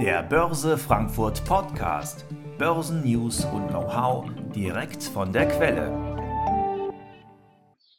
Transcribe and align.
Der 0.00 0.22
Börse 0.22 0.78
Frankfurt 0.78 1.44
Podcast. 1.44 2.24
Börsennews 2.56 3.44
und 3.44 3.68
Know-how 3.68 4.30
direkt 4.54 5.02
von 5.02 5.30
der 5.30 5.46
Quelle. 5.46 5.90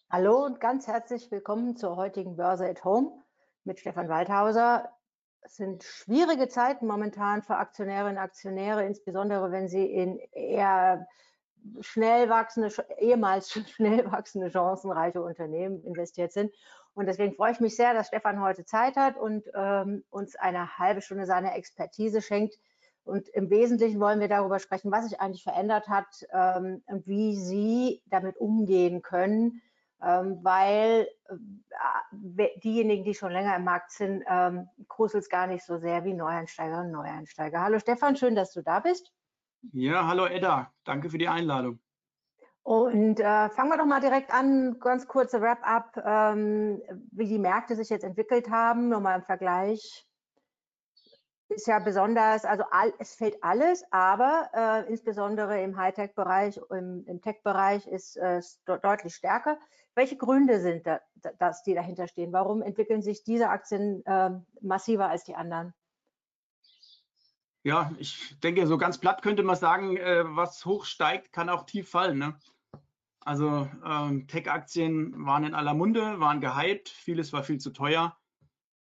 Hallo 0.10 0.44
und 0.44 0.60
ganz 0.60 0.88
herzlich 0.88 1.30
willkommen 1.30 1.78
zur 1.78 1.98
heutigen 1.98 2.36
Börse 2.36 2.68
at 2.68 2.84
Home 2.84 3.12
mit 3.66 3.80
Stefan 3.80 4.10
Waldhauser. 4.10 4.90
Es 5.42 5.58
sind 5.58 5.84
schwierige 5.84 6.48
Zeiten 6.48 6.88
momentan 6.88 7.44
für 7.44 7.58
Aktionärinnen 7.58 8.18
und 8.18 8.24
Aktionäre, 8.24 8.84
insbesondere 8.84 9.52
wenn 9.52 9.68
sie 9.68 9.86
in 9.86 10.18
eher 10.32 11.06
schnell 11.82 12.30
wachsende, 12.30 12.74
ehemals 12.98 13.52
schnell 13.70 14.12
wachsende, 14.12 14.50
chancenreiche 14.50 15.22
Unternehmen 15.22 15.84
investiert 15.84 16.32
sind. 16.32 16.52
Und 16.94 17.06
deswegen 17.06 17.36
freue 17.36 17.54
ich 17.54 17.60
mich 17.60 17.76
sehr, 17.76 17.94
dass 17.94 18.08
Stefan 18.08 18.42
heute 18.42 18.66
Zeit 18.66 18.98
hat 18.98 19.18
und 19.18 19.46
ähm, 19.54 20.04
uns 20.10 20.36
eine 20.36 20.78
halbe 20.78 21.02
Stunde 21.02 21.26
seiner 21.26 21.56
Expertise 21.56 22.22
schenkt. 22.22 22.56
Und 23.04 23.30
im 23.30 23.50
Wesentlichen 23.50 24.00
wollen 24.00 24.20
wir 24.20 24.28
darüber 24.28 24.60
sprechen, 24.60 24.92
was 24.92 25.10
sich 25.10 25.20
eigentlich 25.20 25.44
verändert 25.44 25.88
hat 25.88 26.26
ähm, 26.32 26.84
und 26.86 27.08
wie 27.08 27.36
Sie 27.36 28.04
damit 28.06 28.38
umgehen 28.38 29.02
können, 29.02 29.62
ähm, 30.04 30.40
weil 30.44 31.08
äh, 31.30 32.48
diejenigen, 32.64 33.04
die 33.04 33.16
schon 33.16 33.32
länger 33.32 33.56
im 33.56 33.64
Markt 33.64 33.92
sind, 33.92 34.24
ähm, 34.30 34.68
gruselt 34.88 35.24
es 35.24 35.30
gar 35.30 35.48
nicht 35.48 35.66
so 35.66 35.78
sehr 35.78 36.04
wie 36.04 36.14
Neueinsteiger 36.14 36.82
und 36.82 36.92
Neueinsteiger. 36.92 37.62
Hallo 37.62 37.80
Stefan, 37.80 38.16
schön, 38.16 38.36
dass 38.36 38.52
du 38.52 38.62
da 38.62 38.80
bist. 38.80 39.12
Ja, 39.72 40.08
hallo 40.08 40.26
Edda, 40.26 40.72
danke 40.84 41.10
für 41.10 41.18
die 41.18 41.28
Einladung. 41.28 41.80
Und 42.64 43.20
äh, 43.20 43.50
fangen 43.50 43.70
wir 43.70 43.78
doch 43.78 43.86
mal 43.86 44.02
direkt 44.02 44.32
an, 44.32 44.80
ganz 44.80 45.08
kurze 45.08 45.42
Wrap-up, 45.42 45.98
ähm, 46.06 46.82
wie 47.12 47.28
die 47.28 47.40
Märkte 47.40 47.76
sich 47.76 47.90
jetzt 47.90 48.04
entwickelt 48.04 48.50
haben, 48.52 48.90
nochmal 48.90 49.18
im 49.18 49.26
Vergleich. 49.26 50.08
Ist 51.50 51.68
ja 51.68 51.80
besonders, 51.80 52.46
also 52.46 52.64
all, 52.72 52.94
es 53.00 53.16
fällt 53.16 53.44
alles, 53.44 53.84
aber 53.92 54.50
äh, 54.54 54.90
insbesondere 54.90 55.62
im 55.62 55.76
Hightech-Bereich, 55.76 56.62
im, 56.70 57.04
im 57.08 57.22
Tech-Bereich 57.22 57.88
ist 57.88 58.16
es 58.16 58.62
äh, 58.68 58.80
deutlich 58.80 59.16
stärker. 59.16 59.58
Welche 59.96 60.16
Gründe 60.16 60.62
sind 60.62 60.88
da, 60.88 61.02
das, 61.40 61.64
die 61.64 61.74
dahinter 61.74 62.08
stehen? 62.08 62.32
Warum 62.32 62.62
entwickeln 62.62 63.02
sich 63.02 63.24
diese 63.24 63.50
Aktien 63.50 64.04
ähm, 64.06 64.46
massiver 64.62 65.10
als 65.10 65.26
die 65.26 65.36
anderen? 65.36 65.74
Ja, 67.64 67.92
ich 67.98 68.40
denke, 68.40 68.66
so 68.66 68.78
ganz 68.78 68.98
platt 68.98 69.22
könnte 69.22 69.44
man 69.44 69.56
sagen, 69.56 69.98
äh, 69.98 70.24
was 70.26 70.66
hoch 70.66 70.86
steigt, 70.86 71.34
kann 71.34 71.50
auch 71.50 71.66
tief 71.66 71.90
fallen. 71.90 72.18
Ne? 72.18 72.40
Also 73.22 73.70
ähm, 73.86 74.28
Tech-Aktien 74.28 75.26
waren 75.26 75.44
in 75.44 75.54
aller 75.54 75.76
Munde, 75.76 76.20
waren 76.20 76.42
gehypt, 76.42 76.90
vieles 76.90 77.32
war 77.34 77.44
viel 77.44 77.60
zu 77.60 77.72
teuer. 77.72 78.18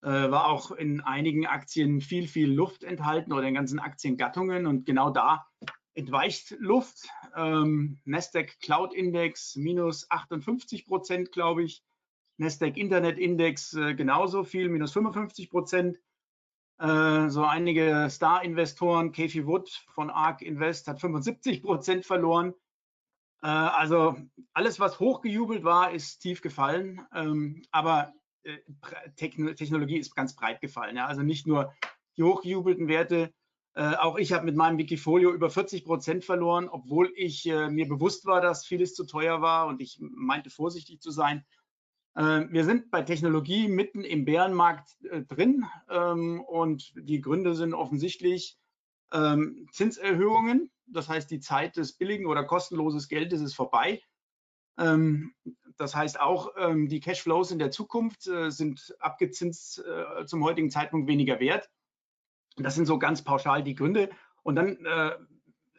Äh, 0.03 0.31
war 0.31 0.49
auch 0.49 0.71
in 0.71 1.03
einigen 1.03 1.47
Aktien 1.47 2.01
viel, 2.01 2.27
viel 2.27 2.51
Luft 2.51 2.85
enthalten 2.85 3.33
oder 3.33 3.47
in 3.47 3.55
ganzen 3.55 3.79
Aktiengattungen 3.79 4.67
und 4.67 4.87
genau 4.87 5.11
da 5.11 5.47
entweicht 5.95 6.57
Luft. 6.59 7.09
Ähm, 7.37 7.99
Nasdaq 8.05 8.61
Cloud 8.61 8.95
Index 8.95 9.57
minus 9.57 10.11
58 10.11 10.87
Prozent, 10.87 11.33
glaube 11.33 11.65
ich. 11.65 11.85
Nasdaq 12.39 12.79
Internet 12.79 13.19
Index 13.19 13.75
äh, 13.75 13.95
genauso 13.95 14.45
viel, 14.45 14.69
minus 14.71 14.93
55 14.93 15.51
Prozent. 15.51 15.99
Äh, 16.79 17.29
so 17.29 17.45
einige 17.45 18.09
Star-Investoren, 18.09 19.13
Kathy 19.13 19.47
Wood 19.47 19.69
von 19.93 20.09
ARK 20.09 20.41
Invest 20.41 20.87
hat 20.87 21.01
75 21.01 21.63
Prozent 21.63 22.07
verloren. 22.07 22.55
Äh, 23.43 23.49
also 23.49 24.17
alles, 24.53 24.81
was 24.81 25.01
hochgejubelt 25.01 25.65
war, 25.65 25.93
ist 25.93 26.21
tief 26.21 26.43
gefallen. 26.43 27.01
Ähm, 27.15 27.63
aber 27.71 28.13
äh, 28.43 28.59
Technologie 29.17 29.99
ist 29.99 30.15
ganz 30.15 30.35
breit 30.35 30.61
gefallen. 30.61 30.99
Also 30.99 31.23
nicht 31.23 31.47
nur 31.47 31.73
die 32.17 32.23
hochgejubelten 32.23 32.89
Werte. 32.89 33.33
auch 33.75 34.19
ich 34.19 34.33
habe 34.33 34.45
mit 34.45 34.57
meinem 34.57 34.79
Wikifolio 34.79 35.33
über 35.33 35.49
40 35.49 35.85
Prozent 35.85 36.25
verloren, 36.25 36.69
obwohl 36.69 37.13
ich 37.15 37.45
mir 37.45 37.89
bewusst 37.89 38.27
war, 38.27 38.41
dass 38.41 38.67
vieles 38.67 38.95
zu 38.95 39.07
teuer 39.07 39.41
war 39.41 39.69
und 39.69 39.81
ich 39.81 39.99
meinte 40.01 40.51
vorsichtig 40.51 41.01
zu 41.01 41.13
sein. 41.13 41.47
Äh, 42.15 42.47
wir 42.51 42.65
sind 42.65 42.91
bei 42.91 43.03
Technologie 43.03 43.69
mitten 43.69 44.05
im 44.05 44.25
Bärenmarkt 44.25 44.97
äh, 45.05 45.23
drin 45.23 45.65
ähm, 45.89 46.41
und 46.41 46.93
die 46.97 47.21
Gründe 47.21 47.55
sind 47.55 47.75
offensichtlich 47.75 48.59
ähm, 49.13 49.69
Zinserhöhungen. 49.73 50.71
Das 50.93 51.09
heißt, 51.09 51.31
die 51.31 51.41
Zeit 51.41 51.77
des 51.77 51.93
billigen 51.93 52.27
oder 52.27 52.45
kostenloses 52.45 53.09
Geldes 53.09 53.41
ist 53.41 53.55
vorbei. 53.55 54.03
Ähm, 54.79 55.35
das 55.77 55.95
heißt 55.95 56.21
auch, 56.21 56.53
die 56.75 57.01
Cashflows 57.01 57.53
in 57.53 57.59
der 57.59 57.71
Zukunft 57.71 58.27
äh, 58.27 58.51
sind 58.51 58.95
abgezinst 58.99 59.83
zum 60.27 60.45
heutigen 60.45 60.69
Zeitpunkt 60.69 61.09
weniger 61.09 61.41
wert. 61.41 61.71
Das 62.57 62.75
sind 62.75 62.85
so 62.85 62.99
ganz 62.99 63.25
pauschal 63.25 63.63
die 63.63 63.75
Gründe. 63.75 64.11
Und 64.43 64.57
dann 64.57 64.77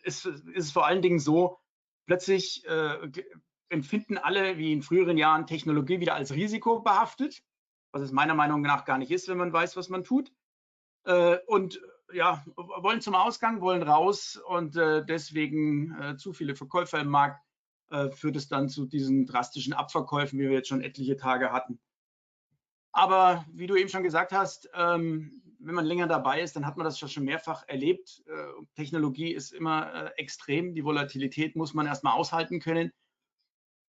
ist, 0.01 0.25
ist 0.25 0.47
es 0.55 0.71
vor 0.71 0.87
allen 0.87 1.03
Dingen 1.03 1.19
so, 1.19 1.59
plötzlich 2.07 2.65
empfinden 3.71 4.17
alle 4.17 4.57
wie 4.57 4.73
in 4.73 4.81
früheren 4.81 5.17
Jahren 5.17 5.47
Technologie 5.47 5.99
wieder 5.99 6.15
als 6.15 6.33
Risiko 6.33 6.81
behaftet, 6.81 7.41
was 7.91 8.01
es 8.01 8.11
meiner 8.11 8.35
Meinung 8.35 8.61
nach 8.61 8.85
gar 8.85 8.97
nicht 8.97 9.11
ist, 9.11 9.27
wenn 9.27 9.37
man 9.37 9.53
weiß, 9.53 9.77
was 9.77 9.89
man 9.89 10.03
tut. 10.03 10.31
Äh, 11.05 11.37
und 11.47 11.81
ja, 12.13 12.43
wollen 12.55 13.01
zum 13.01 13.15
Ausgang, 13.15 13.61
wollen 13.61 13.83
raus 13.83 14.41
und 14.47 14.75
äh, 14.75 15.05
deswegen 15.05 15.95
äh, 15.99 16.17
zu 16.17 16.33
viele 16.33 16.55
Verkäufer 16.55 16.99
im 16.99 17.09
Markt 17.09 17.41
führt 18.13 18.37
es 18.37 18.47
dann 18.47 18.69
zu 18.69 18.85
diesen 18.85 19.25
drastischen 19.25 19.73
Abverkäufen, 19.73 20.39
wie 20.39 20.43
wir 20.43 20.53
jetzt 20.53 20.69
schon 20.69 20.79
etliche 20.79 21.17
Tage 21.17 21.51
hatten. 21.51 21.77
Aber 22.93 23.43
wie 23.51 23.67
du 23.67 23.75
eben 23.75 23.89
schon 23.89 24.03
gesagt 24.03 24.31
hast, 24.31 24.69
ähm, 24.73 25.41
wenn 25.59 25.75
man 25.75 25.83
länger 25.83 26.07
dabei 26.07 26.39
ist, 26.39 26.55
dann 26.55 26.65
hat 26.65 26.77
man 26.77 26.85
das 26.85 26.97
schon 26.97 27.25
mehrfach 27.25 27.67
erlebt. 27.67 28.23
Technologie 28.75 29.33
ist 29.33 29.51
immer 29.51 30.17
extrem. 30.17 30.73
Die 30.73 30.85
Volatilität 30.85 31.57
muss 31.57 31.73
man 31.73 31.85
erstmal 31.85 32.13
aushalten 32.13 32.61
können. 32.61 32.93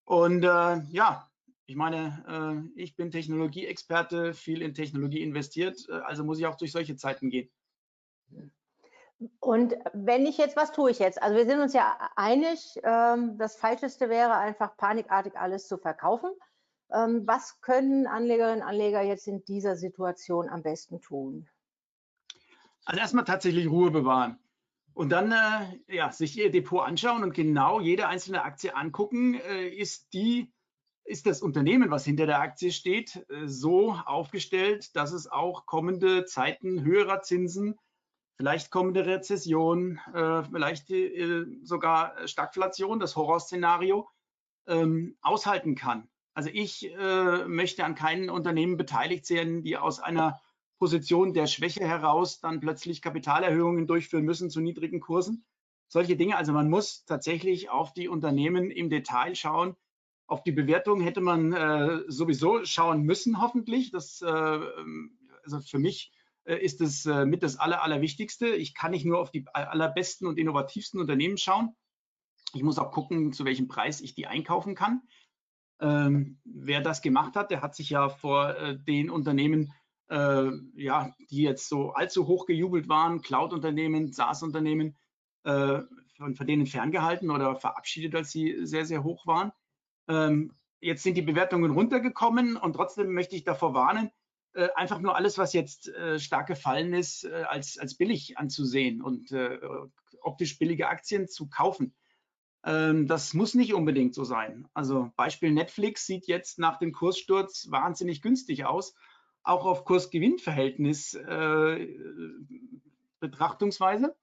Und 0.05 0.43
äh, 0.43 0.83
ja, 0.91 1.31
ich 1.67 1.77
meine, 1.77 2.71
äh, 2.77 2.81
ich 2.81 2.97
bin 2.97 3.11
Technologieexperte, 3.11 4.35
viel 4.35 4.63
in 4.63 4.75
Technologie 4.75 5.23
investiert, 5.23 5.87
äh, 5.89 5.93
also 5.93 6.25
muss 6.25 6.39
ich 6.39 6.47
auch 6.47 6.57
durch 6.57 6.73
solche 6.73 6.97
Zeiten 6.97 7.31
gehen. 7.31 7.51
Und 9.41 9.75
wenn 9.93 10.27
ich 10.27 10.39
jetzt, 10.39 10.57
was 10.57 10.73
tue 10.73 10.91
ich 10.91 10.99
jetzt? 10.99 11.23
Also 11.23 11.37
wir 11.37 11.47
sind 11.47 11.61
uns 11.61 11.75
ja 11.75 11.97
einig, 12.17 12.81
ähm, 12.83 13.39
das 13.39 13.57
Falscheste 13.57 14.09
wäre 14.09 14.35
einfach 14.35 14.77
panikartig 14.77 15.37
alles 15.37 15.69
zu 15.69 15.79
verkaufen. 15.79 16.31
Ähm, 16.93 17.23
was 17.27 17.61
können 17.61 18.07
Anlegerinnen 18.07 18.63
und 18.63 18.69
Anleger 18.69 19.03
jetzt 19.03 19.27
in 19.29 19.45
dieser 19.45 19.77
Situation 19.77 20.49
am 20.49 20.63
besten 20.63 21.01
tun? 21.01 21.49
Also 22.85 23.01
erstmal 23.01 23.25
tatsächlich 23.25 23.71
Ruhe 23.71 23.91
bewahren. 23.91 24.39
Und 24.95 25.11
dann 25.11 25.33
äh, 25.33 25.95
ja, 25.95 26.13
sich 26.13 26.37
Ihr 26.37 26.51
Depot 26.51 26.87
anschauen 26.87 27.23
und 27.23 27.33
genau 27.33 27.81
jede 27.81 28.09
einzelne 28.09 28.43
Aktie 28.43 28.77
angucken. 28.77 29.35
Äh, 29.35 29.69
ist 29.69 30.13
die, 30.13 30.53
ist 31.05 31.27
das 31.27 31.41
Unternehmen, 31.41 31.91
was 31.91 32.05
hinter 32.05 32.27
der 32.27 32.41
Aktie 32.41 32.73
steht, 32.73 33.25
äh, 33.31 33.47
so 33.47 33.93
aufgestellt, 33.93 34.95
dass 34.95 35.13
es 35.13 35.31
auch 35.31 35.65
kommende 35.65 36.27
Zeiten 36.27 36.83
höherer 36.85 37.23
Zinsen, 37.23 37.79
vielleicht 38.37 38.71
kommende 38.71 39.07
Rezession, 39.07 39.99
äh, 40.15 40.43
vielleicht 40.45 40.91
äh, 40.91 41.45
sogar 41.63 42.27
Stagflation, 42.27 42.99
das 42.99 43.17
Horrorszenario, 43.17 44.09
ähm, 44.67 45.17
aushalten 45.21 45.75
kann. 45.75 46.09
Also 46.35 46.51
ich 46.53 46.91
äh, 46.91 47.45
möchte 47.47 47.85
an 47.85 47.95
keinen 47.95 48.31
Unternehmen 48.31 48.77
beteiligt 48.77 49.27
sein, 49.27 49.63
die 49.63 49.77
aus 49.77 50.01
einer 50.01 50.41
Position 50.79 51.35
der 51.35 51.47
Schwäche 51.47 51.87
heraus 51.87 52.41
dann 52.41 52.61
plötzlich 52.61 53.03
Kapitalerhöhungen 53.03 53.87
durchführen 53.87 54.25
müssen 54.25 54.51
zu 54.51 54.61
niedrigen 54.61 55.01
Kursen. 55.01 55.45
Solche 55.89 56.17
Dinge. 56.17 56.37
Also 56.37 56.53
man 56.53 56.71
muss 56.71 57.05
tatsächlich 57.05 57.71
auf 57.71 57.93
die 57.93 58.09
Unternehmen 58.09 58.71
im 58.71 58.89
Detail 58.89 59.35
schauen. 59.35 59.77
Auf 60.27 60.43
die 60.43 60.53
Bewertung 60.53 61.03
hätte 61.03 61.21
man 61.21 61.53
äh, 61.53 62.01
sowieso 62.09 62.65
schauen 62.65 63.03
müssen, 63.03 63.43
hoffentlich. 63.43 63.91
Das, 63.91 64.23
äh, 64.23 64.61
also 65.45 65.61
für 65.61 65.79
mich 65.79 66.11
ist 66.45 66.81
es 66.81 67.07
äh, 67.07 67.25
mit 67.25 67.43
das 67.43 67.57
Aller, 67.57 67.83
Allerwichtigste. 67.83 68.49
Ich 68.49 68.75
kann 68.75 68.91
nicht 68.91 69.05
nur 69.05 69.21
auf 69.21 69.31
die 69.31 69.47
allerbesten 69.53 70.27
und 70.27 70.39
innovativsten 70.39 71.01
Unternehmen 71.01 71.39
schauen. 71.39 71.75
Ich 72.55 72.63
muss 72.63 72.79
auch 72.79 72.93
gucken, 72.93 73.33
zu 73.33 73.45
welchem 73.45 73.69
Preis 73.69 74.01
ich 74.01 74.15
die 74.15 74.27
einkaufen 74.27 74.75
kann. 74.75 75.03
Ähm, 75.81 76.41
wer 76.45 76.81
das 76.81 77.03
gemacht 77.03 77.35
hat, 77.37 77.51
der 77.51 77.63
hat 77.63 77.75
sich 77.75 77.91
ja 77.91 78.09
vor 78.09 78.57
äh, 78.57 78.79
den 78.79 79.11
Unternehmen 79.11 79.73
äh, 80.13 80.51
ja, 80.75 81.15
die 81.31 81.43
jetzt 81.43 81.69
so 81.69 81.93
allzu 81.93 82.27
hoch 82.27 82.45
gejubelt 82.45 82.89
waren, 82.89 83.23
Cloud-Unternehmen, 83.23 84.13
SaaS-Unternehmen, 84.13 84.97
äh, 85.45 85.81
von, 86.17 86.35
von, 86.35 86.47
denen 86.47 86.67
ferngehalten 86.67 87.31
oder 87.31 87.57
verabschiedet, 87.57 88.15
als 88.15 88.31
sie 88.31 88.67
sehr, 88.67 88.85
sehr 88.85 89.03
hoch 89.05 89.27
waren. 89.27 89.53
Ähm, 90.09 90.53
jetzt 90.81 91.03
sind 91.03 91.17
die 91.17 91.23
Bewertungen 91.23 91.71
runtergekommen 91.71 92.57
und 92.59 92.75
trotzdem 92.75 93.15
möchte 93.15 93.37
ich 93.37 93.45
davor 93.45 93.73
warnen, 93.73 94.11
äh, 94.55 94.69
einfach 94.75 95.01
nur 95.01 95.17
alles, 95.17 95.39
was 95.39 95.53
jetzt 95.53 95.89
äh, 95.89 96.19
stark 96.19 96.47
gefallen 96.47 96.95
ist, 96.95 97.25
äh, 97.25 97.45
als, 97.49 97.79
als 97.79 97.97
billig 97.97 98.39
anzusehen 98.39 99.03
und 99.03 99.33
äh, 99.33 99.59
optisch 100.21 100.59
billige 100.59 100.89
Aktien 100.89 101.29
zu 101.29 101.49
kaufen. 101.49 101.95
Ähm, 102.65 103.07
das 103.07 103.35
muss 103.35 103.55
nicht 103.55 103.75
unbedingt 103.75 104.15
so 104.15 104.25
sein. 104.25 104.69
Also 104.75 105.11
Beispiel 105.17 105.53
Netflix 105.53 106.07
sieht 106.07 106.27
jetzt 106.27 106.59
nach 106.59 106.79
dem 106.79 106.93
Kurssturz 106.93 107.69
wahnsinnig 107.71 108.23
günstig 108.23 108.65
aus 108.65 108.95
auch 109.45 109.67
auf 109.67 109.85
Kurs-Gewinn-Verhältnis 109.85 111.15
äh, 111.15 111.89
Betrachtungsweise. 113.21 114.17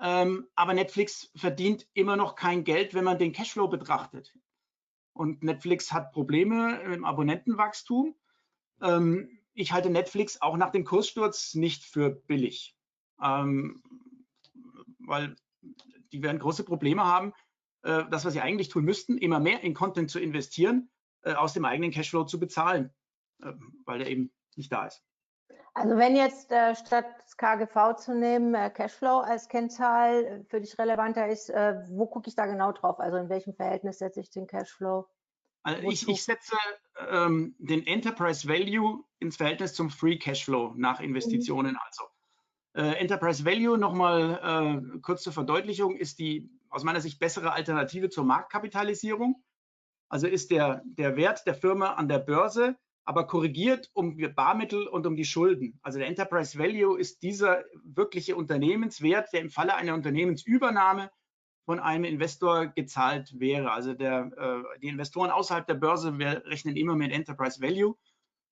Ähm, 0.00 0.46
aber 0.54 0.74
Netflix 0.74 1.30
verdient 1.34 1.86
immer 1.92 2.16
noch 2.16 2.34
kein 2.34 2.64
Geld, 2.64 2.94
wenn 2.94 3.04
man 3.04 3.18
den 3.18 3.32
Cashflow 3.32 3.68
betrachtet. 3.68 4.34
Und 5.12 5.42
Netflix 5.42 5.92
hat 5.92 6.12
Probleme 6.12 6.80
im 6.82 7.04
Abonnentenwachstum. 7.04 8.14
Ähm, 8.80 9.37
ich 9.58 9.72
halte 9.72 9.90
Netflix 9.90 10.40
auch 10.40 10.56
nach 10.56 10.70
dem 10.70 10.84
Kurssturz 10.84 11.54
nicht 11.54 11.84
für 11.84 12.10
billig, 12.10 12.76
ähm, 13.22 13.82
weil 15.00 15.36
die 16.12 16.22
werden 16.22 16.38
große 16.38 16.64
Probleme 16.64 17.04
haben, 17.04 17.32
äh, 17.82 18.04
das, 18.10 18.24
was 18.24 18.32
sie 18.32 18.40
eigentlich 18.40 18.68
tun 18.68 18.84
müssten, 18.84 19.18
immer 19.18 19.40
mehr 19.40 19.62
in 19.62 19.74
Content 19.74 20.10
zu 20.10 20.20
investieren, 20.20 20.90
äh, 21.22 21.34
aus 21.34 21.52
dem 21.52 21.64
eigenen 21.64 21.90
Cashflow 21.90 22.24
zu 22.24 22.38
bezahlen, 22.38 22.94
äh, 23.42 23.52
weil 23.84 23.98
der 23.98 24.08
eben 24.08 24.32
nicht 24.56 24.72
da 24.72 24.86
ist. 24.86 25.02
Also 25.74 25.96
wenn 25.96 26.16
jetzt 26.16 26.50
äh, 26.50 26.74
statt 26.74 27.06
KGV 27.36 27.96
zu 27.96 28.14
nehmen, 28.14 28.54
äh, 28.54 28.70
Cashflow 28.70 29.20
als 29.20 29.48
Kennzahl 29.48 30.24
äh, 30.24 30.44
für 30.44 30.60
dich 30.60 30.78
relevanter 30.78 31.28
ist, 31.28 31.50
wo 31.50 32.06
gucke 32.06 32.28
ich 32.28 32.34
da 32.34 32.46
genau 32.46 32.72
drauf? 32.72 32.98
Also 33.00 33.16
in 33.16 33.28
welchem 33.28 33.54
Verhältnis 33.54 33.98
setze 33.98 34.20
ich 34.20 34.30
den 34.30 34.46
Cashflow? 34.46 35.08
Also 35.62 35.82
ich, 35.88 36.08
ich, 36.08 36.24
setze 36.24 36.56
ähm, 37.10 37.54
den 37.58 37.86
Enterprise 37.86 38.48
Value 38.48 39.04
ins 39.20 39.36
Verhältnis 39.36 39.74
zum 39.74 39.90
Free 39.90 40.18
Cashflow 40.18 40.74
nach 40.76 41.00
Investitionen. 41.00 41.72
Mhm. 41.72 41.78
Also 41.84 42.04
äh, 42.74 43.00
Enterprise 43.00 43.44
Value, 43.44 43.78
nochmal 43.78 44.82
äh, 44.94 44.98
kurz 45.00 45.22
zur 45.22 45.32
Verdeutlichung, 45.32 45.96
ist 45.96 46.18
die 46.18 46.50
aus 46.70 46.84
meiner 46.84 47.00
Sicht 47.00 47.18
bessere 47.18 47.52
Alternative 47.52 48.10
zur 48.10 48.24
Marktkapitalisierung. 48.24 49.42
Also 50.08 50.26
ist 50.26 50.50
der, 50.50 50.82
der 50.84 51.16
Wert 51.16 51.46
der 51.46 51.54
Firma 51.54 51.94
an 51.94 52.08
der 52.08 52.18
Börse 52.18 52.76
aber 53.08 53.26
korrigiert 53.26 53.90
um 53.94 54.18
Barmittel 54.34 54.86
und 54.86 55.06
um 55.06 55.16
die 55.16 55.24
Schulden. 55.24 55.80
Also 55.80 55.98
der 55.98 56.08
Enterprise 56.08 56.58
Value 56.58 57.00
ist 57.00 57.22
dieser 57.22 57.64
wirkliche 57.82 58.36
Unternehmenswert, 58.36 59.32
der 59.32 59.40
im 59.40 59.48
Falle 59.48 59.76
einer 59.76 59.94
Unternehmensübernahme 59.94 61.10
von 61.64 61.80
einem 61.80 62.04
Investor 62.04 62.66
gezahlt 62.66 63.32
wäre. 63.40 63.72
Also 63.72 63.94
der, 63.94 64.30
äh, 64.36 64.78
die 64.80 64.88
Investoren 64.88 65.30
außerhalb 65.30 65.66
der 65.66 65.76
Börse 65.76 66.18
rechnen 66.18 66.76
immer 66.76 66.96
mit 66.96 67.10
Enterprise 67.10 67.62
Value, 67.62 67.96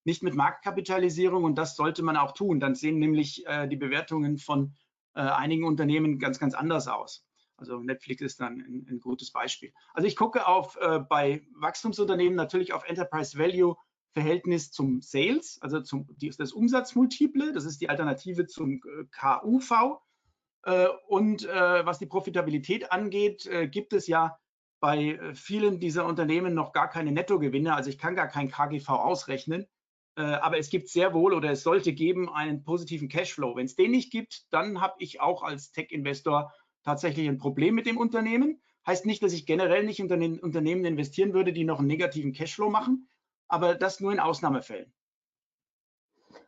nicht 0.06 0.22
mit 0.22 0.34
Marktkapitalisierung 0.34 1.44
und 1.44 1.56
das 1.56 1.76
sollte 1.76 2.02
man 2.02 2.16
auch 2.16 2.32
tun. 2.32 2.60
Dann 2.60 2.74
sehen 2.74 2.98
nämlich 2.98 3.44
äh, 3.46 3.66
die 3.66 3.76
Bewertungen 3.76 4.38
von 4.38 4.74
äh, 5.14 5.20
einigen 5.20 5.64
Unternehmen 5.64 6.18
ganz, 6.18 6.38
ganz 6.38 6.54
anders 6.54 6.88
aus. 6.88 7.26
Also 7.56 7.80
Netflix 7.80 8.22
ist 8.22 8.40
dann 8.40 8.60
ein, 8.60 8.86
ein 8.88 9.00
gutes 9.00 9.32
Beispiel. 9.32 9.72
Also 9.94 10.06
ich 10.06 10.14
gucke 10.14 10.46
auf 10.46 10.76
äh, 10.80 11.00
bei 11.00 11.42
Wachstumsunternehmen 11.54 12.36
natürlich 12.36 12.72
auf 12.72 12.88
Enterprise 12.88 13.36
Value 13.36 13.76
Verhältnis 14.12 14.70
zum 14.70 15.02
Sales, 15.02 15.58
also 15.60 15.82
zum, 15.82 16.06
das 16.38 16.52
Umsatzmultiple, 16.52 17.52
das 17.52 17.66
ist 17.66 17.82
die 17.82 17.90
Alternative 17.90 18.46
zum 18.46 18.76
äh, 18.76 19.04
KUV. 19.12 20.00
Äh, 20.62 20.86
und 21.08 21.44
äh, 21.44 21.84
was 21.84 21.98
die 21.98 22.06
Profitabilität 22.06 22.92
angeht, 22.92 23.46
gibt 23.70 23.92
es 23.92 24.06
ja 24.06 24.38
bei 24.80 25.18
vielen 25.34 25.80
dieser 25.80 26.06
Unternehmen 26.06 26.54
noch 26.54 26.72
gar 26.72 26.88
keine 26.88 27.12
Nettogewinne. 27.12 27.74
Also 27.74 27.90
ich 27.90 27.98
kann 27.98 28.14
gar 28.14 28.28
kein 28.28 28.50
KGV 28.50 28.88
ausrechnen. 28.88 29.66
Aber 30.16 30.56
es 30.56 30.70
gibt 30.70 30.88
sehr 30.88 31.12
wohl 31.12 31.34
oder 31.34 31.50
es 31.50 31.62
sollte 31.62 31.92
geben 31.92 32.30
einen 32.30 32.62
positiven 32.64 33.08
Cashflow. 33.08 33.54
Wenn 33.54 33.66
es 33.66 33.76
den 33.76 33.90
nicht 33.90 34.10
gibt, 34.10 34.50
dann 34.50 34.80
habe 34.80 34.94
ich 34.98 35.20
auch 35.20 35.42
als 35.42 35.72
Tech-Investor 35.72 36.52
tatsächlich 36.82 37.28
ein 37.28 37.36
Problem 37.36 37.74
mit 37.74 37.86
dem 37.86 37.98
Unternehmen. 37.98 38.62
Heißt 38.86 39.04
nicht, 39.04 39.22
dass 39.22 39.34
ich 39.34 39.44
generell 39.44 39.84
nicht 39.84 40.00
in 40.00 40.40
Unternehmen 40.40 40.84
investieren 40.86 41.34
würde, 41.34 41.52
die 41.52 41.64
noch 41.64 41.80
einen 41.80 41.88
negativen 41.88 42.32
Cashflow 42.32 42.70
machen 42.70 43.08
aber 43.48 43.74
das 43.74 44.00
nur 44.00 44.12
in 44.12 44.20
Ausnahmefällen. 44.20 44.92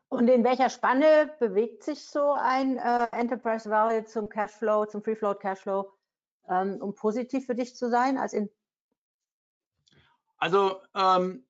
Und 0.08 0.28
in 0.28 0.42
welcher 0.42 0.70
Spanne 0.70 1.34
bewegt 1.38 1.82
sich 1.82 2.06
so 2.06 2.32
ein 2.32 2.78
äh, 2.78 3.08
Enterprise 3.12 3.68
Value 3.68 4.04
zum 4.04 4.28
Cashflow, 4.28 4.86
zum 4.86 5.02
Free 5.02 5.16
Float 5.16 5.40
Cashflow, 5.40 5.92
ähm, 6.48 6.80
um 6.80 6.94
positiv 6.94 7.44
für 7.44 7.54
dich 7.54 7.76
zu 7.76 7.90
sein? 7.90 8.16
Als 8.16 8.32
in 8.32 8.48
also 10.38 10.80
ähm, 10.94 11.44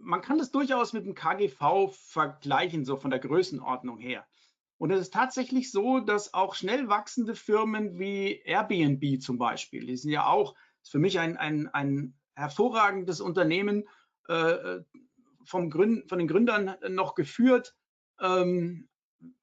man 0.00 0.22
kann 0.22 0.38
das 0.38 0.50
durchaus 0.50 0.92
mit 0.92 1.04
dem 1.04 1.14
KGV 1.14 1.92
vergleichen, 1.92 2.84
so 2.84 2.96
von 2.96 3.10
der 3.10 3.20
Größenordnung 3.20 3.98
her. 3.98 4.26
Und 4.78 4.90
es 4.90 5.00
ist 5.00 5.12
tatsächlich 5.12 5.70
so, 5.70 6.00
dass 6.00 6.32
auch 6.32 6.54
schnell 6.54 6.88
wachsende 6.88 7.34
Firmen 7.34 7.98
wie 7.98 8.40
Airbnb 8.44 9.20
zum 9.20 9.36
Beispiel, 9.36 9.86
die 9.86 9.96
sind 9.96 10.10
ja 10.10 10.26
auch, 10.26 10.54
ist 10.82 10.90
für 10.90 10.98
mich 10.98 11.18
ein, 11.18 11.36
ein, 11.36 11.68
ein 11.68 12.14
hervorragendes 12.34 13.20
Unternehmen, 13.20 13.86
äh, 14.28 14.80
vom 15.44 15.70
Gründ, 15.70 16.08
von 16.08 16.18
den 16.18 16.28
Gründern 16.28 16.76
noch 16.88 17.14
geführt. 17.14 17.74
Ähm, 18.20 18.88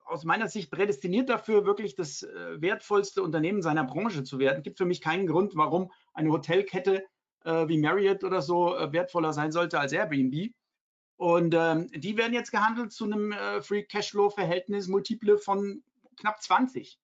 aus 0.06 0.24
meiner 0.24 0.48
Sicht 0.48 0.71
prädestiniert 0.71 1.30
dafür, 1.30 1.65
wirklich 1.65 1.95
das 1.95 2.24
äh, 2.24 2.62
wertvollste 2.62 3.21
Unternehmen 3.21 3.62
seiner 3.62 3.83
Branche 3.83 4.24
zu 4.24 4.39
werden. 4.39 4.57
Es 4.59 4.63
gibt 4.63 4.77
für 4.77 4.86
mich 4.86 5.01
keinen 5.01 5.27
Grund, 5.27 5.56
warum 5.56 5.92
eine 6.13 6.31
Hotelkette 6.31 7.04
äh, 7.47 7.67
wie 7.67 7.77
Marriott 7.77 8.23
oder 8.23 8.41
so 8.41 8.75
äh, 8.75 8.91
wertvoller 8.91 9.31
sein 9.31 9.51
sollte 9.51 9.79
als 9.79 9.94
Airbnb. 9.94 10.53
Und 11.15 11.55
ähm, 11.55 11.89
die 11.95 12.17
werden 12.17 12.33
jetzt 12.33 12.51
gehandelt 12.51 12.91
zu 12.91 13.05
einem 13.05 13.31
äh, 13.31 13.61
Free 13.61 13.83
Cashflow 13.83 14.29
Verhältnis 14.29 14.88
Multiple 14.88 15.38
von 15.38 15.81
knapp 16.17 16.41
20. 16.41 16.99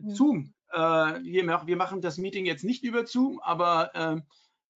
Mhm. 0.00 0.10
Zoom, 0.14 0.54
äh, 0.70 0.78
wir, 0.78 1.66
wir, 1.66 1.76
machen 1.76 2.00
das 2.00 2.16
Meeting 2.16 2.46
jetzt 2.46 2.64
nicht 2.64 2.84
über 2.84 3.06
Zoom, 3.06 3.40
aber 3.40 3.90
ähm, 3.94 4.22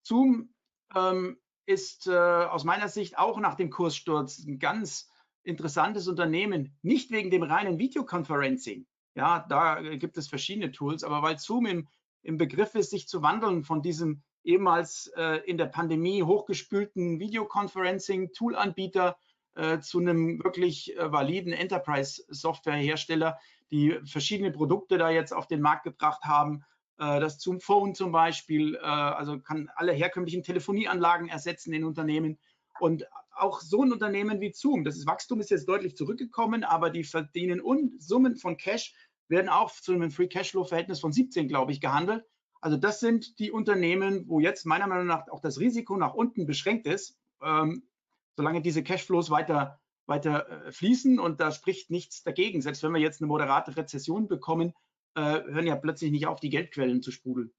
Zoom 0.02 0.50
ähm, 0.94 1.38
ist 1.64 2.06
äh, 2.06 2.12
aus 2.12 2.64
meiner 2.64 2.88
Sicht 2.88 3.16
auch 3.16 3.38
nach 3.38 3.54
dem 3.54 3.70
Kurssturz 3.70 4.44
ein 4.44 4.58
ganz 4.58 5.08
interessantes 5.42 6.08
Unternehmen, 6.08 6.76
nicht 6.82 7.10
wegen 7.12 7.30
dem 7.30 7.44
reinen 7.44 7.78
Videoconferencing. 7.78 8.86
Ja, 9.14 9.46
da 9.48 9.80
gibt 9.80 10.18
es 10.18 10.28
verschiedene 10.28 10.72
Tools, 10.72 11.02
aber 11.02 11.22
weil 11.22 11.38
Zoom 11.38 11.64
im, 11.64 11.88
im 12.22 12.36
Begriff 12.36 12.74
ist, 12.74 12.90
sich 12.90 13.08
zu 13.08 13.22
wandeln 13.22 13.64
von 13.64 13.80
diesem 13.80 14.22
ehemals 14.46 15.12
äh, 15.16 15.40
in 15.44 15.58
der 15.58 15.66
Pandemie 15.66 16.22
hochgespülten 16.22 17.18
Videoconferencing-Tool-Anbieter 17.20 19.18
äh, 19.54 19.80
zu 19.80 19.98
einem 19.98 20.42
wirklich 20.42 20.96
äh, 20.96 21.12
validen 21.12 21.52
Enterprise-Software-Hersteller, 21.52 23.38
die 23.70 23.98
verschiedene 24.04 24.52
Produkte 24.52 24.98
da 24.98 25.10
jetzt 25.10 25.32
auf 25.32 25.48
den 25.48 25.60
Markt 25.60 25.84
gebracht 25.84 26.24
haben, 26.24 26.64
äh, 26.98 27.20
das 27.20 27.40
Zoom 27.40 27.60
Phone 27.60 27.94
zum 27.94 28.12
Beispiel, 28.12 28.76
äh, 28.76 28.78
also 28.78 29.40
kann 29.40 29.70
alle 29.74 29.92
herkömmlichen 29.92 30.42
Telefonieanlagen 30.42 31.28
ersetzen 31.28 31.72
in 31.72 31.84
Unternehmen. 31.84 32.38
Und 32.78 33.04
auch 33.34 33.60
so 33.60 33.82
ein 33.82 33.92
Unternehmen 33.92 34.40
wie 34.40 34.52
Zoom, 34.52 34.84
das 34.84 34.96
ist, 34.96 35.06
Wachstum 35.06 35.40
ist 35.40 35.50
jetzt 35.50 35.68
deutlich 35.68 35.96
zurückgekommen, 35.96 36.64
aber 36.64 36.90
die 36.90 37.04
verdienen 37.04 37.60
und 37.60 38.02
Summen 38.02 38.36
von 38.36 38.56
Cash 38.56 38.94
werden 39.28 39.48
auch 39.48 39.72
zu 39.72 39.92
einem 39.92 40.10
Free 40.10 40.28
Cashflow 40.28 40.64
Verhältnis 40.64 41.00
von 41.00 41.12
17, 41.12 41.48
glaube 41.48 41.72
ich, 41.72 41.80
gehandelt. 41.80 42.24
Also 42.66 42.78
das 42.78 42.98
sind 42.98 43.38
die 43.38 43.52
Unternehmen, 43.52 44.24
wo 44.26 44.40
jetzt 44.40 44.66
meiner 44.66 44.88
Meinung 44.88 45.06
nach 45.06 45.28
auch 45.28 45.38
das 45.38 45.60
Risiko 45.60 45.96
nach 45.96 46.14
unten 46.14 46.46
beschränkt 46.46 46.88
ist, 46.88 47.16
ähm, 47.40 47.88
solange 48.34 48.60
diese 48.60 48.82
Cashflows 48.82 49.30
weiter, 49.30 49.78
weiter 50.06 50.66
äh, 50.66 50.72
fließen 50.72 51.20
und 51.20 51.40
da 51.40 51.52
spricht 51.52 51.92
nichts 51.92 52.24
dagegen. 52.24 52.60
Selbst 52.60 52.82
wenn 52.82 52.92
wir 52.92 53.00
jetzt 53.00 53.20
eine 53.20 53.28
moderate 53.28 53.76
Rezession 53.76 54.26
bekommen, 54.26 54.74
äh, 55.14 55.20
hören 55.20 55.68
ja 55.68 55.76
plötzlich 55.76 56.10
nicht 56.10 56.26
auf, 56.26 56.40
die 56.40 56.50
Geldquellen 56.50 57.02
zu 57.02 57.12
sprudeln. 57.12 57.54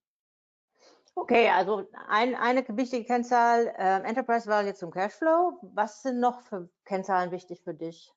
Okay, 1.16 1.52
also 1.52 1.90
ein, 2.10 2.36
eine 2.36 2.68
wichtige 2.68 3.06
Kennzahl, 3.06 3.74
äh, 3.78 4.02
Enterprise 4.02 4.50
Value 4.50 4.74
zum 4.74 4.92
Cashflow. 4.92 5.58
Was 5.74 6.02
sind 6.02 6.20
noch 6.20 6.42
für 6.42 6.70
Kennzahlen 6.84 7.32
wichtig 7.32 7.62
für 7.64 7.74
dich? 7.74 8.12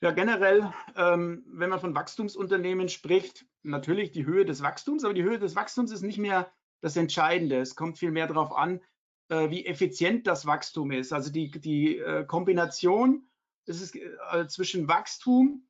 Ja, 0.00 0.10
generell, 0.10 0.72
ähm, 0.96 1.44
wenn 1.46 1.70
man 1.70 1.78
von 1.78 1.94
Wachstumsunternehmen 1.94 2.88
spricht, 2.88 3.46
natürlich 3.62 4.12
die 4.12 4.26
Höhe 4.26 4.44
des 4.44 4.62
Wachstums, 4.62 5.04
aber 5.04 5.14
die 5.14 5.22
Höhe 5.22 5.38
des 5.38 5.56
Wachstums 5.56 5.90
ist 5.92 6.02
nicht 6.02 6.18
mehr 6.18 6.50
das 6.80 6.96
Entscheidende. 6.96 7.58
Es 7.58 7.76
kommt 7.76 7.98
viel 7.98 8.10
mehr 8.10 8.26
darauf 8.26 8.52
an, 8.52 8.80
äh, 9.28 9.50
wie 9.50 9.66
effizient 9.66 10.26
das 10.26 10.46
Wachstum 10.46 10.90
ist. 10.90 11.12
Also 11.12 11.30
die, 11.30 11.50
die 11.50 11.98
äh, 11.98 12.24
Kombination 12.24 13.28
ist, 13.66 13.94
äh, 13.94 14.46
zwischen 14.46 14.88
Wachstum 14.88 15.68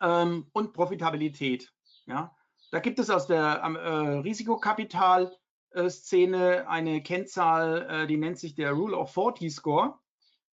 ähm, 0.00 0.46
und 0.52 0.72
Profitabilität. 0.72 1.70
Ja? 2.06 2.34
Da 2.70 2.78
gibt 2.80 2.98
es 2.98 3.10
aus 3.10 3.26
der 3.26 3.60
äh, 3.62 4.20
Risikokapital-Szene 4.20 6.66
eine 6.68 7.02
Kennzahl, 7.02 7.86
äh, 7.88 8.06
die 8.06 8.16
nennt 8.16 8.38
sich 8.38 8.54
der 8.54 8.72
Rule 8.72 8.96
of 8.96 9.12
40 9.12 9.54
Score. 9.54 9.98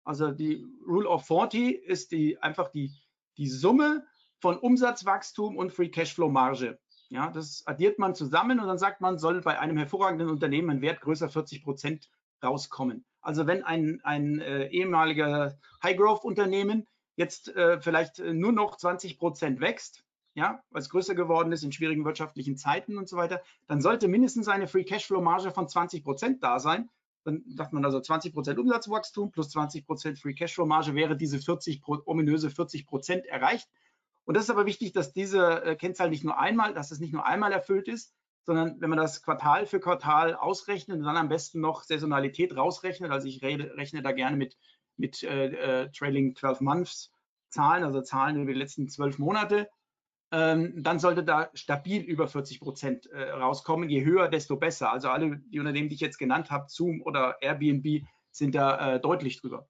Also 0.04 0.32
die 0.32 0.66
Rule 0.88 1.08
of 1.08 1.28
40 1.28 1.84
ist 1.84 2.12
die, 2.12 2.42
einfach 2.42 2.70
die, 2.70 2.92
die 3.38 3.48
Summe 3.48 4.08
von 4.40 4.58
Umsatzwachstum 4.58 5.58
und 5.58 5.74
Free 5.74 5.90
Cashflow 5.90 6.30
Marge. 6.30 6.80
Ja, 7.10 7.32
das 7.32 7.64
addiert 7.66 8.00
man 8.00 8.16
zusammen 8.16 8.60
und 8.60 8.68
dann 8.68 8.78
sagt 8.78 9.00
man, 9.00 9.18
soll 9.18 9.42
bei 9.42 9.60
einem 9.60 9.78
hervorragenden 9.78 10.30
Unternehmen 10.30 10.70
ein 10.70 10.82
Wert 10.82 11.02
größer 11.02 11.30
40 11.30 11.64
Prozent 11.64 12.10
rauskommen. 12.44 13.06
Also 13.22 13.48
wenn 13.48 13.64
ein, 13.64 14.02
ein 14.04 14.40
äh, 14.40 14.68
ehemaliger 14.68 15.58
High-Growth-Unternehmen 15.84 16.88
jetzt 17.16 17.56
äh, 17.56 17.80
vielleicht 17.82 18.20
äh, 18.20 18.34
nur 18.34 18.52
noch 18.52 18.78
20 18.78 19.18
Prozent 19.18 19.60
wächst, 19.60 20.04
ja, 20.34 20.62
weil 20.70 20.82
es 20.82 20.90
größer 20.90 21.16
geworden 21.16 21.52
ist 21.52 21.64
in 21.64 21.72
schwierigen 21.72 22.06
wirtschaftlichen 22.06 22.58
Zeiten 22.58 22.98
und 22.98 23.10
so 23.10 23.18
weiter, 23.18 23.42
dann 23.66 23.82
sollte 23.82 24.08
mindestens 24.08 24.48
eine 24.48 24.68
Free 24.68 24.84
Cashflow 24.84 25.20
Marge 25.20 25.52
von 25.52 25.68
20 25.68 26.04
Prozent 26.04 26.44
da 26.44 26.60
sein. 26.60 26.90
Dann 27.24 27.44
sagt 27.56 27.74
man 27.74 27.84
also 27.84 28.00
20 28.00 28.34
Prozent 28.34 28.60
Umsatzwachstum 28.60 29.32
plus 29.32 29.50
20 29.50 29.86
Prozent 29.86 30.20
Free 30.20 30.36
Cashflow 30.36 30.66
Marge 30.66 30.94
wäre 30.94 31.18
diese 31.18 31.40
40 31.40 31.82
ominöse 32.06 32.52
40 32.52 32.86
Prozent 32.86 33.26
erreicht. 33.26 33.68
Und 34.28 34.36
das 34.36 34.44
ist 34.44 34.50
aber 34.50 34.66
wichtig, 34.66 34.92
dass 34.92 35.14
diese 35.14 35.64
äh, 35.64 35.76
Kennzahl 35.78 36.10
nicht 36.10 36.26
nur 36.26 36.38
einmal, 36.38 36.74
dass 36.74 36.92
es 36.92 37.00
nicht 37.00 37.14
nur 37.14 37.26
einmal 37.26 37.54
erfüllt 37.54 37.88
ist, 37.88 38.14
sondern 38.44 38.80
wenn 38.82 38.90
man 38.90 39.00
das 39.00 39.24
Quartal 39.24 39.66
für 39.66 39.80
Quartal 39.80 40.36
ausrechnet 40.36 40.98
und 40.98 41.06
dann 41.06 41.16
am 41.16 41.30
besten 41.30 41.62
noch 41.62 41.84
Saisonalität 41.84 42.54
rausrechnet, 42.54 43.10
also 43.10 43.26
ich 43.26 43.42
rede, 43.42 43.78
rechne 43.78 44.02
da 44.02 44.12
gerne 44.12 44.36
mit, 44.36 44.58
mit 44.98 45.24
äh, 45.24 45.84
äh, 45.84 45.92
Trailing 45.92 46.36
12 46.36 46.60
Months 46.60 47.12
Zahlen, 47.48 47.86
also 47.86 48.02
Zahlen 48.02 48.42
über 48.42 48.52
die 48.52 48.60
letzten 48.60 48.90
zwölf 48.90 49.18
Monate, 49.18 49.70
ähm, 50.34 50.74
dann 50.84 51.00
sollte 51.00 51.24
da 51.24 51.50
stabil 51.54 52.02
über 52.02 52.28
40 52.28 52.60
Prozent 52.60 53.06
äh, 53.08 53.30
rauskommen. 53.30 53.88
Je 53.88 54.04
höher, 54.04 54.28
desto 54.28 54.58
besser. 54.58 54.92
Also 54.92 55.08
alle 55.08 55.38
die 55.38 55.60
Unternehmen, 55.60 55.88
die 55.88 55.96
ich 55.96 56.02
jetzt 56.02 56.18
genannt 56.18 56.52
habe, 56.52 56.66
Zoom 56.68 57.02
oder 57.02 57.38
Airbnb, 57.42 58.06
sind 58.32 58.56
da 58.56 58.96
äh, 58.96 59.00
deutlich 59.00 59.40
drüber. 59.40 59.70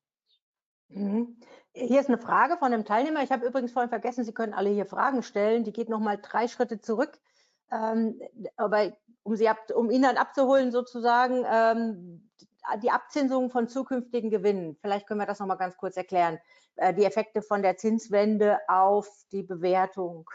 Mhm. 0.90 1.38
Hier 1.80 2.00
ist 2.00 2.08
eine 2.08 2.18
Frage 2.18 2.58
von 2.58 2.74
einem 2.74 2.86
Teilnehmer. 2.86 3.22
Ich 3.22 3.32
habe 3.32 3.46
übrigens 3.46 3.72
vorhin 3.72 3.90
vergessen, 3.90 4.24
Sie 4.24 4.34
können 4.34 4.54
alle 4.54 4.72
hier 4.72 4.88
Fragen 4.88 5.22
stellen. 5.22 5.64
Die 5.64 5.72
geht 5.72 5.90
nochmal 5.90 6.20
drei 6.20 6.48
Schritte 6.48 6.82
zurück. 6.82 7.20
Ähm, 7.72 8.20
aber 8.56 8.98
um, 9.22 9.36
Sie 9.36 9.48
ab, 9.48 9.60
um 9.76 9.92
ihn 9.92 10.02
dann 10.02 10.18
abzuholen, 10.18 10.72
sozusagen, 10.72 11.46
ähm, 11.48 12.32
die 12.82 12.90
Abzinsung 12.90 13.52
von 13.52 13.68
zukünftigen 13.68 14.32
Gewinnen. 14.32 14.76
Vielleicht 14.82 15.06
können 15.06 15.20
wir 15.20 15.28
das 15.28 15.40
nochmal 15.40 15.58
ganz 15.58 15.78
kurz 15.78 15.96
erklären. 15.98 16.40
Äh, 16.78 16.96
die 16.96 17.06
Effekte 17.06 17.44
von 17.44 17.62
der 17.62 17.78
Zinswende 17.78 18.58
auf 18.68 19.08
die 19.32 19.44
Bewertung. 19.44 20.28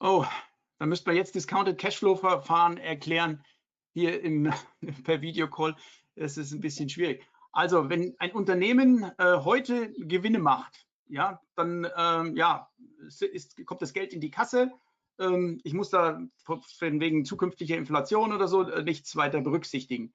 Oh, 0.00 0.24
da 0.78 0.86
müsste 0.86 1.10
man 1.10 1.16
jetzt 1.16 1.36
Discounted 1.36 1.78
Cashflow-Verfahren 1.78 2.76
erklären, 2.78 3.44
hier 3.92 4.20
im, 4.20 4.52
per 5.04 5.20
Videocall. 5.20 5.76
Das 6.16 6.36
ist 6.36 6.50
ein 6.52 6.60
bisschen 6.60 6.88
schwierig. 6.88 7.29
Also, 7.52 7.88
wenn 7.88 8.14
ein 8.18 8.32
Unternehmen 8.32 9.10
äh, 9.18 9.38
heute 9.38 9.92
Gewinne 9.92 10.38
macht, 10.38 10.86
ja, 11.08 11.40
dann 11.56 11.86
ähm, 11.96 12.36
ja, 12.36 12.68
ist, 13.08 13.66
kommt 13.66 13.82
das 13.82 13.92
Geld 13.92 14.12
in 14.12 14.20
die 14.20 14.30
Kasse. 14.30 14.70
Ähm, 15.18 15.60
ich 15.64 15.74
muss 15.74 15.90
da 15.90 16.20
wegen 16.80 17.24
zukünftiger 17.24 17.76
Inflation 17.76 18.32
oder 18.32 18.46
so 18.46 18.62
äh, 18.62 18.82
nichts 18.82 19.16
weiter 19.16 19.40
berücksichtigen. 19.40 20.14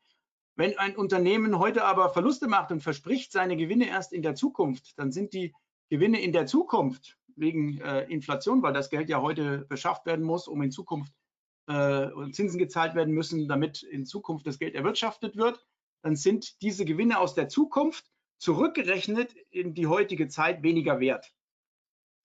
Wenn 0.55 0.77
ein 0.77 0.95
Unternehmen 0.95 1.59
heute 1.59 1.83
aber 1.83 2.09
Verluste 2.09 2.47
macht 2.47 2.71
und 2.71 2.81
verspricht 2.81 3.33
seine 3.33 3.57
Gewinne 3.57 3.87
erst 3.87 4.13
in 4.13 4.21
der 4.21 4.35
Zukunft, 4.35 4.97
dann 4.97 5.11
sind 5.11 5.33
die 5.33 5.53
Gewinne 5.89 6.21
in 6.21 6.31
der 6.31 6.45
Zukunft 6.45 7.17
wegen 7.35 7.81
äh, 7.81 8.03
Inflation, 8.05 8.63
weil 8.63 8.73
das 8.73 8.89
Geld 8.89 9.09
ja 9.09 9.21
heute 9.21 9.65
beschafft 9.67 10.05
werden 10.05 10.23
muss, 10.23 10.47
um 10.47 10.61
in 10.61 10.71
Zukunft 10.71 11.13
äh, 11.67 12.07
Zinsen 12.31 12.57
gezahlt 12.57 12.95
werden 12.95 13.13
müssen, 13.13 13.49
damit 13.49 13.83
in 13.83 14.05
Zukunft 14.05 14.47
das 14.47 14.59
Geld 14.59 14.75
erwirtschaftet 14.75 15.35
wird, 15.35 15.65
dann 16.01 16.15
sind 16.15 16.61
diese 16.61 16.85
Gewinne 16.85 17.19
aus 17.19 17.33
der 17.33 17.49
Zukunft 17.49 18.05
zurückgerechnet 18.37 19.33
in 19.49 19.73
die 19.73 19.87
heutige 19.87 20.27
Zeit 20.27 20.63
weniger 20.63 20.99
wert. 20.99 21.33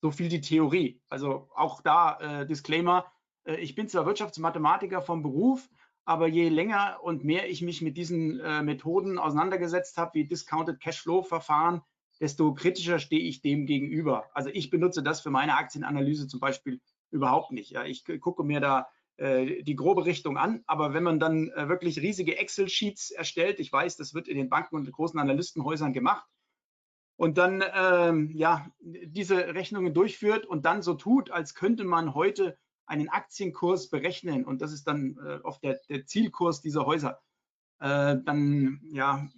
So 0.03 0.11
viel 0.11 0.29
die 0.29 0.41
Theorie. 0.41 1.01
Also 1.09 1.49
auch 1.55 1.83
da 1.83 2.19
äh, 2.21 2.47
Disclaimer, 2.47 3.11
äh, 3.45 3.57
ich 3.57 3.75
bin 3.75 3.89
zwar 3.89 4.07
Wirtschaftsmathematiker 4.07 5.03
vom 5.03 5.23
Beruf, 5.23 5.69
aber 6.05 6.27
je 6.27 6.49
länger 6.49 6.99
und 7.03 7.25
mehr 7.25 7.49
ich 7.49 7.63
mich 7.63 7.83
mit 7.83 7.97
diesen 7.97 8.41
äh, 8.41 8.63
Methoden 8.63 9.19
auseinandergesetzt 9.19 9.97
habe, 9.99 10.15
wie 10.15 10.25
Discounted 10.25 10.81
Cashflow 10.81 11.23
Verfahren, 11.23 11.83
desto 12.21 12.53
kritischer 12.55 12.99
stehe 12.99 13.23
ich 13.23 13.41
dem 13.43 13.67
gegenüber. 13.67 14.29
Also 14.35 14.51
ich 14.53 14.71
benutze 14.71 15.03
das 15.03 15.21
für 15.21 15.31
meine 15.31 15.57
Aktienanalyse 15.57 16.29
zum 16.29 16.41
Beispiel 16.41 16.81
überhaupt 17.11 17.53
nicht. 17.53 17.71
Ja. 17.71 17.85
Ich 17.85 18.05
gucke 18.21 18.45
mir 18.45 18.61
da 18.61 18.89
die 19.21 19.77
grobe 19.77 20.07
Richtung 20.07 20.39
an, 20.39 20.63
aber 20.67 20.95
wenn 20.95 21.03
man 21.03 21.21
dann 21.21 21.51
äh, 21.51 21.69
wirklich 21.69 22.01
riesige 22.01 22.39
Excel-Sheets 22.39 23.11
erstellt, 23.11 23.61
ich 23.61 23.71
weiß, 23.71 23.97
das 23.97 24.15
wird 24.15 24.29
in 24.29 24.37
den 24.37 24.49
Banken 24.49 24.77
und 24.77 24.91
großen 24.91 25.21
Analystenhäusern 25.21 25.93
gemacht, 25.93 26.27
und 27.21 27.37
dann 27.37 27.63
ähm, 27.75 28.31
ja, 28.33 28.67
diese 28.81 29.55
Rechnungen 29.55 29.93
durchführt 29.93 30.47
und 30.47 30.65
dann 30.65 30.81
so 30.81 30.95
tut, 30.95 31.31
als 31.31 31.55
könnte 31.55 31.85
man 31.85 32.15
heute 32.15 32.57
einen 32.87 33.11
Aktienkurs 33.11 33.91
berechnen 33.91 34.47
und 34.47 34.63
das 34.63 34.73
ist 34.73 34.87
dann 34.87 35.19
äh, 35.23 35.39
oft 35.43 35.63
der, 35.63 35.81
der, 35.91 36.07
Zielkurs 36.07 36.63
dieser 36.63 36.87
Häuser, 36.87 37.21
äh, 37.79 38.17
dann 38.25 38.81
ja, 38.91 39.29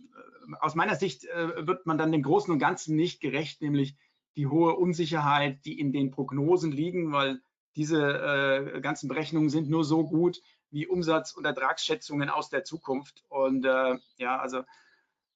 aus 0.61 0.77
meiner 0.77 0.95
Sicht 0.95 1.25
äh, 1.25 1.67
wird 1.67 1.85
man 1.85 1.99
dann 1.99 2.13
dem 2.13 2.23
Großen 2.23 2.53
und 2.53 2.61
Ganzen 2.61 2.95
nicht 2.95 3.21
gerecht, 3.21 3.61
nämlich 3.61 3.97
die 4.37 4.47
hohe 4.47 4.77
Unsicherheit, 4.77 5.65
die 5.65 5.81
in 5.81 5.93
den 5.93 6.13
Prognosen 6.13 6.71
liegen, 6.71 7.11
weil 7.11 7.41
diese 7.77 8.75
äh, 8.77 8.81
ganzen 8.81 9.09
Berechnungen 9.09 9.51
sind 9.51 9.69
nur 9.69 9.85
so 9.85 10.05
gut 10.05 10.41
wie 10.71 10.87
Umsatz- 10.87 11.33
und 11.33 11.45
Ertragsschätzungen 11.45 12.31
aus 12.31 12.49
der 12.49 12.65
Zukunft. 12.65 13.25
Und 13.29 13.65
äh, 13.65 13.99
ja, 14.17 14.39
also 14.39 14.63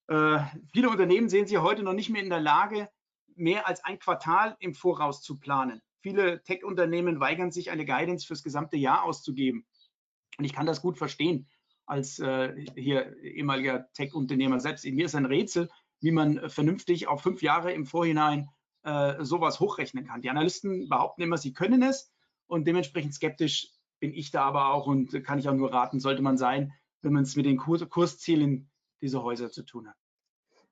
äh, 0.08 0.38
viele 0.72 0.90
Unternehmen 0.90 1.28
sehen 1.28 1.46
sich 1.46 1.58
heute 1.58 1.82
noch 1.82 1.92
nicht 1.92 2.10
mehr 2.10 2.22
in 2.22 2.30
der 2.30 2.40
Lage, 2.40 2.88
mehr 3.34 3.66
als 3.66 3.84
ein 3.84 3.98
Quartal 3.98 4.56
im 4.60 4.74
Voraus 4.74 5.22
zu 5.22 5.38
planen. 5.38 5.82
Viele 6.00 6.42
Tech-Unternehmen 6.42 7.20
weigern 7.20 7.50
sich, 7.50 7.70
eine 7.70 7.84
Guidance 7.84 8.26
fürs 8.26 8.42
gesamte 8.42 8.76
Jahr 8.76 9.02
auszugeben. 9.04 9.66
Und 10.38 10.44
ich 10.44 10.52
kann 10.52 10.66
das 10.66 10.80
gut 10.80 10.98
verstehen 10.98 11.48
als 11.84 12.18
äh, 12.18 12.54
hier 12.74 13.16
ehemaliger 13.22 13.90
Tech-Unternehmer 13.92 14.60
selbst. 14.60 14.84
In 14.84 14.96
mir 14.96 15.06
ist 15.06 15.14
ein 15.14 15.26
Rätsel, 15.26 15.68
wie 16.00 16.10
man 16.10 16.50
vernünftig 16.50 17.08
auf 17.08 17.22
fünf 17.22 17.42
Jahre 17.42 17.72
im 17.72 17.86
Vorhinein 17.86 18.48
äh, 18.82 19.24
sowas 19.24 19.60
hochrechnen 19.60 20.06
kann. 20.06 20.22
Die 20.22 20.30
Analysten 20.30 20.88
behaupten 20.88 21.22
immer, 21.22 21.38
sie 21.38 21.52
können 21.52 21.82
es 21.82 22.12
und 22.46 22.66
dementsprechend 22.66 23.14
skeptisch 23.14 23.70
bin 24.00 24.12
ich 24.12 24.30
da 24.30 24.42
aber 24.42 24.72
auch 24.72 24.86
und 24.86 25.24
kann 25.24 25.38
ich 25.38 25.48
auch 25.48 25.54
nur 25.54 25.72
raten, 25.72 26.00
sollte 26.00 26.22
man 26.22 26.36
sein, 26.36 26.72
wenn 27.02 27.12
man 27.12 27.22
es 27.22 27.36
mit 27.36 27.46
den 27.46 27.56
Kurs 27.56 27.88
Kurszielen 27.88 28.70
dieser 29.00 29.22
Häuser 29.22 29.50
zu 29.50 29.62
tun 29.62 29.88
hat. 29.88 29.96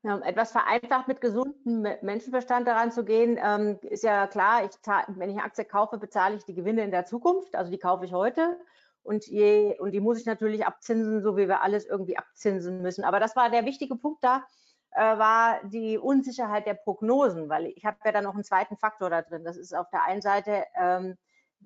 Ja, 0.02 0.18
etwas 0.18 0.52
vereinfacht 0.52 1.08
mit 1.08 1.22
gesundem 1.22 1.86
Menschenverstand 2.02 2.68
daran 2.68 2.92
zu 2.92 3.04
gehen, 3.06 3.38
ähm, 3.42 3.78
ist 3.82 4.04
ja 4.04 4.26
klar, 4.26 4.64
ich 4.64 4.72
wenn 5.16 5.30
ich 5.30 5.36
eine 5.36 5.44
Aktie 5.44 5.64
kaufe, 5.64 5.96
bezahle 5.96 6.36
ich 6.36 6.44
die 6.44 6.54
Gewinne 6.54 6.84
in 6.84 6.90
der 6.90 7.06
Zukunft, 7.06 7.54
also 7.54 7.70
die 7.70 7.78
kaufe 7.78 8.04
ich 8.04 8.12
heute 8.12 8.58
und, 9.02 9.26
je, 9.26 9.78
und 9.78 9.92
die 9.92 10.00
muss 10.00 10.18
ich 10.18 10.26
natürlich 10.26 10.66
abzinsen, 10.66 11.22
so 11.22 11.38
wie 11.38 11.48
wir 11.48 11.62
alles 11.62 11.86
irgendwie 11.86 12.18
abzinsen 12.18 12.82
müssen. 12.82 13.04
Aber 13.04 13.18
das 13.18 13.34
war 13.34 13.50
der 13.50 13.64
wichtige 13.64 13.96
Punkt 13.96 14.22
da, 14.22 14.44
äh, 14.90 15.00
war 15.00 15.60
die 15.64 15.98
Unsicherheit 15.98 16.66
der 16.66 16.74
Prognosen, 16.74 17.48
weil 17.48 17.66
ich 17.66 17.84
habe 17.84 17.96
ja 18.04 18.12
da 18.12 18.20
noch 18.20 18.34
einen 18.34 18.44
zweiten 18.44 18.76
Faktor 18.76 19.10
da 19.10 19.22
drin. 19.22 19.44
Das 19.44 19.56
ist 19.56 19.74
auf 19.74 19.88
der 19.90 20.04
einen 20.04 20.22
Seite 20.22 20.64
ähm, 20.74 21.16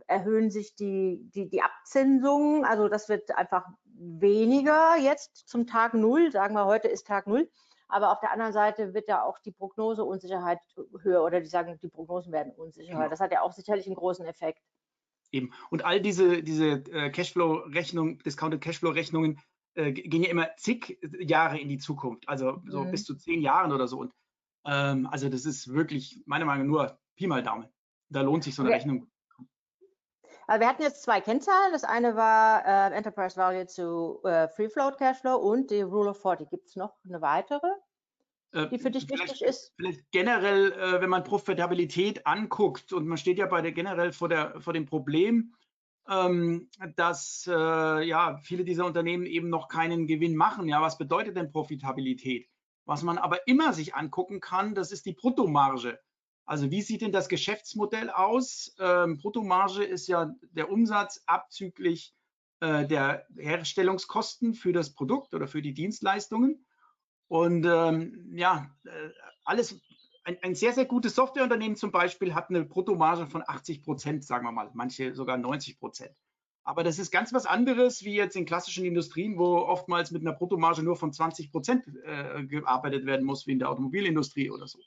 erhöhen 0.07 0.51
sich 0.51 0.75
die, 0.75 1.29
die, 1.35 1.49
die 1.49 1.63
Abzinsungen, 1.63 2.65
also 2.65 2.89
das 2.89 3.09
wird 3.09 3.37
einfach 3.37 3.65
weniger 3.85 4.97
jetzt 4.99 5.49
zum 5.49 5.67
Tag 5.67 5.95
Null, 5.95 6.31
sagen 6.31 6.55
wir 6.55 6.67
heute 6.67 6.89
ist 6.89 7.07
Tag 7.07 7.27
Null. 7.27 7.49
Aber 7.89 8.13
auf 8.13 8.21
der 8.21 8.33
anderen 8.33 8.53
Seite 8.53 8.93
wird 8.93 9.09
ja 9.09 9.25
auch 9.25 9.39
die 9.39 9.51
Prognoseunsicherheit 9.51 10.59
höher 11.01 11.25
oder 11.25 11.41
die 11.41 11.47
sagen, 11.47 11.79
die 11.83 11.89
Prognosen 11.89 12.33
werden 12.33 12.53
unsicherer. 12.53 12.99
Genau. 12.99 13.09
Das 13.09 13.21
hat 13.21 13.33
ja 13.33 13.41
auch 13.41 13.53
sicherlich 13.53 13.87
einen 13.87 13.95
großen 13.95 14.27
Effekt. 14.27 14.61
Eben. 15.33 15.53
Und 15.71 15.85
all 15.85 16.01
diese, 16.01 16.43
diese 16.43 16.85
äh, 16.93 17.11
Cashflow-Rechnungen, 17.11 18.19
Discounted 18.19 18.61
Cashflow-Rechnungen 18.61 19.41
äh, 19.75 19.93
gehen 19.93 20.23
ja 20.23 20.31
immer 20.31 20.49
zig 20.57 20.99
Jahre 21.19 21.59
in 21.59 21.69
die 21.69 21.79
Zukunft, 21.79 22.29
also 22.29 22.63
so 22.67 22.85
mhm. 22.85 22.91
bis 22.91 23.05
zu 23.05 23.15
zehn 23.15 23.41
Jahren 23.41 23.73
oder 23.73 23.89
so. 23.89 24.01
Und 24.01 24.13
ähm, 24.67 25.07
also 25.11 25.29
das 25.29 25.45
ist 25.45 25.73
wirklich 25.73 26.23
meiner 26.27 26.45
Meinung 26.45 26.67
nach 26.67 26.89
nur 26.89 26.99
Pi 27.17 27.27
mal 27.27 27.43
Daumen. 27.43 27.69
Da 28.11 28.23
lohnt 28.23 28.45
sich 28.45 28.55
so 28.55 28.63
eine 28.63 28.71
ja. 28.71 28.77
Rechnung. 28.77 29.11
Wir 30.49 30.67
hatten 30.67 30.83
jetzt 30.83 31.03
zwei 31.03 31.21
Kennzahlen. 31.21 31.73
Das 31.73 31.85
eine 31.85 32.17
war 32.17 32.65
äh, 32.65 32.95
Enterprise 32.95 33.37
Value 33.37 33.67
zu 33.67 34.21
äh, 34.25 34.49
Free 34.49 34.71
Float 34.71 34.97
Cashflow 34.97 35.37
und 35.37 35.71
die 35.71 35.83
Rule 35.83 36.11
of 36.11 36.23
40. 36.23 36.49
Gibt 36.49 36.69
es 36.69 36.77
noch 36.77 36.95
eine 37.05 37.21
weitere? 37.21 37.69
Äh, 38.53 38.69
die 38.69 38.79
für 38.79 38.91
dich 38.91 39.11
wichtig 39.11 39.43
ist? 39.43 39.75
Vielleicht 39.77 40.11
generell, 40.11 40.73
äh, 40.73 41.01
wenn 41.03 41.11
man 41.11 41.23
Profitabilität 41.23 42.27
anguckt 42.27 42.95
und 42.95 43.07
man 43.07 43.19
steht 43.19 43.39
ja 43.39 43.45
bei 43.45 43.61
der 43.61 43.73
generell 43.73 44.13
vor, 44.13 44.31
der, 44.31 44.59
vor 44.61 44.73
dem 44.73 44.87
Problem, 44.87 45.55
ähm, 46.09 46.71
dass 46.97 47.47
äh, 47.47 47.53
ja 48.07 48.39
viele 48.39 48.65
dieser 48.65 48.87
Unternehmen 48.87 49.27
eben 49.27 49.51
noch 49.51 49.69
keinen 49.69 50.07
Gewinn 50.07 50.35
machen. 50.35 50.67
Ja, 50.67 50.81
was 50.81 50.97
bedeutet 50.97 51.37
denn 51.37 51.53
Profitabilität? 51.53 52.49
Was 52.87 53.03
man 53.03 53.19
aber 53.19 53.47
immer 53.47 53.75
sich 53.75 53.95
angucken 53.95 54.41
kann, 54.41 54.75
das 54.75 54.93
ist 54.93 55.05
die 55.05 55.13
Bruttomarge. 55.13 56.01
Also 56.49 56.71
wie 56.71 56.81
sieht 56.81 57.03
denn 57.03 57.13
das 57.13 57.29
Geschäftsmodell 57.29 58.09
aus? 58.09 58.75
Ähm, 58.81 59.19
Bruttomarge 59.19 59.85
ist 59.85 60.09
ja 60.09 60.35
der 60.53 60.71
Umsatz 60.71 61.23
abzüglich 61.27 62.15
äh, 62.61 62.87
der 62.87 63.27
Herstellungskosten 63.37 64.55
für 64.55 64.73
das 64.73 64.95
Produkt 64.95 65.35
oder 65.35 65.47
für 65.47 65.61
die 65.61 65.75
Dienstleistungen. 65.75 66.65
Und 67.27 67.67
ähm, 67.67 68.33
ja, 68.35 68.75
äh, 68.87 69.11
alles, 69.45 69.79
ein, 70.25 70.39
ein, 70.41 70.55
sehr, 70.55 70.73
sehr 70.73 70.87
gutes 70.87 71.15
Softwareunternehmen 71.17 71.77
zum 71.77 71.93
Beispiel 71.93 72.35
hat 72.35 72.49
eine 72.49 72.65
Bruttomarge 72.65 73.27
von 73.27 73.45
80 73.47 73.83
Prozent, 73.83 74.25
sagen 74.25 74.47
wir 74.47 74.53
mal, 74.53 74.71
manche 74.73 75.15
sogar 75.15 75.37
90 75.37 75.79
Prozent. 75.79 76.17
Aber 76.65 76.83
das 76.83 76.99
ist 76.99 77.11
ganz 77.11 77.31
was 77.35 77.45
anderes 77.45 78.05
wie 78.05 78.15
jetzt 78.15 78.37
in 78.37 78.47
klassischen 78.47 78.87
Industrien, 78.87 79.37
wo 79.37 79.59
oftmals 79.59 80.13
mit 80.13 80.23
einer 80.23 80.33
Bruttomarge 80.33 80.83
nur 80.83 80.97
von 80.97 81.13
20 81.13 81.53
Prozent 81.53 81.85
äh, 82.05 82.43
gearbeitet 82.45 83.05
werden 83.05 83.27
muss, 83.27 83.47
wie 83.47 83.53
in 83.53 83.59
der 83.59 83.69
Automobilindustrie 83.69 84.51
oder 84.51 84.67
so. 84.67 84.79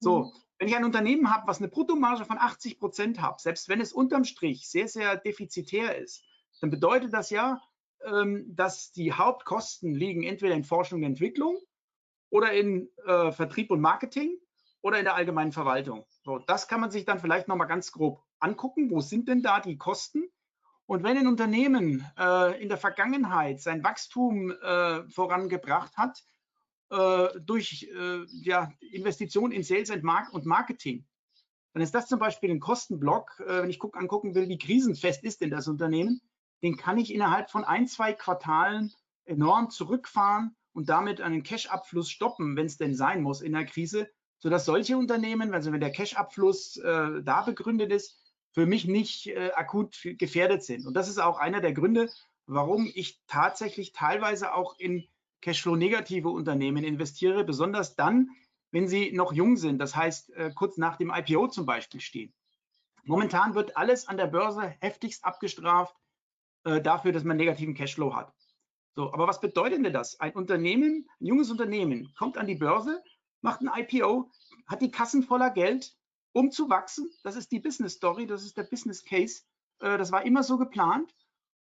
So, 0.00 0.24
mhm. 0.24 0.32
Wenn 0.58 0.68
ich 0.68 0.76
ein 0.76 0.84
Unternehmen 0.84 1.32
habe, 1.34 1.46
was 1.46 1.58
eine 1.58 1.68
Bruttomarge 1.68 2.24
von 2.24 2.38
80 2.38 2.78
Prozent 2.78 3.20
hat, 3.20 3.40
selbst 3.40 3.68
wenn 3.68 3.80
es 3.80 3.92
unterm 3.92 4.24
Strich 4.24 4.68
sehr, 4.68 4.88
sehr 4.88 5.16
defizitär 5.16 5.96
ist, 5.96 6.24
dann 6.60 6.70
bedeutet 6.70 7.12
das 7.12 7.30
ja, 7.30 7.60
ähm, 8.04 8.44
dass 8.54 8.92
die 8.92 9.12
Hauptkosten 9.12 9.94
liegen 9.94 10.22
entweder 10.22 10.54
in 10.54 10.64
Forschung 10.64 11.00
und 11.00 11.06
Entwicklung 11.06 11.58
oder 12.30 12.52
in 12.52 12.88
äh, 13.04 13.32
Vertrieb 13.32 13.70
und 13.70 13.80
Marketing 13.80 14.38
oder 14.80 14.98
in 14.98 15.04
der 15.04 15.14
allgemeinen 15.14 15.52
Verwaltung. 15.52 16.06
So, 16.24 16.38
das 16.38 16.68
kann 16.68 16.80
man 16.80 16.90
sich 16.90 17.04
dann 17.04 17.18
vielleicht 17.18 17.48
nochmal 17.48 17.68
ganz 17.68 17.92
grob 17.92 18.22
angucken. 18.38 18.90
Wo 18.90 19.00
sind 19.00 19.28
denn 19.28 19.42
da 19.42 19.60
die 19.60 19.76
Kosten? 19.76 20.24
Und 20.86 21.02
wenn 21.02 21.18
ein 21.18 21.26
Unternehmen 21.26 22.06
äh, 22.16 22.62
in 22.62 22.68
der 22.68 22.78
Vergangenheit 22.78 23.60
sein 23.60 23.82
Wachstum 23.82 24.52
äh, 24.52 25.08
vorangebracht 25.10 25.96
hat, 25.96 26.22
durch 26.88 27.88
äh, 27.92 28.24
ja, 28.42 28.70
Investitionen 28.92 29.52
in 29.52 29.62
Sales 29.62 29.90
and 29.90 30.04
Mark 30.04 30.32
und 30.32 30.46
Marketing, 30.46 31.04
dann 31.76 31.82
ist 31.82 31.94
das 31.94 32.08
zum 32.08 32.18
Beispiel 32.18 32.50
ein 32.50 32.58
Kostenblock, 32.58 33.38
äh, 33.40 33.60
wenn 33.62 33.68
ich 33.68 33.78
guck, 33.78 33.98
angucken 33.98 34.34
will, 34.34 34.48
wie 34.48 34.56
krisenfest 34.56 35.22
ist 35.24 35.42
denn 35.42 35.50
das 35.50 35.68
Unternehmen, 35.68 36.22
den 36.62 36.78
kann 36.78 36.96
ich 36.96 37.12
innerhalb 37.12 37.50
von 37.50 37.64
ein, 37.64 37.86
zwei 37.86 38.14
Quartalen 38.14 38.94
enorm 39.26 39.68
zurückfahren 39.68 40.56
und 40.72 40.88
damit 40.88 41.20
einen 41.20 41.42
Cash-Abfluss 41.42 42.08
stoppen, 42.08 42.56
wenn 42.56 42.64
es 42.64 42.78
denn 42.78 42.94
sein 42.94 43.20
muss 43.20 43.42
in 43.42 43.52
der 43.52 43.66
Krise, 43.66 44.08
sodass 44.38 44.64
solche 44.64 44.96
Unternehmen, 44.96 45.52
also 45.52 45.70
wenn 45.70 45.80
der 45.80 45.92
Cash-Abfluss 45.92 46.78
äh, 46.78 47.22
da 47.22 47.42
begründet 47.42 47.92
ist, 47.92 48.22
für 48.52 48.64
mich 48.64 48.86
nicht 48.86 49.26
äh, 49.26 49.50
akut 49.54 49.98
gefährdet 50.02 50.62
sind. 50.62 50.86
Und 50.86 50.94
das 50.94 51.10
ist 51.10 51.18
auch 51.18 51.38
einer 51.38 51.60
der 51.60 51.74
Gründe, 51.74 52.08
warum 52.46 52.90
ich 52.94 53.20
tatsächlich 53.26 53.92
teilweise 53.92 54.54
auch 54.54 54.78
in 54.78 55.06
Cashflow-negative 55.46 56.28
Unternehmen 56.28 56.82
investiere, 56.82 57.44
besonders 57.44 57.94
dann, 57.94 58.30
wenn 58.72 58.88
sie 58.88 59.12
noch 59.12 59.32
jung 59.32 59.56
sind, 59.56 59.78
das 59.78 59.94
heißt 59.94 60.30
äh, 60.30 60.50
kurz 60.52 60.76
nach 60.76 60.96
dem 60.96 61.12
IPO 61.14 61.46
zum 61.46 61.66
Beispiel 61.66 62.00
stehen. 62.00 62.34
Momentan 63.04 63.54
wird 63.54 63.76
alles 63.76 64.08
an 64.08 64.16
der 64.16 64.26
Börse 64.26 64.74
heftigst 64.80 65.24
abgestraft 65.24 65.94
äh, 66.64 66.80
dafür, 66.80 67.12
dass 67.12 67.22
man 67.22 67.36
negativen 67.36 67.74
Cashflow 67.74 68.12
hat. 68.16 68.34
So, 68.96 69.12
aber 69.12 69.28
was 69.28 69.40
bedeutet 69.40 69.84
denn 69.84 69.92
das? 69.92 70.18
Ein 70.18 70.32
Unternehmen, 70.32 71.08
ein 71.20 71.26
junges 71.26 71.48
Unternehmen 71.48 72.12
kommt 72.18 72.38
an 72.38 72.48
die 72.48 72.56
Börse, 72.56 73.00
macht 73.40 73.60
ein 73.60 73.70
IPO, 73.72 74.28
hat 74.66 74.82
die 74.82 74.90
Kassen 74.90 75.22
voller 75.22 75.50
Geld, 75.50 75.94
um 76.32 76.50
zu 76.50 76.68
wachsen. 76.68 77.08
Das 77.22 77.36
ist 77.36 77.52
die 77.52 77.60
Business 77.60 77.92
Story, 77.92 78.26
das 78.26 78.42
ist 78.42 78.56
der 78.56 78.64
Business 78.64 79.04
Case. 79.04 79.42
Äh, 79.78 79.96
das 79.96 80.10
war 80.10 80.26
immer 80.26 80.42
so 80.42 80.58
geplant. 80.58 81.14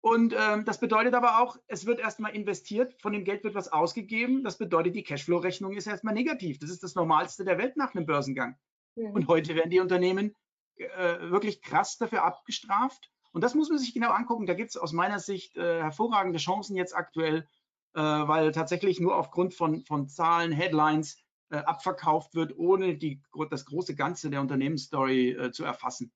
Und 0.00 0.34
ähm, 0.38 0.64
das 0.64 0.78
bedeutet 0.78 1.14
aber 1.14 1.40
auch, 1.40 1.56
es 1.66 1.84
wird 1.84 1.98
erstmal 1.98 2.34
investiert, 2.34 2.94
von 3.00 3.12
dem 3.12 3.24
Geld 3.24 3.42
wird 3.42 3.54
was 3.54 3.72
ausgegeben. 3.72 4.44
Das 4.44 4.56
bedeutet, 4.56 4.94
die 4.94 5.02
Cashflow-Rechnung 5.02 5.72
ist 5.72 5.86
erstmal 5.86 6.14
negativ. 6.14 6.58
Das 6.60 6.70
ist 6.70 6.82
das 6.82 6.94
Normalste 6.94 7.44
der 7.44 7.58
Welt 7.58 7.76
nach 7.76 7.94
einem 7.94 8.06
Börsengang. 8.06 8.56
Mhm. 8.94 9.10
Und 9.10 9.28
heute 9.28 9.54
werden 9.56 9.70
die 9.70 9.80
Unternehmen 9.80 10.34
äh, 10.76 11.30
wirklich 11.30 11.62
krass 11.62 11.98
dafür 11.98 12.24
abgestraft. 12.24 13.10
Und 13.32 13.42
das 13.42 13.54
muss 13.54 13.68
man 13.68 13.78
sich 13.78 13.92
genau 13.92 14.10
angucken. 14.10 14.46
Da 14.46 14.54
gibt 14.54 14.70
es 14.70 14.76
aus 14.76 14.92
meiner 14.92 15.18
Sicht 15.18 15.56
äh, 15.56 15.82
hervorragende 15.82 16.38
Chancen 16.38 16.76
jetzt 16.76 16.96
aktuell, 16.96 17.48
äh, 17.94 18.00
weil 18.00 18.52
tatsächlich 18.52 19.00
nur 19.00 19.16
aufgrund 19.16 19.54
von, 19.54 19.84
von 19.84 20.08
Zahlen, 20.08 20.52
Headlines 20.52 21.18
äh, 21.50 21.56
abverkauft 21.56 22.34
wird, 22.34 22.56
ohne 22.56 22.96
die, 22.96 23.20
das 23.50 23.64
große 23.64 23.94
Ganze 23.94 24.30
der 24.30 24.40
Unternehmensstory 24.40 25.30
äh, 25.30 25.50
zu 25.50 25.64
erfassen. 25.64 26.12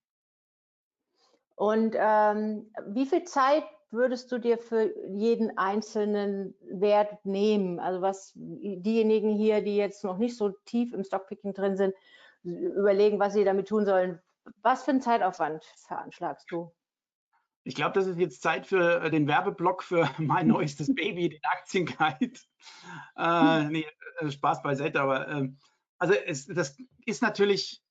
Und 1.55 1.95
ähm, 1.99 2.71
wie 2.89 3.07
viel 3.07 3.25
Zeit 3.25 3.65
würdest 3.91 4.33
du 4.33 4.39
dir 4.39 4.59
für 4.59 4.91
jeden 5.09 5.57
einzelnen 5.59 6.55
Wert 6.71 7.25
nehmen? 7.25 7.79
Also 7.79 8.01
was 8.01 8.33
diejenigen 8.35 9.31
hier, 9.31 9.63
die 9.63 9.77
jetzt 9.77 10.03
noch 10.03 10.19
nicht 10.19 10.37
so 10.37 10.51
tief 10.65 10.93
im 10.93 11.05
Stockpicking 11.05 11.53
drin 11.53 11.77
sind, 11.77 11.95
überlegen, 12.43 13.19
was 13.19 13.35
sie 13.35 13.45
damit 13.45 13.69
tun 13.69 13.85
sollen. 13.85 14.21
Was 14.63 14.83
für 14.83 14.91
einen 14.91 15.01
Zeitaufwand 15.01 15.65
veranschlagst 15.87 16.51
du? 16.51 16.73
Ich 17.65 17.77
glaube, 17.77 17.93
das 17.93 18.07
ist 18.07 18.19
jetzt 18.19 18.43
Zeit 18.43 18.67
für 18.67 19.03
äh, 19.03 19.11
den 19.11 19.29
Werbeblock 19.29 19.83
für 19.83 20.09
mein 20.19 20.49
neuestes 20.49 20.93
Baby, 20.95 21.29
den 21.29 21.45
Aktienguide. 21.45 22.41
Äh, 23.17 23.65
nee, 23.65 23.87
äh, 24.19 24.31
Spaß 24.31 24.63
beiseite, 24.63 25.01
aber 25.01 25.29
äh, 25.29 25.49
also 25.99 26.15
es, 26.15 26.47
das 26.47 26.77
ist 27.07 27.23
natürlich, 27.23 27.82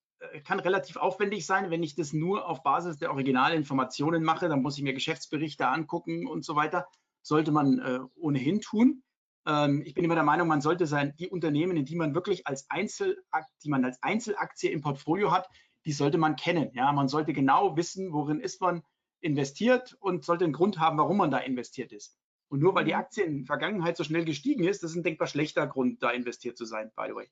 kann 0.44 0.60
relativ 0.60 0.98
aufwendig 0.98 1.46
sein, 1.46 1.72
wenn 1.72 1.84
ich 1.84 1.96
das 1.96 2.14
nur 2.14 2.48
auf 2.48 2.64
Basis 2.64 2.98
der 2.98 3.12
Originalinformationen 3.12 4.24
mache, 4.24 4.50
dann 4.50 4.62
muss 4.62 4.78
ich 4.78 4.84
mir 4.84 4.94
Geschäftsberichte 4.94 5.68
angucken 5.68 6.28
und 6.28 6.46
so 6.46 6.56
weiter. 6.56 6.88
Sollte 7.22 7.52
man 7.52 7.80
äh, 7.80 8.00
ohnehin 8.16 8.62
tun. 8.62 9.04
Ähm, 9.48 9.82
ich 9.86 9.94
bin 9.94 10.04
immer 10.04 10.16
der 10.16 10.24
Meinung, 10.24 10.48
man 10.48 10.62
sollte 10.62 10.86
sein, 10.86 11.14
die 11.20 11.30
Unternehmen, 11.30 11.78
in 11.78 11.86
die 11.86 11.96
man 11.96 12.16
wirklich 12.16 12.48
als 12.48 12.70
Einzelakt, 12.70 13.50
die 13.64 13.70
man 13.70 13.84
als 13.86 14.02
Einzelaktie 14.02 14.72
im 14.72 14.82
Portfolio 14.82 15.32
hat, 15.32 15.48
die 15.86 15.92
sollte 15.92 16.18
man 16.18 16.36
kennen. 16.36 16.72
Ja, 16.74 16.92
man 16.92 17.08
sollte 17.08 17.34
genau 17.34 17.76
wissen, 17.76 18.14
worin 18.14 18.40
ist 18.40 18.62
man 18.62 18.84
investiert 19.22 19.96
und 20.00 20.24
sollte 20.24 20.44
einen 20.44 20.54
Grund 20.54 20.80
haben, 20.80 20.98
warum 20.98 21.18
man 21.18 21.32
da 21.32 21.40
investiert 21.40 21.92
ist. 21.92 22.18
Und 22.50 22.60
nur 22.60 22.76
weil 22.76 22.86
die 22.86 22.94
mhm. 22.94 23.00
Aktie 23.00 23.24
in 23.24 23.38
der 23.40 23.46
Vergangenheit 23.46 23.98
so 23.98 24.04
schnell 24.04 24.26
gestiegen 24.26 24.64
ist, 24.64 24.84
das 24.84 24.92
ist 24.92 24.98
ein 24.98 25.04
denkbar 25.04 25.28
schlechter 25.28 25.66
Grund, 25.68 26.04
da 26.04 26.12
investiert 26.12 26.58
zu 26.58 26.66
sein, 26.66 26.92
by 26.96 27.06
the 27.08 27.16
way. 27.16 27.32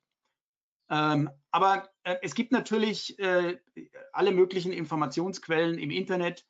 Ähm, 0.90 1.30
aber 1.52 1.90
äh, 2.04 2.16
es 2.22 2.36
gibt 2.36 2.52
natürlich 2.52 3.18
äh, 3.20 3.60
alle 4.14 4.32
möglichen 4.32 4.72
Informationsquellen 4.72 5.78
im 5.78 5.92
Internet, 5.92 6.46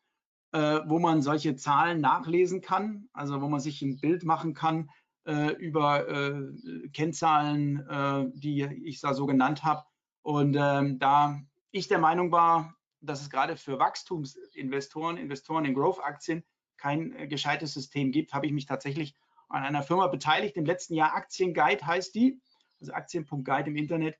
äh, 0.52 0.80
wo 0.86 1.00
man 1.00 1.22
solche 1.22 1.56
Zahlen 1.56 2.02
nachlesen 2.02 2.62
kann, 2.62 3.10
also 3.14 3.42
wo 3.42 3.48
man 3.48 3.60
sich 3.60 3.82
ein 3.82 4.00
Bild 4.00 4.24
machen 4.24 4.54
kann 4.54 4.90
äh, 5.26 5.52
über 5.54 6.08
äh, 6.08 6.90
Kennzahlen, 6.90 7.88
äh, 7.88 8.26
die 8.34 8.64
ich 8.84 9.02
da 9.02 9.14
so 9.14 9.26
genannt 9.26 9.64
habe. 9.64 9.84
Und 10.22 10.58
ähm, 10.60 11.00
da 11.00 11.40
ich 11.72 11.88
der 11.88 12.00
Meinung 12.00 12.32
war, 12.32 12.76
dass 13.02 13.22
es 13.22 13.30
gerade 13.30 13.56
für 13.56 13.80
Wachstumsinvestoren, 13.80 15.18
Investoren 15.18 15.66
in 15.66 15.74
Growth-Aktien 15.74 16.44
kein 16.78 17.30
gescheites 17.30 17.74
System 17.74 18.12
gibt, 18.12 18.34
habe 18.34 18.46
ich 18.46 18.52
mich 18.52 18.66
tatsächlich 18.66 19.16
an 19.50 19.64
einer 19.64 19.84
Firma 19.84 20.08
beteiligt. 20.08 20.58
Im 20.58 20.66
letzten 20.66 20.96
Jahr 20.96 21.14
Aktienguide 21.14 21.86
heißt 21.86 22.16
die, 22.16 22.42
also 22.80 22.94
Aktien.guide 22.94 23.70
im 23.70 23.76
Internet. 23.76 24.18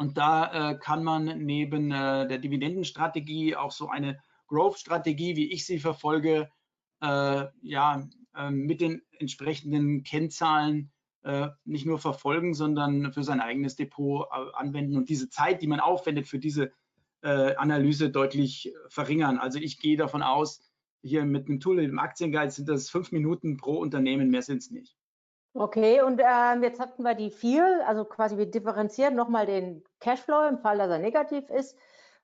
Und 0.00 0.16
da 0.16 0.70
äh, 0.70 0.78
kann 0.78 1.04
man 1.04 1.26
neben 1.44 1.90
äh, 1.90 2.26
der 2.26 2.38
Dividendenstrategie 2.38 3.54
auch 3.54 3.70
so 3.70 3.90
eine 3.90 4.18
Growth-Strategie, 4.46 5.36
wie 5.36 5.52
ich 5.52 5.66
sie 5.66 5.78
verfolge, 5.78 6.48
äh, 7.02 7.44
ja, 7.60 8.08
ähm, 8.34 8.64
mit 8.64 8.80
den 8.80 9.02
entsprechenden 9.18 10.02
Kennzahlen 10.02 10.90
äh, 11.22 11.48
nicht 11.66 11.84
nur 11.84 11.98
verfolgen, 11.98 12.54
sondern 12.54 13.12
für 13.12 13.22
sein 13.22 13.40
eigenes 13.40 13.76
Depot 13.76 14.26
äh, 14.32 14.36
anwenden 14.54 14.96
und 14.96 15.10
diese 15.10 15.28
Zeit, 15.28 15.60
die 15.60 15.66
man 15.66 15.80
aufwendet 15.80 16.26
für 16.26 16.38
diese 16.38 16.72
äh, 17.20 17.54
Analyse 17.56 18.08
deutlich 18.08 18.72
verringern. 18.88 19.36
Also 19.36 19.58
ich 19.58 19.80
gehe 19.80 19.98
davon 19.98 20.22
aus, 20.22 20.72
hier 21.02 21.26
mit 21.26 21.46
einem 21.46 21.60
Tool, 21.60 21.76
dem 21.76 21.98
Aktienguide, 21.98 22.50
sind 22.50 22.70
das 22.70 22.88
fünf 22.88 23.12
Minuten 23.12 23.58
pro 23.58 23.76
Unternehmen, 23.76 24.30
mehr 24.30 24.40
sind 24.40 24.62
es 24.62 24.70
nicht. 24.70 24.96
Okay, 25.52 26.00
und 26.00 26.20
ähm, 26.24 26.62
jetzt 26.62 26.78
hatten 26.78 27.02
wir 27.02 27.14
die 27.14 27.30
vier, 27.30 27.84
also 27.86 28.04
quasi 28.04 28.36
wir 28.36 28.46
differenzieren 28.46 29.16
nochmal 29.16 29.46
den 29.46 29.82
Cashflow 29.98 30.46
im 30.48 30.58
Fall, 30.58 30.78
dass 30.78 30.90
er 30.90 30.98
negativ 30.98 31.50
ist. 31.50 31.76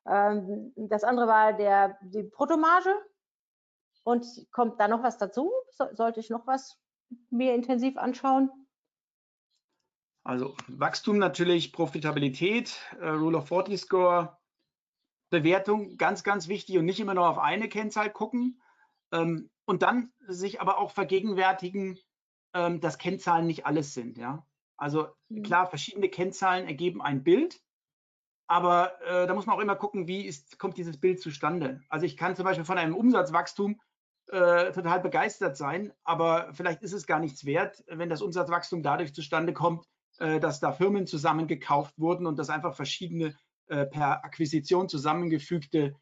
Ähm, 0.07 0.73
das 0.77 1.03
andere 1.03 1.27
war 1.27 1.53
der, 1.53 1.99
die 2.03 2.23
Bruttomarge. 2.23 2.95
Und 4.05 4.25
kommt 4.53 4.79
da 4.79 4.87
noch 4.87 5.03
was 5.03 5.19
dazu? 5.19 5.51
So, 5.73 5.87
sollte 5.93 6.21
ich 6.21 6.31
noch 6.31 6.47
was 6.47 6.79
mehr 7.31 7.57
intensiv 7.57 7.97
anschauen? 7.97 8.51
Also 10.23 10.55
Wachstum 10.69 11.19
natürlich, 11.19 11.73
Profitabilität, 11.73 12.81
äh, 13.01 13.09
Rule 13.09 13.39
of 13.39 13.49
40 13.49 13.81
Score, 13.81 14.39
Bewertung 15.31 15.97
ganz, 15.97 16.23
ganz 16.23 16.47
wichtig 16.47 16.79
und 16.79 16.85
nicht 16.85 17.01
immer 17.01 17.15
nur 17.15 17.29
auf 17.29 17.39
eine 17.39 17.69
Kennzahl 17.69 18.11
gucken. 18.11 18.61
Ähm, 19.13 19.51
und 19.65 19.83
dann 19.83 20.13
sich 20.29 20.61
aber 20.61 20.79
auch 20.79 20.93
vergegenwärtigen, 20.93 21.99
ähm, 22.57 22.81
dass 22.81 22.97
Kennzahlen 22.97 23.47
nicht 23.47 23.67
alles 23.67 23.93
sind. 23.93 24.17
Ja? 24.17 24.47
Also 24.79 25.09
mhm. 25.29 25.43
klar, 25.43 25.67
verschiedene 25.67 26.09
Kennzahlen 26.09 26.67
ergeben 26.67 27.03
ein 27.03 27.23
Bild, 27.23 27.61
aber 28.49 29.01
äh, 29.03 29.27
da 29.27 29.35
muss 29.35 29.47
man 29.47 29.57
auch 29.57 29.61
immer 29.61 29.77
gucken, 29.77 30.09
wie 30.09 30.25
ist, 30.25 30.59
kommt 30.59 30.79
dieses 30.79 30.99
Bild 30.99 31.21
zustande. 31.21 31.81
Also 31.89 32.07
ich 32.07 32.17
kann 32.17 32.35
zum 32.35 32.45
Beispiel 32.45 32.65
von 32.65 32.79
einem 32.79 32.95
Umsatzwachstum 32.95 33.81
äh, 34.29 34.73
total 34.73 35.01
begeistert 35.01 35.57
sein, 35.57 35.93
aber 36.03 36.53
vielleicht 36.55 36.83
ist 36.83 36.93
es 36.93 37.07
gar 37.07 37.21
nichts 37.21 37.45
wert, 37.45 37.85
wenn 37.89 38.09
das 38.09 38.23
Umsatzwachstum 38.23 38.83
dadurch 38.83 39.15
zustande 39.15 39.53
kommt, 39.53 39.85
äh, 40.19 40.41
dass 40.41 40.59
da 40.61 40.73
Firmen 40.73 41.07
zusammengekauft 41.07 41.99
wurden 41.99 42.27
und 42.27 42.39
dass 42.39 42.49
einfach 42.49 42.75
verschiedene 42.75 43.37
äh, 43.67 43.85
per 43.85 44.25
Akquisition 44.25 44.89
zusammengefügte 44.89 45.95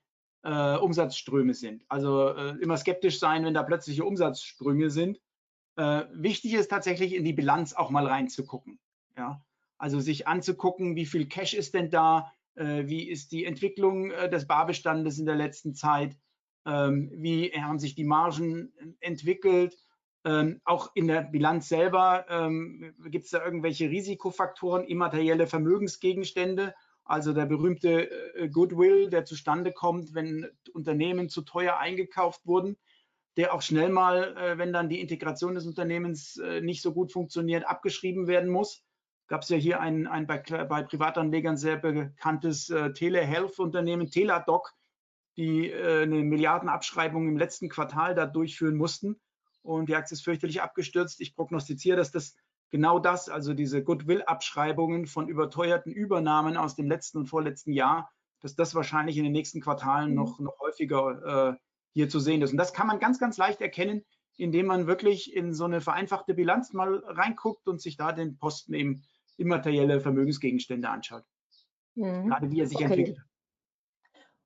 äh, 0.44 0.76
Umsatzströme 0.76 1.54
sind. 1.54 1.84
Also 1.88 2.28
äh, 2.28 2.56
immer 2.60 2.76
skeptisch 2.76 3.18
sein, 3.18 3.44
wenn 3.44 3.54
da 3.54 3.62
plötzliche 3.62 4.04
Umsatzsprünge 4.04 4.90
sind. 4.90 5.18
Äh, 5.76 6.04
wichtig 6.12 6.54
ist 6.54 6.68
tatsächlich 6.68 7.14
in 7.14 7.24
die 7.24 7.32
Bilanz 7.32 7.72
auch 7.72 7.90
mal 7.90 8.06
reinzugucken. 8.06 8.78
Ja? 9.16 9.44
Also 9.78 10.00
sich 10.00 10.28
anzugucken, 10.28 10.96
wie 10.96 11.06
viel 11.06 11.26
Cash 11.26 11.54
ist 11.54 11.74
denn 11.74 11.90
da, 11.90 12.32
äh, 12.54 12.86
wie 12.86 13.08
ist 13.08 13.32
die 13.32 13.44
Entwicklung 13.44 14.10
äh, 14.10 14.28
des 14.28 14.46
Barbestandes 14.46 15.18
in 15.18 15.26
der 15.26 15.34
letzten 15.34 15.74
Zeit, 15.74 16.16
ähm, 16.66 17.10
wie 17.14 17.50
haben 17.50 17.78
sich 17.78 17.94
die 17.94 18.04
Margen 18.04 18.72
entwickelt. 19.00 19.76
Ähm, 20.26 20.60
auch 20.64 20.92
in 20.94 21.06
der 21.06 21.20
Bilanz 21.22 21.68
selber 21.68 22.24
ähm, 22.30 22.94
gibt 23.06 23.26
es 23.26 23.32
da 23.32 23.44
irgendwelche 23.44 23.90
Risikofaktoren, 23.90 24.84
immaterielle 24.84 25.46
Vermögensgegenstände 25.46 26.74
also 27.04 27.34
der 27.34 27.44
berühmte 27.44 28.10
äh, 28.34 28.48
Goodwill, 28.48 29.10
der 29.10 29.24
zustande 29.24 29.72
kommt, 29.72 30.14
wenn 30.14 30.48
Unternehmen 30.72 31.28
zu 31.28 31.42
teuer 31.42 31.76
eingekauft 31.76 32.46
wurden, 32.46 32.76
der 33.36 33.52
auch 33.52 33.62
schnell 33.62 33.88
mal, 33.88 34.36
äh, 34.36 34.58
wenn 34.58 34.72
dann 34.72 34.88
die 34.88 35.00
Integration 35.00 35.54
des 35.54 35.66
Unternehmens 35.66 36.36
äh, 36.36 36.60
nicht 36.60 36.82
so 36.82 36.92
gut 36.92 37.12
funktioniert, 37.12 37.66
abgeschrieben 37.66 38.26
werden 38.26 38.50
muss. 38.50 38.82
gab 39.26 39.42
es 39.42 39.48
ja 39.48 39.56
hier 39.56 39.80
ein, 39.80 40.06
ein 40.06 40.26
bei, 40.26 40.38
bei, 40.38 40.82
Privatanlegern 40.82 41.56
sehr 41.56 41.76
bekanntes 41.76 42.70
äh, 42.70 42.92
Telehealth-Unternehmen, 42.92 44.10
Teladoc, 44.10 44.72
die 45.36 45.70
äh, 45.70 46.02
eine 46.02 46.22
Milliardenabschreibung 46.22 47.28
im 47.28 47.38
letzten 47.38 47.68
Quartal 47.68 48.14
da 48.14 48.26
durchführen 48.26 48.76
mussten. 48.76 49.20
Und 49.62 49.88
die 49.88 49.96
Aktie 49.96 50.14
ist 50.14 50.22
fürchterlich 50.22 50.62
abgestürzt. 50.62 51.20
Ich 51.20 51.34
prognostiziere, 51.34 51.96
dass 51.96 52.12
das 52.12 52.36
genau 52.70 52.98
das, 52.98 53.28
also 53.28 53.54
diese 53.54 53.82
Goodwill-Abschreibungen 53.82 55.06
von 55.06 55.28
überteuerten 55.28 55.92
Übernahmen 55.92 56.56
aus 56.56 56.76
dem 56.76 56.88
letzten 56.88 57.18
und 57.18 57.26
vorletzten 57.26 57.72
Jahr, 57.72 58.12
dass 58.40 58.56
das 58.56 58.74
wahrscheinlich 58.74 59.16
in 59.16 59.24
den 59.24 59.32
nächsten 59.32 59.60
Quartalen 59.60 60.10
mhm. 60.10 60.16
noch, 60.16 60.38
noch 60.38 60.60
häufiger 60.60 61.54
äh, 61.54 61.56
hier 61.94 62.08
zu 62.08 62.20
sehen 62.20 62.42
ist. 62.42 62.52
Und 62.52 62.58
das 62.58 62.74
kann 62.74 62.86
man 62.86 62.98
ganz, 62.98 63.18
ganz 63.18 63.38
leicht 63.38 63.60
erkennen, 63.60 64.04
indem 64.36 64.66
man 64.66 64.86
wirklich 64.86 65.34
in 65.34 65.54
so 65.54 65.64
eine 65.64 65.80
vereinfachte 65.80 66.34
Bilanz 66.34 66.72
mal 66.72 67.02
reinguckt 67.06 67.66
und 67.68 67.80
sich 67.80 67.96
da 67.96 68.12
den 68.12 68.36
Posten 68.36 68.74
eben 68.74 69.02
immaterielle 69.36 70.00
Vermögensgegenstände 70.00 70.88
anschaut. 70.88 71.24
Mhm. 71.94 72.28
Gerade 72.28 72.50
wie 72.50 72.60
er 72.60 72.66
sich 72.66 72.76
okay. 72.76 72.84
entwickelt 72.84 73.18
hat. 73.18 73.26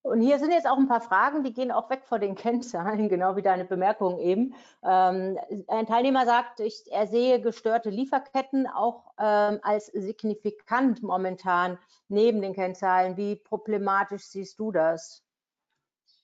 Und 0.02 0.20
hier 0.22 0.38
sind 0.38 0.52
jetzt 0.52 0.66
auch 0.66 0.78
ein 0.78 0.88
paar 0.88 1.00
Fragen, 1.00 1.42
die 1.42 1.52
gehen 1.52 1.72
auch 1.72 1.90
weg 1.90 2.04
von 2.04 2.20
den 2.20 2.34
Kennzahlen, 2.34 3.08
genau 3.10 3.36
wie 3.36 3.42
deine 3.42 3.64
Bemerkung 3.64 4.18
eben. 4.18 4.54
Ähm, 4.82 5.38
ein 5.66 5.86
Teilnehmer 5.86 6.24
sagt, 6.24 6.60
ich, 6.60 6.84
er 6.90 7.06
sehe 7.06 7.40
gestörte 7.40 7.90
Lieferketten 7.90 8.66
auch 8.66 9.12
ähm, 9.18 9.58
als 9.62 9.86
signifikant 9.86 11.02
momentan 11.02 11.78
neben 12.08 12.40
den 12.40 12.54
Kennzahlen. 12.54 13.16
Wie 13.16 13.36
problematisch 13.36 14.24
siehst 14.24 14.58
du 14.60 14.72
das? 14.72 15.24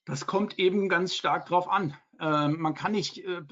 Das 0.05 0.27
kommt 0.27 0.59
eben 0.59 0.89
ganz 0.89 1.15
stark 1.15 1.47
drauf 1.47 1.69
an. 1.69 1.97
Ähm, 2.21 2.61
man 2.61 2.75
kann 2.75 2.93
nicht 2.93 3.19
äh, 3.25 3.43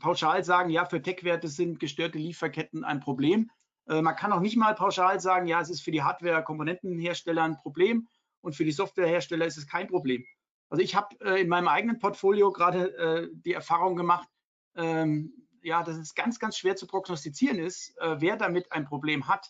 pauschal 0.00 0.42
sagen, 0.44 0.70
ja, 0.70 0.84
für 0.84 1.02
Tech-Werte 1.02 1.48
sind 1.48 1.78
gestörte 1.80 2.18
Lieferketten 2.18 2.84
ein 2.84 3.00
Problem. 3.00 3.50
Äh, 3.86 4.02
man 4.02 4.16
kann 4.16 4.32
auch 4.32 4.40
nicht 4.40 4.56
mal 4.56 4.74
pauschal 4.74 5.20
sagen, 5.20 5.46
ja, 5.46 5.60
es 5.60 5.70
ist 5.70 5.82
für 5.82 5.92
die 5.92 6.02
Hardware-Komponentenhersteller 6.02 7.42
ein 7.42 7.58
Problem 7.58 8.08
und 8.40 8.56
für 8.56 8.64
die 8.64 8.72
Softwarehersteller 8.72 9.46
ist 9.46 9.58
es 9.58 9.66
kein 9.66 9.86
Problem. 9.86 10.24
Also 10.68 10.82
ich 10.82 10.94
habe 10.94 11.14
äh, 11.20 11.40
in 11.40 11.48
meinem 11.48 11.68
eigenen 11.68 11.98
Portfolio 11.98 12.50
gerade 12.50 12.96
äh, 12.96 13.28
die 13.32 13.52
Erfahrung 13.52 13.94
gemacht, 13.94 14.28
ähm, 14.74 15.32
ja, 15.62 15.82
dass 15.82 15.96
es 15.96 16.14
ganz, 16.14 16.38
ganz 16.38 16.56
schwer 16.56 16.76
zu 16.76 16.86
prognostizieren 16.86 17.58
ist, 17.58 17.94
äh, 17.98 18.16
wer 18.20 18.36
damit 18.36 18.72
ein 18.72 18.86
Problem 18.86 19.28
hat. 19.28 19.48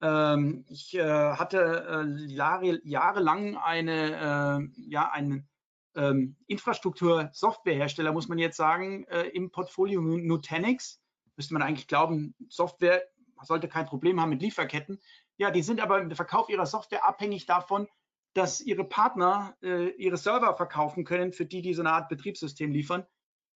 Ähm, 0.00 0.64
ich 0.68 0.94
äh, 0.94 1.02
hatte 1.04 2.06
äh, 2.06 2.32
Jahre, 2.32 2.80
jahrelang 2.82 3.56
eine, 3.56 4.70
äh, 4.72 4.80
ja, 4.88 5.10
einen 5.10 5.48
ähm, 5.96 6.36
Infrastruktur-Softwarehersteller, 6.46 8.12
muss 8.12 8.28
man 8.28 8.38
jetzt 8.38 8.56
sagen, 8.56 9.04
im 9.32 9.50
Portfolio 9.50 10.00
Nutanix. 10.00 11.00
Müsste 11.36 11.54
man 11.54 11.62
eigentlich 11.62 11.88
glauben, 11.88 12.34
Software 12.48 13.02
sollte 13.42 13.68
kein 13.68 13.86
Problem 13.86 14.20
haben 14.20 14.30
mit 14.30 14.42
Lieferketten. 14.42 15.00
Ja, 15.36 15.50
die 15.50 15.62
sind 15.62 15.80
aber 15.80 16.00
im 16.00 16.10
Verkauf 16.10 16.48
ihrer 16.48 16.66
Software 16.66 17.06
abhängig 17.06 17.46
davon, 17.46 17.88
dass 18.34 18.60
ihre 18.60 18.84
Partner 18.84 19.56
äh, 19.62 19.90
ihre 19.90 20.16
Server 20.16 20.56
verkaufen 20.56 21.04
können, 21.04 21.32
für 21.32 21.46
die 21.46 21.62
die 21.62 21.74
so 21.74 21.82
eine 21.82 21.92
Art 21.92 22.08
Betriebssystem 22.08 22.72
liefern. 22.72 23.06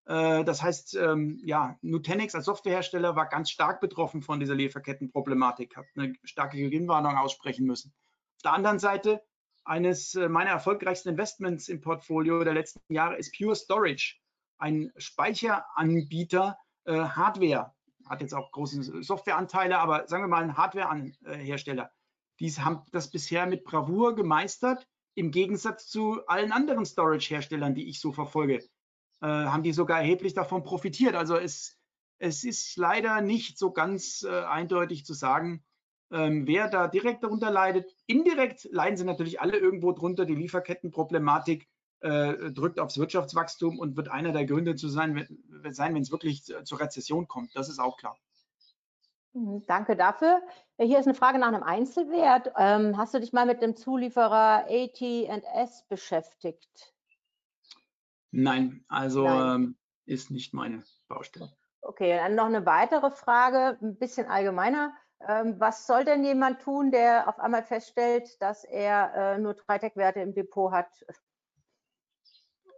Äh, 0.06 0.44
das 0.44 0.62
heißt, 0.62 0.94
ähm, 0.96 1.40
ja, 1.44 1.76
Nutanix 1.82 2.34
als 2.34 2.46
Softwarehersteller 2.46 3.16
war 3.16 3.28
ganz 3.28 3.50
stark 3.50 3.80
betroffen 3.80 4.22
von 4.22 4.40
dieser 4.40 4.54
Lieferkettenproblematik, 4.54 5.76
hat 5.76 5.86
eine 5.96 6.14
starke 6.24 6.56
Gewinnwarnung 6.56 7.16
aussprechen 7.16 7.66
müssen. 7.66 7.92
Auf 8.36 8.42
der 8.42 8.52
anderen 8.52 8.78
Seite, 8.78 9.22
eines 9.68 10.14
äh, 10.14 10.28
meiner 10.28 10.50
erfolgreichsten 10.50 11.10
Investments 11.10 11.68
im 11.68 11.80
Portfolio 11.80 12.42
der 12.44 12.54
letzten 12.54 12.80
Jahre 12.92 13.16
ist 13.16 13.36
Pure 13.36 13.54
Storage, 13.54 14.16
ein 14.58 14.90
Speicheranbieter, 14.96 16.58
äh, 16.84 16.94
Hardware, 16.94 17.72
hat 18.08 18.20
jetzt 18.20 18.34
auch 18.34 18.50
große 18.50 19.02
Softwareanteile, 19.02 19.78
aber 19.78 20.08
sagen 20.08 20.24
wir 20.24 20.28
mal 20.28 20.42
ein 20.42 20.56
Hardwarehersteller 20.56 21.90
die 22.40 22.50
haben 22.52 22.82
das 22.92 23.10
bisher 23.10 23.46
mit 23.46 23.64
Bravour 23.64 24.14
gemeistert, 24.14 24.86
im 25.14 25.30
Gegensatz 25.30 25.88
zu 25.88 26.24
allen 26.26 26.52
anderen 26.52 26.84
Storage-Herstellern, 26.84 27.74
die 27.74 27.88
ich 27.88 28.00
so 28.00 28.12
verfolge. 28.12 28.58
Äh, 29.20 29.26
haben 29.26 29.64
die 29.64 29.72
sogar 29.72 29.98
erheblich 29.98 30.34
davon 30.34 30.62
profitiert. 30.62 31.16
Also 31.16 31.36
es, 31.36 31.76
es 32.18 32.44
ist 32.44 32.76
leider 32.76 33.20
nicht 33.20 33.58
so 33.58 33.72
ganz 33.72 34.22
äh, 34.22 34.44
eindeutig 34.44 35.04
zu 35.04 35.14
sagen, 35.14 35.64
ähm, 36.10 36.46
wer 36.46 36.68
da 36.68 36.88
direkt 36.88 37.22
darunter 37.22 37.50
leidet. 37.50 37.94
Indirekt 38.06 38.68
leiden 38.70 38.96
sie 38.96 39.04
natürlich 39.04 39.40
alle 39.40 39.56
irgendwo 39.58 39.92
drunter. 39.92 40.24
Die 40.24 40.34
Lieferkettenproblematik 40.34 41.68
äh, 42.00 42.50
drückt 42.50 42.80
aufs 42.80 42.98
Wirtschaftswachstum 42.98 43.78
und 43.78 43.96
wird 43.96 44.08
einer 44.08 44.32
der 44.32 44.46
Gründe 44.46 44.76
zu 44.76 44.88
sein, 44.88 45.26
sein 45.70 45.94
wenn 45.94 46.02
es 46.02 46.12
wirklich 46.12 46.44
zur 46.44 46.80
Rezession 46.80 47.28
kommt. 47.28 47.54
Das 47.56 47.68
ist 47.68 47.78
auch 47.78 47.96
klar. 47.96 48.16
Mhm, 49.32 49.64
danke 49.66 49.96
dafür. 49.96 50.40
Hier 50.78 50.98
ist 50.98 51.06
eine 51.06 51.14
Frage 51.14 51.38
nach 51.38 51.48
einem 51.48 51.62
Einzelwert. 51.62 52.52
Ähm, 52.56 52.96
hast 52.96 53.14
du 53.14 53.20
dich 53.20 53.32
mal 53.32 53.46
mit 53.46 53.62
dem 53.62 53.76
Zulieferer 53.76 54.66
AT&S 54.68 55.84
beschäftigt? 55.88 56.94
Nein, 58.30 58.84
also 58.88 59.24
Nein. 59.24 59.54
Ähm, 59.54 59.76
ist 60.06 60.30
nicht 60.30 60.54
meine 60.54 60.82
Baustelle. 61.08 61.52
Okay, 61.80 62.16
dann 62.16 62.34
noch 62.34 62.46
eine 62.46 62.66
weitere 62.66 63.10
Frage, 63.10 63.78
ein 63.80 63.96
bisschen 63.96 64.26
allgemeiner. 64.26 64.92
Ähm, 65.26 65.58
was 65.58 65.86
soll 65.86 66.04
denn 66.04 66.24
jemand 66.24 66.60
tun, 66.60 66.90
der 66.90 67.28
auf 67.28 67.40
einmal 67.40 67.64
feststellt, 67.64 68.40
dass 68.40 68.64
er 68.64 69.14
äh, 69.14 69.38
nur 69.38 69.54
drei 69.54 69.78
Tech-Werte 69.78 70.20
im 70.20 70.34
Depot 70.34 70.70
hat? 70.72 70.88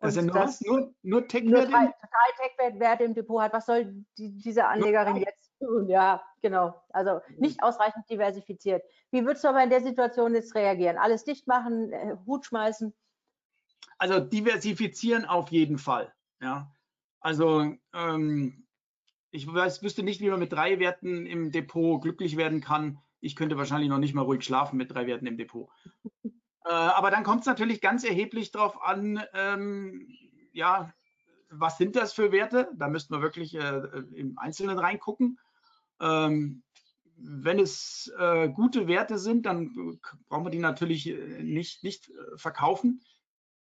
Also 0.00 0.22
nur, 0.22 0.48
nur, 0.60 0.94
nur 1.02 1.28
Tech-Werte? 1.28 1.70
Drei, 1.70 1.86
drei 1.86 2.48
Tech-Werte 2.58 3.04
im 3.04 3.14
Depot 3.14 3.42
hat. 3.42 3.52
Was 3.52 3.66
soll 3.66 4.04
die, 4.16 4.32
diese 4.38 4.66
Anlegerin 4.66 5.16
jetzt 5.16 5.50
ja, 5.86 6.22
genau. 6.40 6.82
Also 6.90 7.20
nicht 7.36 7.62
ausreichend 7.62 8.08
diversifiziert. 8.08 8.82
Wie 9.10 9.24
würdest 9.24 9.44
du 9.44 9.48
aber 9.48 9.62
in 9.62 9.70
der 9.70 9.82
Situation 9.82 10.34
jetzt 10.34 10.54
reagieren? 10.54 10.96
Alles 10.96 11.24
dicht 11.24 11.46
machen, 11.46 11.92
äh, 11.92 12.16
Hut 12.26 12.46
schmeißen? 12.46 12.94
Also 13.98 14.20
diversifizieren 14.20 15.26
auf 15.26 15.50
jeden 15.50 15.78
Fall. 15.78 16.12
Ja. 16.40 16.74
Also 17.20 17.74
ähm, 17.92 18.66
ich 19.30 19.52
weiß, 19.52 19.82
wüsste 19.82 20.02
nicht, 20.02 20.20
wie 20.20 20.30
man 20.30 20.40
mit 20.40 20.52
drei 20.52 20.78
Werten 20.78 21.26
im 21.26 21.52
Depot 21.52 22.02
glücklich 22.02 22.36
werden 22.36 22.60
kann. 22.60 22.98
Ich 23.20 23.36
könnte 23.36 23.56
wahrscheinlich 23.56 23.88
noch 23.88 23.98
nicht 23.98 24.14
mal 24.14 24.22
ruhig 24.22 24.42
schlafen 24.42 24.76
mit 24.76 24.92
drei 24.92 25.06
Werten 25.06 25.26
im 25.26 25.36
Depot. 25.36 25.68
äh, 26.24 26.68
aber 26.68 27.10
dann 27.10 27.24
kommt 27.24 27.40
es 27.40 27.46
natürlich 27.46 27.80
ganz 27.80 28.04
erheblich 28.04 28.50
darauf 28.50 28.82
an, 28.82 29.22
ähm, 29.34 30.08
ja, 30.52 30.92
was 31.50 31.78
sind 31.78 31.96
das 31.96 32.12
für 32.12 32.32
Werte? 32.32 32.70
Da 32.74 32.88
müssten 32.88 33.14
wir 33.14 33.22
wirklich 33.22 33.54
äh, 33.54 33.82
im 34.14 34.38
Einzelnen 34.38 34.78
reingucken. 34.78 35.38
Ähm, 36.00 36.62
wenn 37.16 37.58
es 37.58 38.10
äh, 38.18 38.48
gute 38.48 38.88
Werte 38.88 39.18
sind, 39.18 39.46
dann 39.46 39.98
brauchen 40.28 40.44
wir 40.44 40.50
die 40.50 40.58
natürlich 40.58 41.08
äh, 41.08 41.42
nicht, 41.42 41.84
nicht 41.84 42.08
äh, 42.08 42.36
verkaufen. 42.36 43.02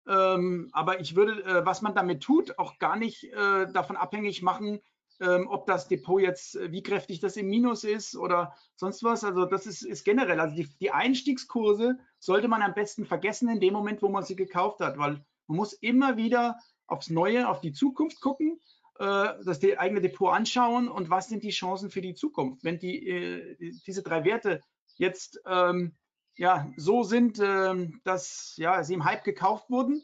Ähm, 0.07 0.71
aber 0.73 1.01
ich 1.01 1.15
würde, 1.15 1.45
äh, 1.45 1.67
was 1.67 1.83
man 1.83 1.95
damit 1.95 2.23
tut, 2.23 2.59
auch 2.59 2.79
gar 2.79 2.97
nicht 2.97 3.31
davon 3.33 3.97
abhängig 3.97 4.43
machen, 4.43 4.81
ähm, 5.23 5.47
ob 5.49 5.67
das 5.67 5.89
Depot 5.89 6.21
jetzt, 6.21 6.57
äh, 6.57 6.73
wie 6.73 6.83
kräftig 6.83 7.21
das 7.21 7.37
im 7.37 7.49
Minus 7.49 7.85
ist 7.85 8.17
oder 8.17 8.55
sonst 8.77 9.03
was. 9.03 9.25
Also 9.25 9.47
das 9.47 9.67
ist, 9.67 9.83
ist 9.83 10.05
generell, 10.05 10.41
also 10.41 10.55
die, 10.57 10.69
die 10.81 10.91
Einstiegskurse 10.91 11.99
sollte 12.19 12.49
man 12.49 12.63
am 12.63 12.75
besten 12.75 13.07
vergessen 13.07 13.49
in 13.49 13.61
dem 13.61 13.73
Moment, 13.73 14.03
wo 14.03 14.09
man 14.09 14.25
sie 14.25 14.37
gekauft 14.37 14.81
hat, 14.81 14.99
weil 14.99 15.25
man 15.47 15.57
muss 15.57 15.73
immer 15.73 16.17
wieder 16.17 16.59
aufs 16.87 17.11
Neue, 17.11 17.49
auf 17.49 17.61
die 17.61 17.73
Zukunft 17.73 18.21
gucken 18.21 18.61
äh, 18.99 19.35
das 19.45 19.61
eigene 19.79 20.01
Depot 20.01 20.33
anschauen 20.33 20.89
und 20.89 21.11
was 21.11 21.29
sind 21.29 21.43
die 21.43 21.51
Chancen 21.51 21.91
für 21.91 22.01
die 22.03 22.15
Zukunft. 22.15 22.63
Wenn 22.65 22.79
die, 22.79 23.09
äh, 23.09 23.73
diese 23.87 24.03
drei 24.03 24.25
Werte 24.25 24.61
jetzt 24.97 25.41
ähm, 25.47 25.97
ja, 26.37 26.71
so 26.77 27.03
sind, 27.03 27.41
ähm, 27.43 28.01
dass 28.05 28.55
ja, 28.57 28.83
sie 28.85 28.95
im 28.95 29.05
Hype 29.05 29.25
gekauft 29.25 29.71
wurden 29.71 30.03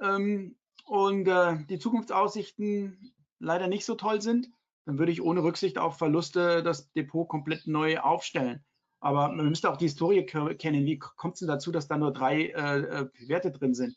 ähm, 0.00 0.56
und 0.84 1.26
äh, 1.26 1.64
die 1.68 1.78
Zukunftsaussichten 1.78 3.13
leider 3.44 3.68
nicht 3.68 3.84
so 3.84 3.94
toll 3.94 4.20
sind, 4.20 4.48
dann 4.86 4.98
würde 4.98 5.12
ich 5.12 5.22
ohne 5.22 5.42
Rücksicht 5.42 5.78
auf 5.78 5.98
Verluste 5.98 6.62
das 6.62 6.92
Depot 6.92 7.28
komplett 7.28 7.66
neu 7.66 7.98
aufstellen. 7.98 8.64
Aber 9.00 9.28
man 9.28 9.48
müsste 9.48 9.70
auch 9.70 9.76
die 9.76 9.86
Historie 9.86 10.24
kennen. 10.24 10.86
Wie 10.86 10.98
kommt 10.98 11.34
es 11.34 11.40
denn 11.40 11.48
dazu, 11.48 11.70
dass 11.70 11.88
da 11.88 11.96
nur 11.96 12.12
drei 12.12 12.46
äh, 12.46 12.80
äh 12.80 13.08
Werte 13.28 13.50
drin 13.50 13.74
sind? 13.74 13.96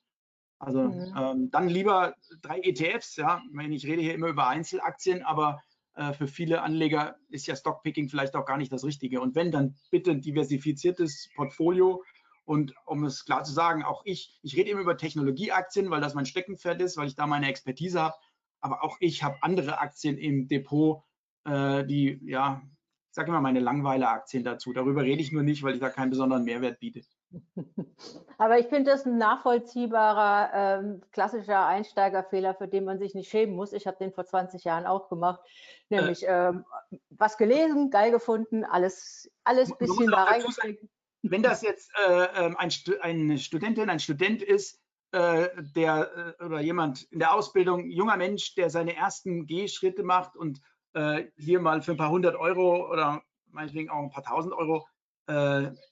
Also 0.60 0.84
mhm. 0.84 1.14
ähm, 1.18 1.52
dann 1.52 1.70
lieber 1.70 2.16
drei 2.42 2.60
ETFs, 2.60 3.16
ja. 3.16 3.42
Ich, 3.48 3.54
meine, 3.54 3.76
ich 3.76 3.86
rede 3.86 4.02
hier 4.02 4.14
immer 4.14 4.28
über 4.28 4.48
Einzelaktien, 4.48 5.24
aber 5.24 5.62
äh, 5.96 6.14
für 6.14 6.28
viele 6.28 6.62
Anleger 6.62 7.16
ist 7.30 7.48
ja 7.48 7.56
Stockpicking 7.56 8.10
vielleicht 8.10 8.36
auch 8.36 8.46
gar 8.46 8.58
nicht 8.58 8.72
das 8.72 8.84
Richtige. 8.84 9.22
Und 9.22 9.36
wenn, 9.36 9.52
dann 9.52 9.76
bitte 9.92 10.12
ein 10.12 10.22
diversifiziertes 10.22 11.30
Portfolio. 11.36 12.04
Und 12.46 12.74
um 12.86 13.04
es 13.04 13.26
klar 13.26 13.44
zu 13.44 13.54
sagen, 13.54 13.84
auch 13.84 14.02
ich, 14.06 14.40
ich 14.42 14.56
rede 14.56 14.72
immer 14.72 14.82
über 14.82 14.98
Technologieaktien, 14.98 15.90
weil 15.90 16.02
das 16.02 16.16
mein 16.16 16.26
Steckenpferd 16.26 16.82
ist, 16.82 16.98
weil 16.98 17.08
ich 17.08 17.16
da 17.16 17.28
meine 17.28 17.50
Expertise 17.50 18.02
habe. 18.02 18.16
Aber 18.62 18.84
auch 18.84 18.98
ich 19.00 19.24
habe 19.24 19.38
andere 19.42 19.80
Aktien 19.80 20.18
im 20.18 20.48
Depot, 20.48 21.04
äh, 21.46 21.86
die, 21.86 22.20
ja, 22.24 22.62
ich 23.10 23.16
sage 23.16 23.30
immer 23.30 23.42
meine 23.42 23.60
Langweiler-Aktien 23.60 24.44
dazu. 24.44 24.74
Darüber 24.74 25.04
rede 25.04 25.22
ich 25.22 25.32
nur 25.32 25.44
nicht, 25.44 25.64
weil 25.64 25.76
ich 25.76 25.80
da 25.80 25.90
keinen 25.90 26.10
besonderen 26.10 26.44
Mehrwert 26.44 26.80
biete. 26.80 27.02
Aber 28.38 28.60
ich 28.60 28.68
finde 28.68 28.92
das 28.92 29.06
ein 29.06 29.18
nachvollziehbarer, 29.18 30.52
ähm, 30.54 31.02
klassischer 31.12 31.66
Einsteigerfehler, 31.66 32.54
für 32.54 32.68
den 32.68 32.86
man 32.86 33.00
sich 33.00 33.16
nicht 33.16 33.30
schämen 33.30 33.56
muss. 33.56 33.74
Ich 33.74 33.88
habe 33.88 33.98
den 33.98 34.14
vor 34.14 34.26
20 34.26 34.64
Jahren 34.64 34.86
auch 34.86 35.10
gemacht, 35.10 35.42
nämlich 35.90 36.28
äh. 36.28 36.50
ähm, 36.50 36.66
was 37.10 37.38
gelesen, 37.38 37.90
geil 37.90 38.12
gefunden, 38.12 38.64
alles, 38.64 39.30
alles 39.44 39.76
bisschen 39.78 40.12
da 40.12 40.24
reingesteckt. 40.24 40.86
Wenn 41.24 41.44
das 41.44 41.62
jetzt 41.62 41.92
äh, 42.08 42.28
ähm, 42.36 42.56
ein, 42.58 42.72
eine 43.02 43.38
Studentin, 43.40 43.90
ein 43.90 44.00
Student 44.00 44.42
ist, 44.42 44.80
äh, 45.12 45.50
der 45.76 46.36
äh, 46.40 46.44
oder 46.44 46.60
jemand 46.62 47.04
in 47.12 47.20
der 47.20 47.34
Ausbildung, 47.34 47.90
junger 47.90 48.18
Mensch, 48.18 48.56
der 48.56 48.70
seine 48.70 48.96
ersten 48.96 49.46
Gehschritte 49.46 50.04
macht 50.04 50.36
und 50.36 50.62
äh, 50.94 51.26
hier 51.38 51.60
mal 51.60 51.82
für 51.82 51.92
ein 51.92 51.98
paar 51.98 52.10
hundert 52.10 52.36
Euro 52.36 52.92
oder 52.92 53.22
meinetwegen 53.52 53.90
auch 53.90 54.04
ein 54.04 54.10
paar 54.12 54.24
tausend 54.24 54.54
Euro 54.54 54.86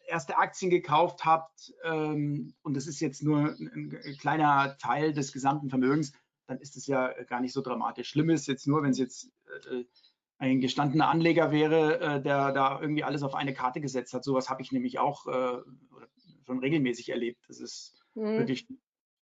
erste 0.07 0.37
Aktien 0.37 0.71
gekauft 0.71 1.25
habt 1.25 1.73
ähm, 1.83 2.53
und 2.61 2.77
das 2.77 2.87
ist 2.87 3.01
jetzt 3.01 3.21
nur 3.21 3.49
ein, 3.49 3.99
ein, 4.01 4.17
kleiner 4.17 4.77
Teil 4.77 5.11
des 5.11 5.33
gesamten 5.33 5.69
Vermögens, 5.69 6.13
dann 6.47 6.57
ist 6.59 6.77
es 6.77 6.87
ja 6.87 7.11
gar 7.23 7.41
nicht 7.41 7.51
so 7.51 7.59
dramatisch. 7.59 8.07
Schlimm 8.07 8.29
ist 8.29 8.47
jetzt 8.47 8.65
nur, 8.65 8.81
wenn 8.81 8.91
es 8.91 8.97
jetzt 8.97 9.29
äh, 9.69 9.83
ein 10.37 10.61
gestandener 10.61 11.09
Anleger 11.09 11.51
wäre, 11.51 11.99
äh, 11.99 12.21
der 12.21 12.51
da 12.51 12.79
irgendwie 12.79 13.03
alles 13.03 13.23
auf 13.23 13.35
eine 13.35 13.53
Karte 13.53 13.81
gesetzt 13.81 14.13
hat. 14.13 14.23
Sowas 14.23 14.49
habe 14.49 14.61
ich 14.61 14.71
nämlich 14.71 14.99
auch 14.99 15.27
äh, 15.27 15.57
schon 16.45 16.59
regelmäßig 16.59 17.09
erlebt. 17.09 17.43
Das 17.47 17.59
ist 17.59 18.01
mhm. 18.15 18.37
wirklich 18.37 18.67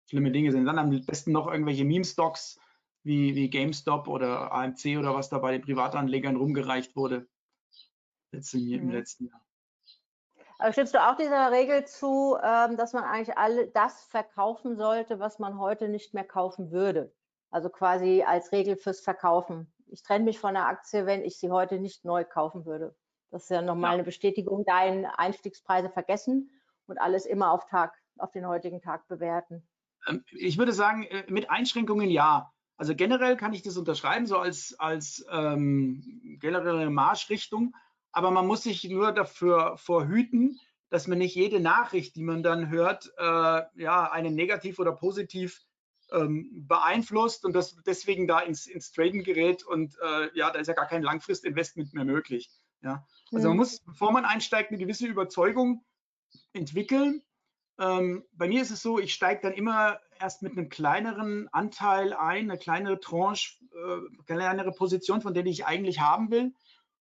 schlimme 0.09 0.31
Dinge 0.31 0.51
sind. 0.51 0.65
Dann 0.65 0.79
am 0.79 1.05
besten 1.05 1.31
noch 1.31 1.51
irgendwelche 1.51 1.85
Meme-Stocks 1.85 2.59
wie, 3.03 3.35
wie 3.35 3.49
GameStop 3.49 4.07
oder 4.07 4.51
AMC 4.51 4.97
oder 4.97 5.15
was 5.15 5.29
da 5.29 5.37
bei 5.37 5.51
den 5.51 5.61
Privatanlegern 5.61 6.35
rumgereicht 6.35 6.95
wurde. 6.95 7.27
Letzten, 8.31 8.65
mhm. 8.65 8.73
Im 8.73 8.89
letzten 8.89 9.27
Jahr. 9.27 9.41
Aber 10.57 10.73
stimmst 10.73 10.93
du 10.93 11.01
auch 11.01 11.15
dieser 11.15 11.51
Regel 11.51 11.85
zu, 11.85 12.37
ähm, 12.43 12.75
dass 12.75 12.91
man 12.91 13.05
eigentlich 13.05 13.37
alle 13.37 13.67
das 13.67 14.03
verkaufen 14.03 14.75
sollte, 14.75 15.19
was 15.19 15.39
man 15.39 15.57
heute 15.57 15.87
nicht 15.87 16.13
mehr 16.13 16.25
kaufen 16.25 16.71
würde? 16.71 17.13
Also 17.49 17.69
quasi 17.69 18.23
als 18.23 18.51
Regel 18.51 18.75
fürs 18.75 18.99
Verkaufen. 18.99 19.71
Ich 19.87 20.03
trenne 20.03 20.25
mich 20.25 20.37
von 20.37 20.53
der 20.53 20.67
Aktie, 20.67 21.05
wenn 21.05 21.23
ich 21.23 21.39
sie 21.39 21.49
heute 21.49 21.79
nicht 21.79 22.03
neu 22.03 22.25
kaufen 22.25 22.65
würde. 22.65 22.93
Das 23.31 23.43
ist 23.43 23.49
ja 23.49 23.61
nochmal 23.61 23.91
ja. 23.91 23.93
eine 23.95 24.03
Bestätigung, 24.03 24.65
deine 24.65 25.17
Einstiegspreise 25.17 25.89
vergessen 25.89 26.51
und 26.87 26.97
alles 26.97 27.25
immer 27.25 27.51
auf 27.51 27.65
Tag, 27.65 27.95
auf 28.17 28.31
den 28.31 28.45
heutigen 28.45 28.81
Tag 28.81 29.07
bewerten. 29.07 29.67
Ähm, 30.09 30.23
ich 30.31 30.57
würde 30.57 30.73
sagen, 30.73 31.03
äh, 31.03 31.23
mit 31.29 31.49
Einschränkungen 31.49 32.09
ja. 32.09 32.51
Also 32.77 32.95
generell 32.95 33.35
kann 33.37 33.53
ich 33.53 33.61
das 33.61 33.77
unterschreiben, 33.77 34.25
so 34.25 34.37
als, 34.37 34.73
als 34.79 35.25
ähm, 35.31 36.37
generelle 36.39 36.89
Marschrichtung. 36.89 37.75
Aber 38.11 38.31
man 38.31 38.47
muss 38.47 38.63
sich 38.63 38.83
nur 38.85 39.11
dafür 39.11 39.77
vorhüten, 39.77 40.59
dass 40.89 41.07
man 41.07 41.19
nicht 41.19 41.35
jede 41.35 41.59
Nachricht, 41.59 42.15
die 42.15 42.23
man 42.23 42.41
dann 42.41 42.69
hört, 42.69 43.11
äh, 43.17 43.61
ja, 43.75 44.11
einen 44.11 44.33
negativ 44.33 44.79
oder 44.79 44.93
positiv 44.93 45.61
ähm, 46.11 46.65
beeinflusst 46.67 47.45
und 47.45 47.53
das 47.53 47.75
deswegen 47.85 48.27
da 48.27 48.39
ins, 48.39 48.65
ins 48.65 48.91
Traden 48.91 49.23
gerät 49.23 49.63
und 49.63 49.95
äh, 50.01 50.29
ja, 50.35 50.49
da 50.49 50.59
ist 50.59 50.67
ja 50.67 50.73
gar 50.73 50.87
kein 50.87 51.03
Langfristinvestment 51.03 51.93
mehr 51.93 52.05
möglich. 52.05 52.49
Ja. 52.81 53.05
Also 53.31 53.47
mhm. 53.47 53.51
man 53.51 53.57
muss, 53.57 53.81
bevor 53.81 54.11
man 54.11 54.25
einsteigt, 54.25 54.69
eine 54.71 54.79
gewisse 54.79 55.05
Überzeugung 55.05 55.85
entwickeln. 56.53 57.21
Ähm, 57.79 58.25
bei 58.33 58.49
mir 58.49 58.61
ist 58.61 58.71
es 58.71 58.81
so, 58.81 58.99
ich 58.99 59.13
steige 59.13 59.41
dann 59.41 59.53
immer 59.53 59.99
erst 60.19 60.41
mit 60.41 60.51
einem 60.51 60.67
kleineren 60.67 61.47
Anteil 61.53 62.13
ein, 62.13 62.51
eine 62.51 62.57
kleinere 62.57 62.99
Tranche, 62.99 63.57
äh, 63.73 64.23
kleinere 64.25 64.73
Position, 64.73 65.21
von 65.21 65.33
der 65.33 65.45
ich 65.45 65.65
eigentlich 65.65 66.01
haben 66.01 66.29
will. 66.29 66.53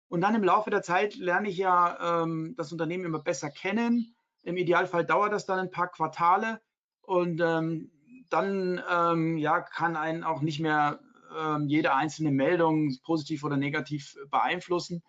Und 0.08 0.22
dann 0.22 0.36
im 0.36 0.44
Laufe 0.44 0.70
der 0.70 0.84
Zeit 0.84 1.16
lerne 1.16 1.50
ich 1.50 1.58
ja 1.58 2.22
ähm, 2.24 2.54
das 2.58 2.72
Unternehmen 2.72 3.06
immer 3.06 3.20
besser 3.20 3.50
kennen. 3.50 4.16
Im 4.44 4.56
Idealfall 4.56 5.04
dauert 5.04 5.34
das 5.34 5.48
dann 5.48 5.60
ein 5.60 5.72
paar 5.72 5.90
Quartale 5.90 6.62
und 7.02 7.42
ähm, 7.42 7.92
dann 8.30 8.82
ähm, 8.90 9.38
ja, 9.38 9.62
kann 9.62 9.96
einen 9.96 10.24
auch 10.24 10.42
nicht 10.42 10.60
mehr 10.60 11.00
ähm, 11.36 11.68
jede 11.68 11.94
einzelne 11.94 12.32
Meldung 12.32 12.96
positiv 13.04 13.44
oder 13.44 13.58
negativ 13.58 14.16
beeinflussen. 14.30 15.02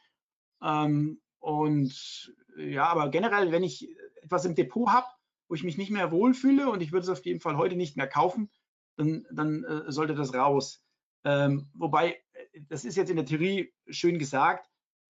Ähm, 0.63 1.21
und 1.41 2.35
ja, 2.57 2.87
aber 2.87 3.11
generell, 3.11 3.53
wenn 3.53 3.63
ich 3.63 3.89
etwas 4.23 4.45
im 4.45 4.55
Depot 4.55 4.89
habe, 4.89 5.07
wo 5.49 5.55
ich 5.55 5.65
mich 5.65 5.79
nicht 5.79 5.91
mehr 5.91 6.13
wohlfühle 6.13 6.71
und 6.71 6.83
ich 6.83 6.93
würde 6.93 7.05
es 7.05 7.09
auf 7.09 7.25
jeden 7.25 7.41
Fall 7.41 7.57
heute 7.57 7.77
nicht 7.77 7.97
mehr 7.97 8.07
kaufen, 8.07 8.51
dann, 8.97 9.27
dann 9.31 9.65
äh, 9.65 9.91
sollte 9.91 10.15
das 10.15 10.35
raus. 10.35 10.83
Ähm, 11.25 11.71
wobei, 11.75 12.17
äh, 12.33 12.61
das 12.69 12.85
ist 12.85 12.97
jetzt 12.97 13.11
in 13.11 13.17
der 13.17 13.27
Theorie 13.27 13.73
schön 13.89 14.19
gesagt, 14.19 14.69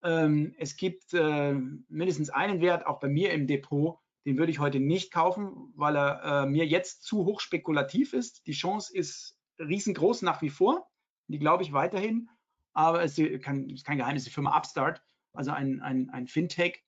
ähm, 0.02 0.54
es 0.58 0.76
gibt 0.76 1.12
äh, 1.12 1.54
mindestens 1.88 2.30
einen 2.30 2.60
Wert, 2.60 2.86
auch 2.86 3.00
bei 3.00 3.08
mir 3.08 3.32
im 3.32 3.46
Depot, 3.46 3.98
den 4.26 4.38
würde 4.38 4.52
ich 4.52 4.58
heute 4.58 4.80
nicht 4.80 5.12
kaufen, 5.12 5.72
weil 5.74 5.96
er 5.96 6.22
äh, 6.24 6.46
mir 6.46 6.66
jetzt 6.66 7.04
zu 7.04 7.24
hoch 7.24 7.40
spekulativ 7.40 8.12
ist. 8.12 8.46
Die 8.46 8.52
Chance 8.52 8.94
ist 8.94 9.36
riesengroß 9.58 10.22
nach 10.22 10.42
wie 10.42 10.50
vor. 10.50 10.86
Die 11.28 11.38
glaube 11.38 11.62
ich 11.62 11.72
weiterhin. 11.72 12.28
Aber 12.72 13.02
es 13.02 13.18
ist 13.18 13.42
kein, 13.42 13.66
Geheimnis, 13.66 14.24
die 14.24 14.30
Firma 14.30 14.56
Upstart, 14.56 15.02
also 15.32 15.50
ein, 15.50 15.80
ein, 15.80 16.10
ein 16.10 16.26
Fintech, 16.26 16.84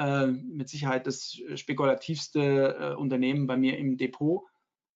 äh, 0.00 0.28
mit 0.28 0.70
Sicherheit 0.70 1.06
das 1.06 1.38
spekulativste 1.56 2.40
äh, 2.40 2.94
Unternehmen 2.94 3.46
bei 3.46 3.58
mir 3.58 3.76
im 3.76 3.98
Depot. 3.98 4.46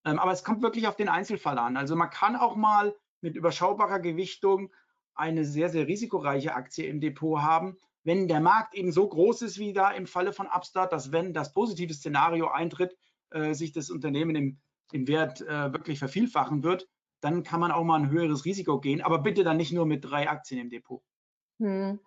Ähm, 0.07 0.19
aber 0.19 0.33
es 0.33 0.43
kommt 0.43 0.63
wirklich 0.63 0.89
auf 0.89 0.97
den 0.97 1.11
Einzelfall 1.11 1.59
an. 1.59 1.77
Also 1.77 1.95
man 1.95 2.09
kann 2.09 2.37
auch 2.37 2.57
mal 2.57 2.95
mit 3.21 3.37
überschaubarer 3.37 4.01
Gewichtung 4.01 4.73
eine 5.15 5.45
sehr, 5.45 5.69
sehr 5.69 5.87
risikoreiche 5.87 6.55
Aktie 6.55 6.87
im 6.87 7.01
Depot 7.01 7.43
haben, 7.43 7.77
wenn 8.03 8.29
der 8.29 8.41
Markt 8.41 8.75
eben 8.75 8.93
so 8.93 9.07
groß 9.07 9.43
ist 9.43 9.59
wie 9.59 9.75
da 9.75 9.91
im 9.91 10.07
Falle 10.07 10.33
von 10.33 10.47
Upstart, 10.47 10.93
dass 10.93 11.13
wenn 11.13 11.35
das 11.35 11.53
positive 11.53 11.93
Szenario 11.93 12.49
eintritt, 12.49 12.97
äh, 13.29 13.53
sich 13.53 13.73
das 13.73 13.91
Unternehmen 13.91 14.35
im, 14.35 14.59
im 14.93 15.07
Wert 15.07 15.43
äh, 15.43 15.71
wirklich 15.73 15.99
vervielfachen 15.99 16.63
wird, 16.63 16.89
dann 17.21 17.43
kann 17.43 17.61
man 17.61 17.73
auch 17.73 17.85
mal 17.85 18.01
ein 18.01 18.11
höheres 18.11 18.47
Risiko 18.47 18.81
gehen, 18.81 19.03
aber 19.03 19.19
bitte 19.19 19.45
dann 19.45 19.59
nicht 19.59 19.73
nur 19.73 19.85
mit 19.85 20.03
drei 20.03 20.31
Aktien 20.31 20.61
im 20.61 20.71
Depot. 20.71 21.03
Hm. 21.59 22.01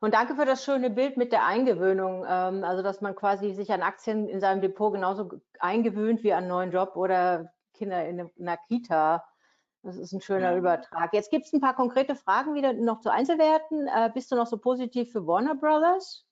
Und 0.00 0.14
danke 0.14 0.34
für 0.34 0.46
das 0.46 0.64
schöne 0.64 0.88
Bild 0.88 1.18
mit 1.18 1.30
der 1.30 1.44
Eingewöhnung. 1.44 2.24
Ähm, 2.26 2.64
also, 2.64 2.82
dass 2.82 3.02
man 3.02 3.14
quasi 3.14 3.52
sich 3.52 3.70
an 3.70 3.82
Aktien 3.82 4.28
in 4.28 4.40
seinem 4.40 4.62
Depot 4.62 4.92
genauso 4.92 5.30
eingewöhnt 5.58 6.22
wie 6.22 6.32
an 6.32 6.44
einen 6.44 6.48
neuen 6.48 6.72
Job 6.72 6.96
oder 6.96 7.52
Kinder 7.74 8.06
in 8.06 8.30
einer 8.38 8.56
Kita. 8.56 9.24
Das 9.82 9.96
ist 9.96 10.12
ein 10.12 10.20
schöner 10.20 10.52
ja. 10.52 10.56
Übertrag. 10.56 11.12
Jetzt 11.12 11.30
gibt 11.30 11.46
es 11.46 11.52
ein 11.52 11.60
paar 11.60 11.74
konkrete 11.74 12.14
Fragen 12.14 12.54
wieder 12.54 12.72
noch 12.72 13.00
zu 13.00 13.10
Einzelwerten. 13.10 13.86
Äh, 13.88 14.10
bist 14.12 14.32
du 14.32 14.36
noch 14.36 14.46
so 14.46 14.58
positiv 14.58 15.12
für 15.12 15.26
Warner 15.26 15.54
Brothers? 15.54 16.26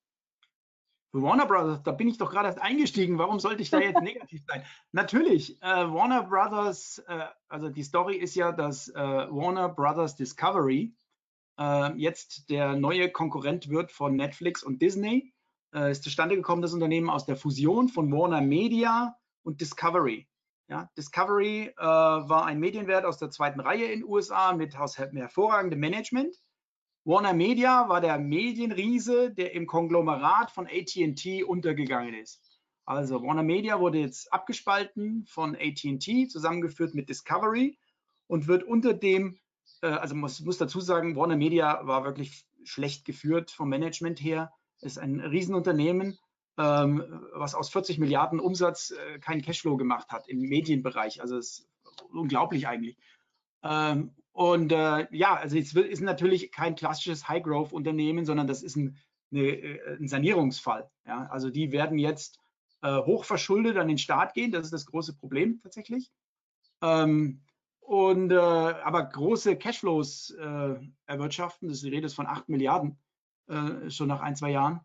Für 1.10 1.22
Warner 1.22 1.46
Brothers, 1.46 1.82
da 1.82 1.92
bin 1.92 2.08
ich 2.08 2.18
doch 2.18 2.30
gerade 2.30 2.48
erst 2.48 2.60
eingestiegen. 2.60 3.18
Warum 3.18 3.40
sollte 3.40 3.62
ich 3.62 3.70
da 3.70 3.80
jetzt 3.80 4.00
negativ 4.02 4.42
sein? 4.46 4.62
Natürlich, 4.92 5.62
äh, 5.62 5.66
Warner 5.66 6.22
Brothers, 6.22 7.02
äh, 7.06 7.24
also 7.48 7.68
die 7.70 7.82
Story 7.82 8.16
ist 8.16 8.34
ja, 8.34 8.52
dass 8.52 8.88
äh, 8.88 8.94
Warner 8.96 9.70
Brothers 9.70 10.16
Discovery 10.16 10.94
äh, 11.58 11.92
jetzt 11.96 12.50
der 12.50 12.76
neue 12.76 13.10
Konkurrent 13.10 13.68
wird 13.68 13.92
von 13.92 14.16
Netflix 14.16 14.62
und 14.62 14.80
Disney. 14.80 15.32
Äh, 15.74 15.90
ist 15.90 16.04
zustande 16.04 16.36
gekommen, 16.36 16.62
das 16.62 16.72
Unternehmen 16.72 17.10
aus 17.10 17.26
der 17.26 17.36
Fusion 17.36 17.88
von 17.88 18.10
Warner 18.12 18.40
Media 18.40 19.16
und 19.42 19.60
Discovery. 19.60 20.28
Ja, 20.68 20.90
Discovery 20.96 21.72
äh, 21.76 21.82
war 21.82 22.44
ein 22.44 22.60
Medienwert 22.60 23.04
aus 23.04 23.18
der 23.18 23.30
zweiten 23.30 23.60
Reihe 23.60 23.86
in 23.86 24.00
den 24.00 24.08
USA 24.08 24.52
mit 24.52 24.76
hervorragendem 24.76 25.80
Management. 25.80 26.36
Warner 27.04 27.32
Media 27.32 27.88
war 27.88 28.02
der 28.02 28.18
Medienriese, 28.18 29.32
der 29.32 29.54
im 29.54 29.66
Konglomerat 29.66 30.50
von 30.50 30.66
AT&T 30.66 31.42
untergegangen 31.42 32.14
ist. 32.14 32.42
Also 32.84 33.22
Warner 33.22 33.42
Media 33.42 33.80
wurde 33.80 33.98
jetzt 33.98 34.30
abgespalten 34.32 35.24
von 35.26 35.56
AT&T, 35.56 36.28
zusammengeführt 36.28 36.94
mit 36.94 37.08
Discovery 37.08 37.78
und 38.26 38.46
wird 38.46 38.62
unter 38.62 38.92
dem, 38.92 39.38
äh, 39.82 39.88
also 39.88 40.14
muss, 40.14 40.40
muss 40.40 40.58
dazu 40.58 40.80
sagen, 40.80 41.16
Warner 41.16 41.36
Media 41.36 41.86
war 41.86 42.04
wirklich 42.04 42.46
schlecht 42.64 43.04
geführt 43.04 43.50
vom 43.50 43.68
Management 43.68 44.20
her, 44.20 44.52
ist 44.80 44.98
ein 44.98 45.20
Riesenunternehmen, 45.20 46.18
ähm, 46.58 47.22
was 47.32 47.54
aus 47.54 47.70
40 47.70 47.98
Milliarden 47.98 48.40
Umsatz 48.40 48.90
äh, 48.90 49.18
keinen 49.18 49.42
Cashflow 49.42 49.76
gemacht 49.76 50.10
hat 50.10 50.28
im 50.28 50.40
Medienbereich. 50.40 51.20
Also 51.20 51.36
es 51.36 51.60
ist 51.60 51.68
unglaublich 52.12 52.66
eigentlich. 52.66 52.96
Ähm, 53.62 54.14
und 54.32 54.70
äh, 54.70 55.08
ja, 55.10 55.34
also 55.34 55.56
es 55.56 55.74
ist 55.74 56.00
natürlich 56.00 56.52
kein 56.52 56.76
klassisches 56.76 57.28
High-Growth-Unternehmen, 57.28 58.24
sondern 58.24 58.46
das 58.46 58.62
ist 58.62 58.76
ein, 58.76 58.96
eine, 59.32 59.48
äh, 59.48 59.96
ein 59.96 60.08
Sanierungsfall. 60.08 60.90
Ja? 61.06 61.26
Also 61.30 61.50
die 61.50 61.72
werden 61.72 61.98
jetzt 61.98 62.38
äh, 62.82 62.98
hochverschuldet 62.98 63.76
an 63.76 63.88
den 63.88 63.98
Staat 63.98 64.34
gehen. 64.34 64.52
Das 64.52 64.64
ist 64.64 64.72
das 64.72 64.86
große 64.86 65.16
Problem 65.16 65.60
tatsächlich. 65.62 66.12
Ähm, 66.82 67.42
und 67.88 68.32
äh, 68.32 68.36
aber 68.36 69.02
große 69.04 69.56
Cashflows 69.56 70.36
äh, 70.38 70.74
erwirtschaften, 71.06 71.68
das 71.68 71.78
ist 71.78 71.84
die 71.86 71.88
Rede 71.88 72.10
von 72.10 72.26
8 72.26 72.50
Milliarden 72.50 72.98
äh, 73.46 73.88
schon 73.88 74.08
nach 74.08 74.20
ein, 74.20 74.36
zwei 74.36 74.50
Jahren. 74.50 74.80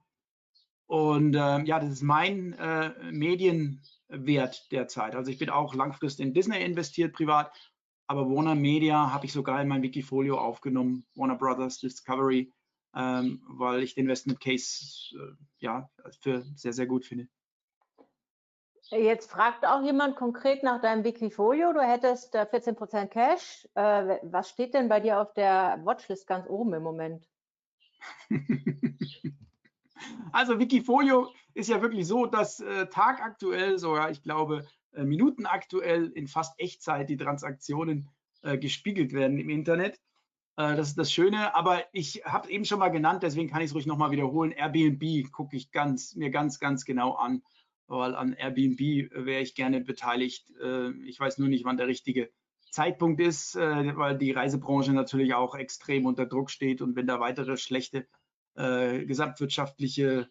Und 0.85 1.35
äh, 1.35 1.63
ja, 1.63 1.81
das 1.81 1.89
ist 1.89 2.01
mein 2.01 2.53
äh, 2.53 2.93
Medienwert 3.11 4.71
derzeit. 4.71 5.17
Also 5.17 5.31
ich 5.31 5.37
bin 5.37 5.49
auch 5.49 5.75
langfristig 5.75 6.25
in 6.25 6.33
Disney 6.33 6.63
investiert 6.63 7.11
privat, 7.11 7.51
aber 8.07 8.25
Warner 8.29 8.55
Media 8.55 9.11
habe 9.11 9.25
ich 9.25 9.33
sogar 9.33 9.61
in 9.61 9.67
mein 9.67 9.81
Wikifolio 9.81 10.37
aufgenommen, 10.37 11.05
Warner 11.13 11.35
Brothers 11.35 11.79
Discovery, 11.79 12.53
ähm, 12.95 13.43
weil 13.49 13.83
ich 13.83 13.95
den 13.95 14.05
Investment 14.05 14.39
Case 14.39 15.13
äh, 15.13 15.35
ja 15.59 15.89
für 16.21 16.45
sehr, 16.55 16.71
sehr 16.71 16.87
gut 16.87 17.03
finde. 17.03 17.27
Jetzt 18.97 19.31
fragt 19.31 19.65
auch 19.65 19.81
jemand 19.81 20.15
konkret 20.15 20.63
nach 20.63 20.81
deinem 20.81 21.03
Wikifolio. 21.03 21.73
Du 21.73 21.81
hättest 21.81 22.35
14% 22.35 23.07
Cash. 23.07 23.67
Äh, 23.75 24.17
was 24.23 24.49
steht 24.49 24.73
denn 24.73 24.89
bei 24.89 24.99
dir 24.99 25.19
auf 25.19 25.33
der 25.33 25.79
Watchlist 25.83 26.27
ganz 26.27 26.47
oben 26.47 26.73
im 26.73 26.83
Moment? 26.83 27.27
also 30.31 30.59
Wikifolio 30.59 31.29
ist 31.53 31.69
ja 31.69 31.81
wirklich 31.81 32.07
so, 32.07 32.25
dass 32.25 32.59
äh, 32.59 32.87
tagaktuell 32.87 33.77
sogar, 33.77 34.11
ich 34.11 34.21
glaube, 34.21 34.67
äh, 34.93 35.03
minutenaktuell 35.03 36.11
in 36.11 36.27
fast 36.27 36.59
Echtzeit 36.59 37.09
die 37.09 37.17
Transaktionen 37.17 38.09
äh, 38.41 38.57
gespiegelt 38.57 39.13
werden 39.13 39.37
im 39.37 39.49
Internet. 39.49 39.99
Äh, 40.57 40.75
das 40.75 40.89
ist 40.89 40.97
das 40.97 41.11
Schöne, 41.11 41.55
aber 41.55 41.83
ich 41.93 42.23
habe 42.25 42.49
eben 42.49 42.65
schon 42.65 42.79
mal 42.79 42.89
genannt, 42.89 43.23
deswegen 43.23 43.49
kann 43.49 43.61
ich 43.61 43.69
es 43.69 43.75
ruhig 43.75 43.85
nochmal 43.85 44.11
wiederholen. 44.11 44.51
Airbnb 44.51 45.31
gucke 45.31 45.55
ich 45.55 45.71
ganz, 45.71 46.15
mir 46.15 46.29
ganz, 46.29 46.59
ganz 46.59 46.85
genau 46.85 47.13
an, 47.13 47.41
weil 47.97 48.15
an 48.15 48.33
Airbnb 48.33 48.79
wäre 48.79 49.41
ich 49.41 49.55
gerne 49.55 49.81
beteiligt. 49.81 50.51
Äh, 50.61 50.91
ich 51.05 51.19
weiß 51.19 51.37
nur 51.37 51.47
nicht, 51.47 51.65
wann 51.65 51.77
der 51.77 51.87
richtige 51.87 52.29
Zeitpunkt 52.71 53.21
ist, 53.21 53.55
äh, 53.55 53.95
weil 53.95 54.17
die 54.17 54.31
Reisebranche 54.31 54.93
natürlich 54.93 55.33
auch 55.33 55.55
extrem 55.55 56.05
unter 56.05 56.25
Druck 56.25 56.49
steht 56.49 56.81
und 56.81 56.95
wenn 56.95 57.07
da 57.07 57.19
weitere 57.19 57.57
schlechte 57.57 58.07
gesamtwirtschaftliche 58.55 60.29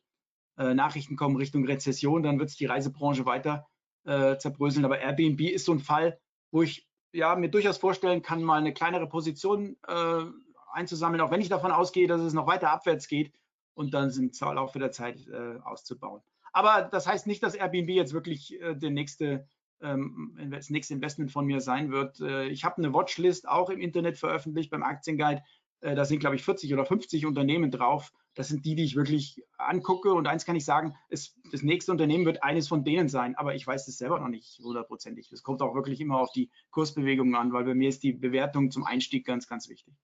Nachrichten 0.57 1.16
kommen 1.16 1.35
Richtung 1.35 1.66
Rezession, 1.66 2.22
dann 2.22 2.38
wird 2.38 2.51
es 2.51 2.57
die 2.57 2.66
Reisebranche 2.66 3.27
weiter 3.27 3.66
zerbröseln. 4.05 4.85
Aber 4.85 5.01
Airbnb 5.01 5.40
ist 5.40 5.64
so 5.64 5.72
ein 5.72 5.81
Fall, 5.81 6.20
wo 6.53 6.62
ich 6.62 6.87
ja, 7.12 7.35
mir 7.37 7.51
durchaus 7.51 7.79
vorstellen 7.79 8.22
kann, 8.22 8.42
mal 8.42 8.59
eine 8.59 8.72
kleinere 8.72 9.09
Position 9.09 9.77
äh, 9.87 10.25
einzusammeln, 10.72 11.20
auch 11.20 11.31
wenn 11.31 11.40
ich 11.40 11.48
davon 11.48 11.70
ausgehe, 11.70 12.07
dass 12.07 12.20
es 12.20 12.33
noch 12.33 12.46
weiter 12.46 12.70
abwärts 12.70 13.07
geht 13.07 13.33
und 13.75 13.94
dann 13.94 14.11
im 14.11 14.31
Laufe 14.40 14.79
der 14.79 14.90
Zeit 14.90 15.27
äh, 15.29 15.59
auszubauen. 15.62 16.22
Aber 16.52 16.88
das 16.90 17.06
heißt 17.06 17.26
nicht, 17.26 17.42
dass 17.42 17.54
Airbnb 17.54 17.90
jetzt 17.90 18.12
wirklich 18.12 18.60
äh, 18.60 18.74
der 18.74 18.90
nächste, 18.90 19.46
ähm, 19.80 20.36
das 20.50 20.70
nächste 20.70 20.94
Investment 20.94 21.32
von 21.32 21.46
mir 21.46 21.60
sein 21.60 21.90
wird. 21.90 22.20
Äh, 22.20 22.48
ich 22.48 22.64
habe 22.64 22.78
eine 22.78 22.92
Watchlist 22.92 23.48
auch 23.48 23.70
im 23.70 23.80
Internet 23.80 24.18
veröffentlicht 24.18 24.70
beim 24.70 24.82
Aktienguide. 24.82 25.42
Äh, 25.80 25.94
da 25.94 26.04
sind, 26.04 26.20
glaube 26.20 26.36
ich, 26.36 26.44
40 26.44 26.72
oder 26.74 26.84
50 26.84 27.26
Unternehmen 27.26 27.70
drauf. 27.70 28.12
Das 28.34 28.48
sind 28.48 28.64
die, 28.64 28.74
die 28.74 28.84
ich 28.84 28.96
wirklich 28.96 29.42
angucke. 29.58 30.12
Und 30.12 30.26
eins 30.26 30.44
kann 30.44 30.56
ich 30.56 30.64
sagen, 30.64 30.94
es, 31.08 31.34
das 31.50 31.62
nächste 31.62 31.92
Unternehmen 31.92 32.24
wird 32.26 32.42
eines 32.42 32.68
von 32.68 32.84
denen 32.84 33.08
sein. 33.08 33.34
Aber 33.34 33.54
ich 33.54 33.66
weiß 33.66 33.88
es 33.88 33.98
selber 33.98 34.20
noch 34.20 34.28
nicht 34.28 34.60
hundertprozentig. 34.62 35.28
Das 35.30 35.42
kommt 35.42 35.62
auch 35.62 35.74
wirklich 35.74 36.00
immer 36.00 36.18
auf 36.18 36.32
die 36.32 36.50
Kursbewegungen 36.70 37.34
an, 37.34 37.52
weil 37.52 37.64
bei 37.64 37.74
mir 37.74 37.88
ist 37.88 38.02
die 38.02 38.12
Bewertung 38.12 38.70
zum 38.70 38.84
Einstieg 38.84 39.26
ganz, 39.26 39.48
ganz 39.48 39.68
wichtig. 39.68 39.94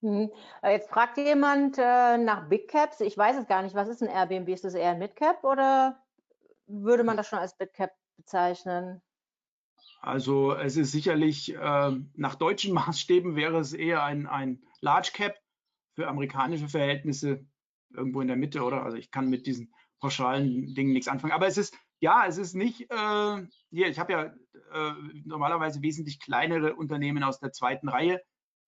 Mhm. 0.00 0.30
Äh, 0.62 0.72
jetzt 0.72 0.90
fragt 0.90 1.16
jemand 1.16 1.76
äh, 1.78 2.18
nach 2.18 2.48
Big 2.48 2.68
Caps. 2.68 3.00
Ich 3.00 3.16
weiß 3.16 3.36
es 3.36 3.48
gar 3.48 3.62
nicht. 3.62 3.74
Was 3.74 3.88
ist 3.88 4.02
ein 4.02 4.08
Airbnb? 4.08 4.48
Ist 4.48 4.64
das 4.64 4.74
eher 4.74 4.90
ein 4.90 4.98
Mid 4.98 5.16
Cap 5.16 5.42
oder 5.44 6.00
würde 6.66 7.04
man 7.04 7.16
das 7.16 7.28
schon 7.28 7.38
als 7.38 7.56
Big 7.56 7.72
Cap 7.72 7.90
bezeichnen? 8.16 9.02
Also 10.00 10.54
es 10.54 10.76
ist 10.76 10.92
sicherlich 10.92 11.54
äh, 11.54 11.92
nach 12.14 12.34
deutschen 12.36 12.74
Maßstäben 12.74 13.34
wäre 13.34 13.58
es 13.58 13.72
eher 13.72 14.04
ein, 14.04 14.26
ein 14.26 14.62
Large 14.80 15.10
Cap 15.12 15.34
für 15.94 16.06
amerikanische 16.06 16.68
Verhältnisse 16.68 17.44
irgendwo 17.92 18.20
in 18.20 18.28
der 18.28 18.36
Mitte, 18.36 18.62
oder? 18.62 18.84
Also 18.84 18.96
ich 18.96 19.10
kann 19.10 19.28
mit 19.28 19.46
diesen 19.46 19.74
pauschalen 19.98 20.74
Dingen 20.74 20.92
nichts 20.92 21.08
anfangen. 21.08 21.32
Aber 21.32 21.48
es 21.48 21.58
ist, 21.58 21.76
ja, 21.98 22.26
es 22.26 22.38
ist 22.38 22.54
nicht, 22.54 22.82
äh, 22.82 23.46
hier, 23.70 23.88
ich 23.88 23.98
habe 23.98 24.12
ja 24.12 24.24
äh, 24.72 24.94
normalerweise 25.24 25.82
wesentlich 25.82 26.20
kleinere 26.20 26.76
Unternehmen 26.76 27.24
aus 27.24 27.40
der 27.40 27.50
zweiten 27.50 27.88
Reihe 27.88 28.20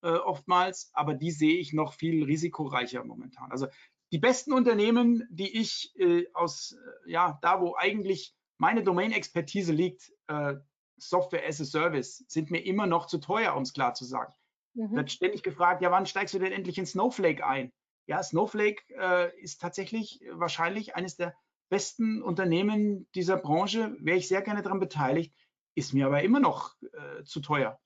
äh, 0.02 0.10
oftmals, 0.10 0.90
aber 0.92 1.14
die 1.14 1.30
sehe 1.30 1.58
ich 1.58 1.72
noch 1.72 1.94
viel 1.94 2.24
risikoreicher 2.24 3.04
momentan. 3.04 3.50
Also 3.50 3.66
die 4.12 4.18
besten 4.18 4.52
Unternehmen, 4.52 5.26
die 5.30 5.58
ich 5.58 5.92
äh, 5.98 6.26
aus, 6.34 6.72
äh, 6.72 7.10
ja, 7.10 7.38
da 7.42 7.60
wo 7.60 7.76
eigentlich 7.76 8.34
meine 8.58 8.82
Domain-Expertise 8.82 9.72
liegt, 9.72 10.12
äh, 10.26 10.54
Software 10.98 11.46
as 11.46 11.60
a 11.60 11.64
Service, 11.64 12.24
sind 12.28 12.50
mir 12.50 12.64
immer 12.64 12.86
noch 12.86 13.06
zu 13.06 13.18
teuer, 13.18 13.56
um 13.56 13.62
es 13.62 13.72
klar 13.72 13.94
zu 13.94 14.04
sagen. 14.04 14.32
Mhm. 14.74 14.96
Wird 14.96 15.10
ständig 15.10 15.42
gefragt, 15.42 15.82
ja, 15.82 15.90
wann 15.90 16.06
steigst 16.06 16.34
du 16.34 16.38
denn 16.38 16.52
endlich 16.52 16.78
in 16.78 16.86
Snowflake 16.86 17.46
ein? 17.46 17.72
Ja, 18.06 18.22
Snowflake 18.22 18.82
äh, 18.98 19.40
ist 19.40 19.60
tatsächlich 19.60 20.20
wahrscheinlich 20.32 20.96
eines 20.96 21.16
der 21.16 21.34
besten 21.70 22.22
Unternehmen 22.22 23.08
dieser 23.14 23.36
Branche. 23.36 23.96
Wäre 24.00 24.18
ich 24.18 24.28
sehr 24.28 24.42
gerne 24.42 24.62
daran 24.62 24.80
beteiligt, 24.80 25.34
ist 25.74 25.94
mir 25.94 26.06
aber 26.06 26.22
immer 26.22 26.40
noch 26.40 26.74
äh, 26.82 27.22
zu 27.24 27.40
teuer. 27.40 27.78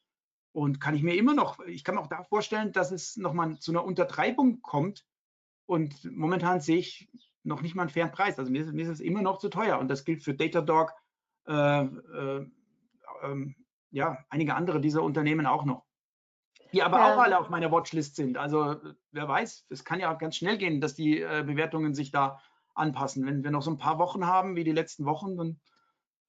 Und 0.55 0.81
kann 0.81 0.95
ich 0.95 1.03
mir 1.03 1.17
immer 1.17 1.35
noch, 1.35 1.59
ich 1.67 1.83
kann 1.83 1.97
mir 1.97 2.01
auch 2.01 2.07
da 2.07 2.23
vorstellen, 2.23 2.73
dass 2.73 2.93
es 2.93 3.17
nochmal 3.17 3.59
zu 3.59 3.73
einer 3.73 3.85
Untertreibung 3.85 4.63
kommt. 4.63 5.05
Und 5.67 6.05
momentan 6.11 6.61
sehe 6.61 6.79
ich 6.79 7.09
noch 7.43 7.61
nicht 7.61 7.75
mal 7.75 7.83
einen 7.83 7.91
fairen 7.91 8.13
Preis. 8.13 8.39
Also 8.39 8.51
mir 8.51 8.63
ist, 8.65 8.73
mir 8.73 8.85
ist 8.85 8.89
es 8.89 9.01
immer 9.01 9.21
noch 9.21 9.39
zu 9.39 9.49
teuer. 9.49 9.79
Und 9.79 9.89
das 9.89 10.05
gilt 10.05 10.23
für 10.23 10.35
Datadog, 10.35 10.93
äh, 11.49 11.83
äh, 11.83 12.47
ähm, 13.23 13.57
ja, 13.91 14.25
einige 14.31 14.55
andere 14.55 14.81
dieser 14.81 15.03
Unternehmen 15.03 15.47
auch 15.47 15.65
noch 15.65 15.85
die 16.75 16.83
aber 16.83 16.99
ja. 16.99 17.15
auch 17.15 17.19
alle 17.19 17.39
auf 17.39 17.51
meiner 17.51 17.71
Watchlist 17.71 18.17
sind. 18.17 18.37
Also 18.37 18.77
wer 19.13 19.29
weiß, 19.29 19.67
es 19.71 19.85
kann 19.85 20.01
ja 20.01 20.13
ganz 20.15 20.37
schnell 20.37 20.59
gehen, 20.59 20.81
dass 20.81 20.95
die 20.95 21.21
äh, 21.21 21.45
Bewertungen 21.47 21.95
sich 21.95 22.11
da 22.11 22.41
anpassen. 22.75 23.25
Wenn 23.27 23.45
wir 23.45 23.53
noch 23.53 23.63
so 23.63 23.71
ein 23.71 23.79
paar 23.79 23.99
Wochen 23.99 24.27
haben 24.27 24.57
wie 24.57 24.65
die 24.65 24.73
letzten 24.73 25.05
Wochen, 25.05 25.37
dann 25.37 25.61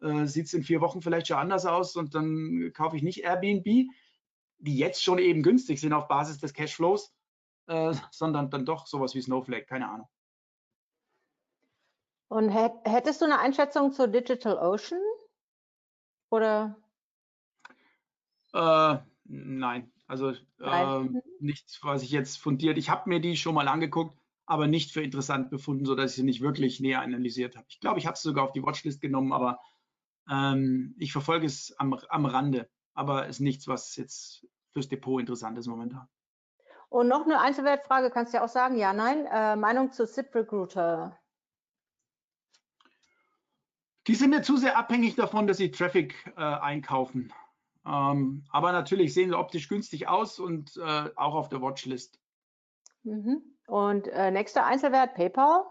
äh, 0.02 0.28
sieht 0.28 0.46
es 0.46 0.54
in 0.54 0.64
vier 0.64 0.82
Wochen 0.82 1.02
vielleicht 1.02 1.28
schon 1.28 1.38
anders 1.38 1.66
aus 1.66 1.96
und 1.96 2.14
dann 2.14 2.72
kaufe 2.76 2.96
ich 2.96 3.02
nicht 3.02 3.24
Airbnb, 3.24 3.90
die 4.58 4.78
jetzt 4.78 5.04
schon 5.04 5.20
eben 5.20 5.44
günstig 5.44 5.80
sind 5.80 5.94
auf 5.94 6.08
Basis 6.08 6.39
des 6.39 6.54
Cashflows, 6.54 7.13
äh, 7.68 7.94
sondern 8.12 8.50
dann 8.50 8.65
doch 8.65 8.88
sowas 8.88 9.15
wie 9.15 9.22
Snowflake, 9.22 9.65
keine 9.65 9.89
Ahnung. 9.89 10.08
Und 12.28 12.50
hättest 12.50 13.22
du 13.22 13.26
eine 13.26 13.39
Einschätzung 13.39 13.91
zur 13.91 14.08
Digital 14.08 14.58
Ocean? 14.58 15.00
Oder? 16.32 16.76
Äh, 18.54 18.98
nein, 19.26 19.91
also 20.08 20.34
ähm, 20.62 21.22
nichts, 21.39 21.80
was 21.84 22.04
ich 22.04 22.10
jetzt 22.10 22.38
fundiert. 22.38 22.78
Ich 22.78 22.89
habe 22.89 23.10
mir 23.10 23.20
die 23.20 23.38
schon 23.38 23.56
mal 23.56 23.68
angeguckt, 23.68 24.18
aber 24.46 24.68
nicht 24.68 24.91
für 24.91 25.02
interessant 25.02 25.50
befunden, 25.50 25.86
sodass 25.86 26.12
ich 26.12 26.15
sie 26.18 26.24
nicht 26.24 26.41
wirklich 26.41 26.80
näher 26.80 27.02
analysiert 27.02 27.56
habe. 27.56 27.65
Ich 27.70 27.80
glaube, 27.80 28.00
ich 28.00 28.06
habe 28.06 28.15
es 28.15 28.22
sogar 28.22 28.46
auf 28.46 28.52
die 28.52 28.63
Watchlist 28.63 29.02
genommen, 29.02 29.34
aber 29.34 29.60
ähm, 30.30 30.96
ich 30.98 31.12
verfolge 31.12 31.46
es 31.46 31.76
am, 31.78 31.94
am 32.10 32.26
Rande. 32.26 32.70
Aber 32.96 33.28
ist 33.28 33.40
nichts, 33.40 33.68
was 33.68 33.96
jetzt 33.96 34.48
fürs 34.72 34.88
Depot 34.88 35.20
interessant 35.20 35.58
ist 35.58 35.68
momentan. 35.68 36.08
Und 36.90 37.08
noch 37.08 37.26
eine 37.26 37.40
Einzelwertfrage, 37.40 38.10
kannst 38.10 38.34
du 38.34 38.38
ja 38.38 38.44
auch 38.44 38.50
sagen, 38.50 38.78
ja, 38.78 38.94
nein. 38.94 39.26
Äh, 39.26 39.56
Meinung 39.56 39.92
zu 39.92 40.08
ZipRecruiter? 40.08 41.20
Die 44.08 44.16
sind 44.16 44.30
mir 44.30 44.44
zu 44.44 44.58
sehr 44.58 44.78
abhängig 44.78 45.16
davon, 45.16 45.48
dass 45.48 45.58
sie 45.58 45.72
Traffic 45.72 46.16
äh, 46.38 46.42
einkaufen. 46.42 47.34
Ähm, 47.86 48.44
aber 48.50 48.72
natürlich 48.72 49.14
sehen 49.14 49.30
sie 49.30 49.38
optisch 49.38 49.68
günstig 49.68 50.08
aus 50.08 50.40
und 50.40 50.78
äh, 50.78 51.10
auch 51.16 51.36
auf 51.36 51.50
der 51.50 51.62
Watchlist. 51.62 52.20
Mhm. 53.04 53.42
Und 53.68 54.08
äh, 54.08 54.32
nächster 54.32 54.66
Einzelwert, 54.66 55.16
PayPal. 55.16 55.66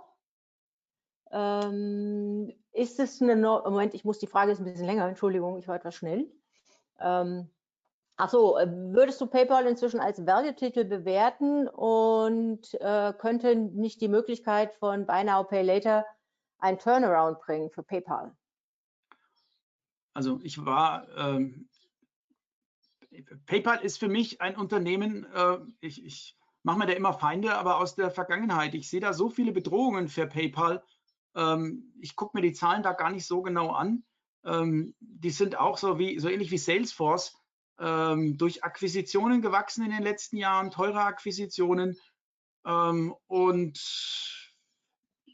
Ähm, 1.31 2.53
ist 2.73 3.01
es 3.01 3.21
eine, 3.21 3.37
no 3.37 3.63
Moment, 3.65 3.95
ich 3.95 4.05
muss 4.05 4.19
die 4.19 4.27
Frage 4.27 4.53
ist 4.53 4.61
ein 4.61 4.65
bisschen 4.65 4.87
länger, 4.87 5.09
Entschuldigung, 5.09 5.59
ich 5.59 5.67
war 5.67 5.77
etwas 5.77 5.95
schnell. 5.95 6.31
Ähm, 7.01 7.51
Achso, 8.17 8.57
äh, 8.59 8.71
würdest 8.71 9.21
du 9.21 9.27
PayPal 9.27 9.67
inzwischen 9.67 9.99
als 9.99 10.25
Value-Titel 10.25 10.85
bewerten 10.85 11.67
und 11.67 12.75
äh, 12.81 13.13
könnte 13.19 13.57
nicht 13.57 14.01
die 14.01 14.09
Möglichkeit 14.09 14.73
von 14.75 15.05
Buy 15.05 15.25
Now, 15.25 15.43
Pay 15.43 15.63
Later 15.63 16.07
ein 16.59 16.79
Turnaround 16.79 17.41
bringen 17.41 17.71
für 17.71 17.83
PayPal? 17.83 18.37
Also 20.13 20.39
ich 20.45 20.65
war 20.65 21.09
ähm, 21.17 21.69
PayPal 23.47 23.81
ist 23.83 23.99
für 23.99 24.09
mich 24.09 24.41
ein 24.41 24.57
Unternehmen, 24.57 25.27
äh, 25.35 25.59
ich, 25.81 26.05
ich 26.05 26.37
mache 26.63 26.79
mir 26.79 26.87
da 26.87 26.93
immer 26.93 27.13
Feinde, 27.13 27.57
aber 27.57 27.79
aus 27.79 27.97
der 27.97 28.11
Vergangenheit. 28.11 28.75
Ich 28.75 28.89
sehe 28.89 29.01
da 29.01 29.13
so 29.13 29.29
viele 29.29 29.51
Bedrohungen 29.51 30.09
für 30.09 30.29
PayPal. 30.29 30.85
Ähm, 31.35 31.93
ich 32.01 32.15
gucke 32.15 32.37
mir 32.37 32.43
die 32.43 32.53
Zahlen 32.53 32.85
da 32.85 32.93
gar 32.93 33.11
nicht 33.11 33.27
so 33.27 33.43
genau 33.43 33.73
an. 33.73 34.05
Ähm, 34.45 34.95
die 35.01 35.31
sind 35.31 35.59
auch 35.59 35.79
so 35.79 35.99
wie 35.99 36.19
so 36.19 36.29
ähnlich 36.29 36.51
wie 36.51 36.59
Salesforce 36.59 37.37
ähm, 37.79 38.37
durch 38.37 38.63
Akquisitionen 38.65 39.43
gewachsen 39.43 39.85
in 39.85 39.91
den 39.91 40.03
letzten 40.03 40.37
Jahren, 40.37 40.71
teure 40.71 41.01
Akquisitionen. 41.01 41.99
Ähm, 42.67 43.15
und 43.27 43.79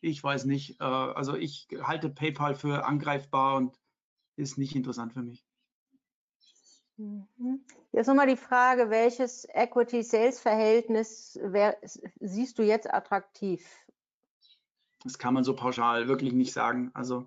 ich 0.00 0.22
weiß 0.22 0.44
nicht, 0.46 0.80
äh, 0.80 0.84
also 0.84 1.36
ich 1.36 1.68
halte 1.82 2.08
PayPal 2.08 2.54
für 2.54 2.84
angreifbar 2.84 3.56
und 3.56 3.76
ist 4.36 4.58
nicht 4.58 4.74
interessant 4.74 5.12
für 5.12 5.22
mich. 5.22 5.44
Mhm. 6.96 7.64
Jetzt 7.92 8.06
nochmal 8.06 8.26
die 8.26 8.36
Frage, 8.36 8.90
welches 8.90 9.46
Equity-Sales-Verhältnis 9.52 11.38
siehst 12.20 12.58
du 12.58 12.62
jetzt 12.62 12.92
attraktiv? 12.92 13.66
Das 15.02 15.18
kann 15.18 15.34
man 15.34 15.44
so 15.44 15.56
pauschal 15.56 16.08
wirklich 16.08 16.32
nicht 16.32 16.52
sagen. 16.52 16.90
Also 16.92 17.26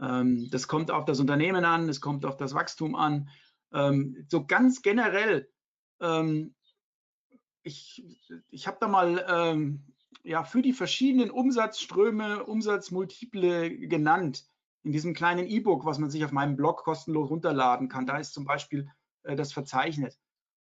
ähm, 0.00 0.48
das 0.50 0.68
kommt 0.68 0.90
auf 0.90 1.04
das 1.04 1.20
Unternehmen 1.20 1.64
an, 1.64 1.88
es 1.88 2.00
kommt 2.00 2.24
auf 2.24 2.36
das 2.36 2.54
Wachstum 2.54 2.94
an. 2.94 3.28
Ähm, 3.72 4.26
so 4.28 4.46
ganz 4.46 4.82
generell, 4.82 5.50
ähm, 6.00 6.54
ich, 7.62 8.04
ich 8.48 8.66
habe 8.66 8.78
da 8.80 8.88
mal 8.88 9.24
ähm, 9.28 9.84
ja, 10.22 10.44
für 10.44 10.62
die 10.62 10.72
verschiedenen 10.72 11.30
Umsatzströme, 11.30 12.44
Umsatzmultiple 12.44 13.78
genannt 13.88 14.44
in 14.82 14.92
diesem 14.92 15.14
kleinen 15.14 15.46
E-Book, 15.46 15.84
was 15.84 15.98
man 15.98 16.10
sich 16.10 16.24
auf 16.24 16.32
meinem 16.32 16.56
Blog 16.56 16.82
kostenlos 16.82 17.30
runterladen 17.30 17.88
kann. 17.88 18.06
Da 18.06 18.18
ist 18.18 18.32
zum 18.32 18.44
Beispiel 18.44 18.88
äh, 19.22 19.36
das 19.36 19.52
verzeichnet. 19.52 20.18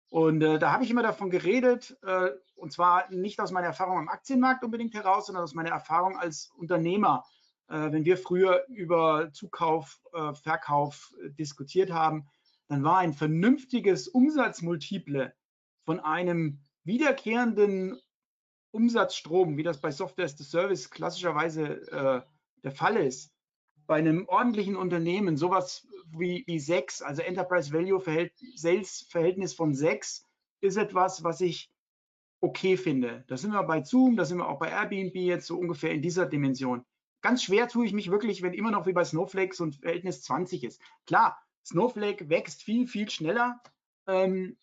Und 0.09 0.43
äh, 0.43 0.59
da 0.59 0.73
habe 0.73 0.85
ich 0.85 0.91
immer 0.91 1.03
davon 1.03 1.31
geredet, 1.31 1.97
äh, 2.03 2.31
und 2.55 2.73
zwar 2.73 3.11
nicht 3.11 3.41
aus 3.41 3.51
meiner 3.51 3.67
Erfahrung 3.67 3.99
am 3.99 4.09
Aktienmarkt 4.09 4.63
unbedingt 4.63 4.95
heraus, 4.95 5.27
sondern 5.27 5.43
aus 5.43 5.55
meiner 5.55 5.71
Erfahrung 5.71 6.17
als 6.17 6.51
Unternehmer. 6.57 7.25
Äh, 7.69 7.93
wenn 7.93 8.05
wir 8.05 8.17
früher 8.17 8.65
über 8.69 9.31
Zukauf, 9.33 10.01
äh, 10.13 10.35
Verkauf 10.35 11.15
äh, 11.23 11.31
diskutiert 11.31 11.91
haben, 11.91 12.27
dann 12.69 12.85
war 12.85 12.99
ein 12.99 13.13
vernünftiges 13.13 14.09
Umsatzmultiple 14.09 15.35
von 15.85 16.01
einem 16.01 16.61
wiederkehrenden 16.85 17.99
Umsatzstrom, 18.71 19.57
wie 19.57 19.63
das 19.63 19.81
bei 19.81 19.91
Software 19.91 20.25
as 20.25 20.41
a 20.41 20.45
Service 20.45 20.91
klassischerweise 20.91 22.25
der 22.65 22.73
Fall 22.73 22.97
ist, 22.97 23.31
bei 23.87 23.97
einem 23.97 24.27
ordentlichen 24.27 24.77
Unternehmen 24.77 25.37
sowas 25.37 25.87
wie, 26.09 26.43
wie 26.47 26.59
6, 26.59 27.03
also 27.03 27.23
Enterprise 27.23 27.73
Value 27.73 28.03
Sales 28.55 29.07
Verhältnis 29.11 29.53
von 29.53 29.75
6, 29.75 30.25
ist 30.63 30.77
etwas, 30.77 31.23
was 31.23 31.43
ich 31.43 31.71
okay 32.41 32.79
finde. 32.79 33.25
Da 33.29 33.37
sind 33.37 33.53
wir 33.53 33.63
bei 33.63 33.85
Zoom, 33.85 34.17
da 34.17 34.25
sind 34.25 34.39
wir 34.39 34.49
auch 34.49 34.59
bei 34.59 34.71
Airbnb 34.71 35.15
jetzt 35.15 35.47
so 35.47 35.59
ungefähr 35.59 35.93
in 35.93 36.03
dieser 36.03 36.27
Dimension. 36.27 36.85
Ganz 37.25 37.43
schwer 37.43 37.69
tue 37.69 37.87
ich 37.87 37.95
mich 37.95 38.11
wirklich, 38.11 38.43
wenn 38.43 38.53
immer 38.53 38.71
noch 38.71 38.85
wie 38.85 38.93
bei 38.93 39.03
Snowflake 39.03 39.55
so 39.55 39.65
ein 39.65 39.73
Verhältnis 39.73 40.23
20 40.25 40.63
ist. 40.63 40.79
Klar, 41.07 41.43
Snowflake 41.65 42.29
wächst 42.29 42.63
viel, 42.63 42.87
viel 42.87 43.09
schneller. 43.09 43.63
Ähm, 44.07 44.59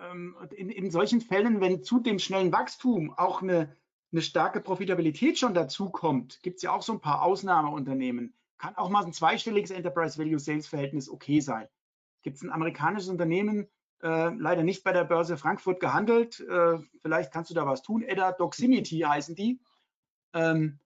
ähm, 0.00 0.34
in, 0.56 0.70
in 0.70 0.90
solchen 0.90 1.20
Fällen, 1.20 1.60
wenn 1.60 1.82
zu 1.82 2.00
dem 2.00 2.18
schnellen 2.18 2.52
Wachstum 2.52 3.12
auch 3.14 3.42
eine 3.42 3.76
eine 4.12 4.22
starke 4.22 4.62
Profitabilität 4.62 5.38
schon 5.38 5.52
dazu 5.52 5.90
kommt, 5.90 6.42
gibt 6.42 6.56
es 6.56 6.62
ja 6.62 6.72
auch 6.72 6.80
so 6.80 6.94
ein 6.94 7.00
paar 7.00 7.20
Ausnahmeunternehmen. 7.20 8.32
Kann 8.56 8.74
auch 8.76 8.88
mal 8.88 9.04
ein 9.04 9.12
zweistelliges 9.12 9.70
Enterprise 9.70 10.18
Value 10.18 10.38
Sales 10.38 10.66
Verhältnis 10.66 11.10
okay 11.10 11.40
sein. 11.40 11.68
Gibt 12.22 12.36
es 12.36 12.42
ein 12.42 12.50
amerikanisches 12.50 13.10
Unternehmen, 13.10 13.68
äh, 14.02 14.30
leider 14.30 14.62
nicht 14.62 14.82
bei 14.82 14.92
der 14.92 15.04
Börse 15.04 15.36
Frankfurt 15.36 15.80
gehandelt. 15.80 16.40
Äh, 16.40 16.78
vielleicht 17.02 17.32
kannst 17.32 17.50
du 17.50 17.54
da 17.54 17.66
was 17.66 17.82
tun. 17.82 18.02
Edda 18.02 18.32
Doximity 18.32 19.00
heißen 19.00 19.34
die. 19.34 19.60
Ähm, 20.34 20.78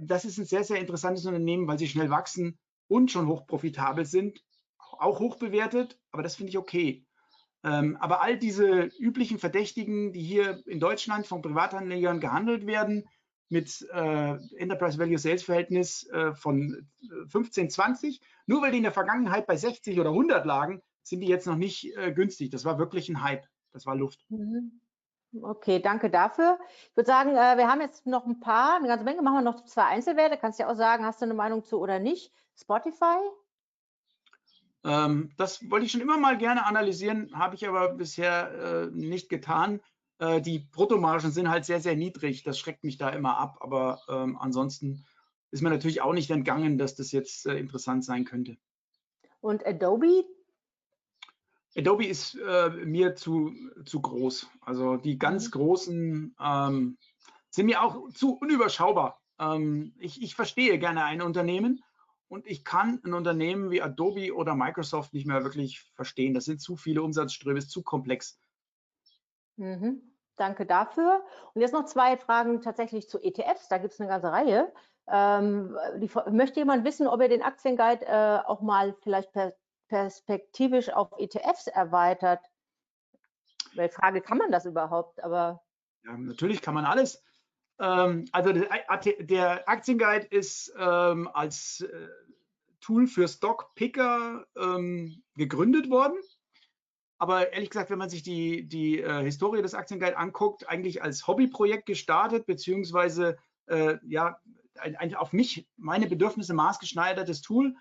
das 0.00 0.24
ist 0.24 0.38
ein 0.38 0.44
sehr, 0.44 0.64
sehr 0.64 0.78
interessantes 0.78 1.26
Unternehmen, 1.26 1.66
weil 1.66 1.78
sie 1.78 1.88
schnell 1.88 2.10
wachsen 2.10 2.58
und 2.88 3.10
schon 3.10 3.26
hoch 3.26 3.46
profitabel 3.46 4.04
sind. 4.04 4.42
Auch 4.78 5.20
hoch 5.20 5.36
bewertet, 5.36 5.98
aber 6.10 6.22
das 6.22 6.36
finde 6.36 6.50
ich 6.50 6.58
okay. 6.58 7.06
Ähm, 7.62 7.96
aber 8.00 8.22
all 8.22 8.38
diese 8.38 8.90
üblichen 8.98 9.38
Verdächtigen, 9.38 10.12
die 10.12 10.22
hier 10.22 10.62
in 10.66 10.80
Deutschland 10.80 11.26
von 11.26 11.42
Privatanlegern 11.42 12.20
gehandelt 12.20 12.66
werden, 12.66 13.06
mit 13.50 13.86
äh, 13.92 14.36
Enterprise 14.56 14.98
Value 14.98 15.18
Sales 15.18 15.42
Verhältnis 15.42 16.08
äh, 16.10 16.32
von 16.34 16.88
15, 17.28 17.66
äh, 17.66 17.68
20, 17.68 18.20
nur 18.46 18.62
weil 18.62 18.70
die 18.70 18.78
in 18.78 18.84
der 18.84 18.92
Vergangenheit 18.92 19.46
bei 19.46 19.56
60 19.56 19.98
oder 19.98 20.10
100 20.10 20.46
lagen, 20.46 20.80
sind 21.02 21.20
die 21.20 21.26
jetzt 21.26 21.46
noch 21.46 21.56
nicht 21.56 21.92
günstig. 22.14 22.50
Das 22.50 22.64
war 22.64 22.78
wirklich 22.78 23.08
ein 23.08 23.22
Hype. 23.22 23.46
Das 23.72 23.86
war 23.86 23.96
Luft. 23.96 24.20
Mhm. 24.28 24.80
Okay, 25.32 25.80
danke 25.80 26.10
dafür. 26.10 26.58
Ich 26.90 26.96
würde 26.96 27.06
sagen, 27.06 27.30
äh, 27.30 27.56
wir 27.56 27.68
haben 27.68 27.80
jetzt 27.80 28.06
noch 28.06 28.26
ein 28.26 28.40
paar, 28.40 28.76
eine 28.76 28.88
ganze 28.88 29.04
Menge, 29.04 29.22
machen 29.22 29.36
wir 29.36 29.42
noch 29.42 29.64
zwei 29.64 29.84
Einzelwerte. 29.84 30.36
Kannst 30.36 30.58
du 30.58 30.64
ja 30.64 30.70
auch 30.70 30.76
sagen, 30.76 31.04
hast 31.04 31.20
du 31.20 31.24
eine 31.24 31.34
Meinung 31.34 31.62
zu 31.62 31.78
oder 31.78 32.00
nicht? 32.00 32.32
Spotify? 32.60 33.18
Ähm, 34.82 35.30
das 35.36 35.70
wollte 35.70 35.86
ich 35.86 35.92
schon 35.92 36.00
immer 36.00 36.18
mal 36.18 36.36
gerne 36.36 36.66
analysieren, 36.66 37.30
habe 37.38 37.54
ich 37.54 37.68
aber 37.68 37.90
bisher 37.94 38.52
äh, 38.52 38.86
nicht 38.96 39.28
getan. 39.28 39.80
Äh, 40.18 40.40
die 40.40 40.58
Bruttomargen 40.58 41.30
sind 41.30 41.48
halt 41.48 41.64
sehr, 41.64 41.80
sehr 41.80 41.96
niedrig. 41.96 42.42
Das 42.42 42.58
schreckt 42.58 42.82
mich 42.82 42.98
da 42.98 43.10
immer 43.10 43.38
ab. 43.38 43.58
Aber 43.60 44.00
ähm, 44.08 44.36
ansonsten 44.38 45.06
ist 45.50 45.62
mir 45.62 45.70
natürlich 45.70 46.02
auch 46.02 46.12
nicht 46.12 46.30
entgangen, 46.30 46.76
dass 46.76 46.94
das 46.94 47.12
jetzt 47.12 47.46
äh, 47.46 47.56
interessant 47.56 48.04
sein 48.04 48.24
könnte. 48.24 48.56
Und 49.40 49.66
Adobe? 49.66 50.24
Adobe 51.76 52.06
ist 52.06 52.36
äh, 52.36 52.70
mir 52.70 53.14
zu, 53.14 53.54
zu 53.84 54.00
groß. 54.00 54.48
Also 54.60 54.96
die 54.96 55.18
ganz 55.18 55.46
mhm. 55.46 55.50
großen 55.50 56.36
ähm, 56.40 56.98
sind 57.50 57.66
mir 57.66 57.82
auch 57.82 58.10
zu 58.12 58.34
unüberschaubar. 58.34 59.20
Ähm, 59.38 59.94
ich, 59.98 60.22
ich 60.22 60.34
verstehe 60.34 60.78
gerne 60.78 61.04
ein 61.04 61.22
Unternehmen 61.22 61.82
und 62.28 62.46
ich 62.46 62.64
kann 62.64 63.00
ein 63.04 63.14
Unternehmen 63.14 63.70
wie 63.70 63.82
Adobe 63.82 64.34
oder 64.34 64.54
Microsoft 64.54 65.12
nicht 65.12 65.26
mehr 65.26 65.44
wirklich 65.44 65.80
verstehen. 65.94 66.34
Das 66.34 66.44
sind 66.44 66.60
zu 66.60 66.76
viele 66.76 67.02
Umsatzströme, 67.02 67.58
ist 67.58 67.70
zu 67.70 67.82
komplex. 67.82 68.38
Mhm. 69.56 70.02
Danke 70.36 70.64
dafür. 70.64 71.22
Und 71.54 71.60
jetzt 71.60 71.72
noch 71.72 71.84
zwei 71.84 72.16
Fragen 72.16 72.62
tatsächlich 72.62 73.08
zu 73.08 73.20
ETFs. 73.20 73.68
Da 73.68 73.78
gibt 73.78 73.92
es 73.92 74.00
eine 74.00 74.08
ganze 74.08 74.32
Reihe. 74.32 74.72
Ähm, 75.06 75.76
die, 75.96 76.10
möchte 76.30 76.60
jemand 76.60 76.84
wissen, 76.84 77.06
ob 77.06 77.20
er 77.20 77.28
den 77.28 77.42
Aktienguide 77.42 78.06
äh, 78.06 78.38
auch 78.46 78.62
mal 78.62 78.94
vielleicht 79.02 79.32
per, 79.32 79.52
perspektivisch 79.90 80.88
auf 80.88 81.10
ETFs 81.18 81.66
erweitert? 81.66 82.40
Weil 83.74 83.88
Frage, 83.88 84.22
kann 84.22 84.38
man 84.38 84.50
das 84.50 84.64
überhaupt? 84.64 85.22
Aber 85.22 85.62
ja, 86.04 86.16
natürlich 86.16 86.62
kann 86.62 86.74
man 86.74 86.86
alles. 86.86 87.22
Ähm, 87.78 88.26
also 88.32 88.52
der, 88.52 89.68
Aktienguide 89.68 90.26
ist 90.26 90.72
ähm, 90.78 91.28
als 91.32 91.80
äh, 91.80 92.08
Tool 92.80 93.06
für 93.06 93.28
Stockpicker 93.28 94.46
ähm, 94.56 95.22
gegründet 95.34 95.90
worden. 95.90 96.18
Aber 97.18 97.52
ehrlich 97.52 97.68
gesagt, 97.68 97.90
wenn 97.90 97.98
man 97.98 98.08
sich 98.08 98.22
die, 98.22 98.66
die 98.66 99.00
äh, 99.00 99.22
Historie 99.22 99.60
des 99.60 99.74
Aktienguide 99.74 100.16
anguckt, 100.16 100.68
eigentlich 100.68 101.02
als 101.02 101.26
Hobbyprojekt 101.26 101.84
gestartet, 101.84 102.46
beziehungsweise 102.46 103.36
äh, 103.66 103.98
ja, 104.06 104.40
ein, 104.78 104.96
ein, 104.96 105.14
auf 105.14 105.32
mich, 105.32 105.68
meine 105.76 106.06
Bedürfnisse 106.06 106.54
maßgeschneidertes 106.54 107.42
Tool. 107.42 107.76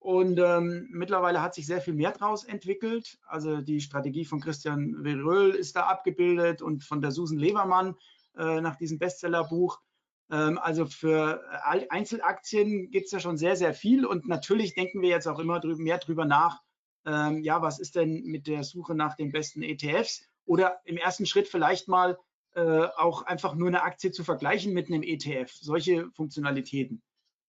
Und 0.00 0.38
ähm, 0.38 0.88
mittlerweile 0.90 1.42
hat 1.42 1.54
sich 1.54 1.66
sehr 1.66 1.82
viel 1.82 1.92
mehr 1.92 2.12
daraus 2.12 2.44
entwickelt. 2.44 3.18
Also 3.26 3.60
die 3.60 3.82
Strategie 3.82 4.24
von 4.24 4.40
Christian 4.40 4.96
Veröhl 5.02 5.50
ist 5.50 5.76
da 5.76 5.82
abgebildet 5.82 6.62
und 6.62 6.82
von 6.82 7.02
der 7.02 7.10
Susan 7.10 7.38
Levermann 7.38 7.94
äh, 8.36 8.62
nach 8.62 8.76
diesem 8.76 8.98
Bestsellerbuch. 8.98 9.78
Ähm, 10.30 10.58
also 10.58 10.86
für 10.86 11.42
Einzelaktien 11.90 12.90
gibt 12.90 13.06
es 13.06 13.12
ja 13.12 13.20
schon 13.20 13.36
sehr, 13.36 13.56
sehr 13.56 13.74
viel 13.74 14.06
und 14.06 14.26
natürlich 14.26 14.74
denken 14.74 15.02
wir 15.02 15.10
jetzt 15.10 15.26
auch 15.26 15.38
immer 15.38 15.60
drü 15.60 15.76
mehr 15.76 15.98
drüber 15.98 16.24
nach, 16.24 16.62
ähm, 17.04 17.42
ja, 17.42 17.60
was 17.60 17.78
ist 17.78 17.94
denn 17.94 18.22
mit 18.24 18.46
der 18.46 18.64
Suche 18.64 18.94
nach 18.94 19.16
den 19.16 19.32
besten 19.32 19.62
ETFs 19.62 20.26
oder 20.46 20.80
im 20.84 20.96
ersten 20.96 21.26
Schritt 21.26 21.46
vielleicht 21.46 21.88
mal 21.88 22.18
äh, 22.54 22.86
auch 22.96 23.22
einfach 23.22 23.54
nur 23.54 23.68
eine 23.68 23.82
Aktie 23.82 24.12
zu 24.12 24.24
vergleichen 24.24 24.72
mit 24.72 24.88
einem 24.88 25.02
ETF, 25.02 25.52
solche 25.52 26.10
Funktionalitäten. 26.12 27.02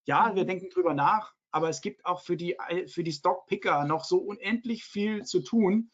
Ja, 0.05 0.35
wir 0.35 0.43
mhm. 0.43 0.47
denken 0.47 0.69
drüber 0.69 0.93
nach, 0.93 1.33
aber 1.51 1.69
es 1.69 1.81
gibt 1.81 2.05
auch 2.05 2.21
für 2.21 2.37
die, 2.37 2.57
für 2.87 3.03
die 3.03 3.11
Stockpicker 3.11 3.85
noch 3.85 4.03
so 4.03 4.17
unendlich 4.17 4.83
viel 4.83 5.23
zu 5.23 5.41
tun 5.41 5.91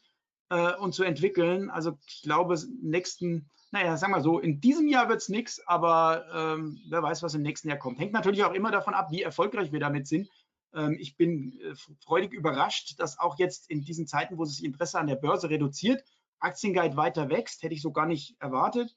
äh, 0.50 0.74
und 0.76 0.94
zu 0.94 1.04
entwickeln. 1.04 1.70
Also 1.70 1.98
ich 2.08 2.22
glaube, 2.22 2.58
nächsten 2.82 3.50
naja, 3.72 3.98
sagen 3.98 4.14
wir 4.14 4.22
so, 4.22 4.40
in 4.40 4.62
diesem 4.62 4.88
Jahr 4.88 5.10
wird 5.10 5.22
es 5.22 5.30
nichts, 5.30 5.62
aber 5.68 6.26
ähm, 6.34 6.80
wer 6.90 7.04
weiß, 7.04 7.22
was 7.22 7.34
im 7.34 7.42
nächsten 7.42 7.68
Jahr 7.68 7.78
kommt. 7.78 8.00
Hängt 8.00 8.14
natürlich 8.14 8.44
auch 8.44 8.54
immer 8.54 8.72
davon 8.72 8.94
ab, 8.94 9.12
wie 9.12 9.22
erfolgreich 9.22 9.72
wir 9.72 9.80
damit 9.80 10.08
sind. 10.08 10.30
Ähm, 10.74 10.96
ich 11.00 11.18
bin 11.18 11.60
äh, 11.60 11.76
freudig 12.04 12.34
überrascht, 12.34 13.00
dass 13.00 13.20
auch 13.20 13.38
jetzt 13.38 13.70
in 13.70 13.82
diesen 13.82 14.08
Zeiten, 14.08 14.38
wo 14.38 14.46
sich 14.46 14.64
Interesse 14.64 15.00
an 15.00 15.08
der 15.08 15.16
Börse 15.16 15.50
reduziert, 15.50 16.04
Aktienguide 16.40 16.96
weiter 16.96 17.30
wächst, 17.30 17.64
hätte 17.64 17.74
ich 17.74 17.82
so 17.82 17.92
gar 17.92 18.06
nicht 18.06 18.40
erwartet. 18.40 18.96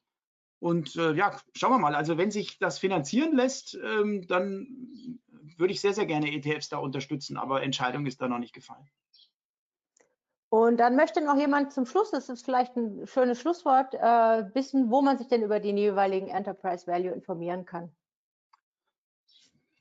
Und 0.61 0.94
äh, 0.96 1.14
ja, 1.14 1.40
schauen 1.56 1.72
wir 1.72 1.78
mal. 1.78 1.94
Also 1.94 2.18
wenn 2.18 2.30
sich 2.30 2.58
das 2.58 2.78
finanzieren 2.78 3.34
lässt, 3.34 3.74
ähm, 3.82 4.26
dann 4.28 5.18
würde 5.59 5.72
ich 5.72 5.80
sehr, 5.80 5.94
sehr 5.94 6.07
gerne 6.07 6.32
ETFs 6.32 6.68
da 6.68 6.78
unterstützen, 6.78 7.36
aber 7.36 7.62
Entscheidung 7.62 8.07
ist 8.07 8.20
da 8.20 8.28
noch 8.28 8.38
nicht 8.38 8.55
gefallen. 8.55 8.88
Und 10.51 10.78
dann 10.78 10.96
möchte 10.96 11.20
noch 11.20 11.36
jemand 11.36 11.72
zum 11.72 11.86
Schluss, 11.86 12.11
das 12.11 12.28
ist 12.28 12.44
vielleicht 12.44 12.76
ein 12.76 13.07
schönes 13.07 13.40
Schlusswort, 13.40 13.94
äh, 13.94 14.55
wissen, 14.55 14.90
wo 14.90 15.01
man 15.01 15.16
sich 15.16 15.28
denn 15.28 15.44
über 15.44 15.61
den 15.61 15.76
jeweiligen 15.76 16.26
Enterprise 16.26 16.88
Value 16.88 17.12
informieren 17.12 17.64
kann. 17.64 17.94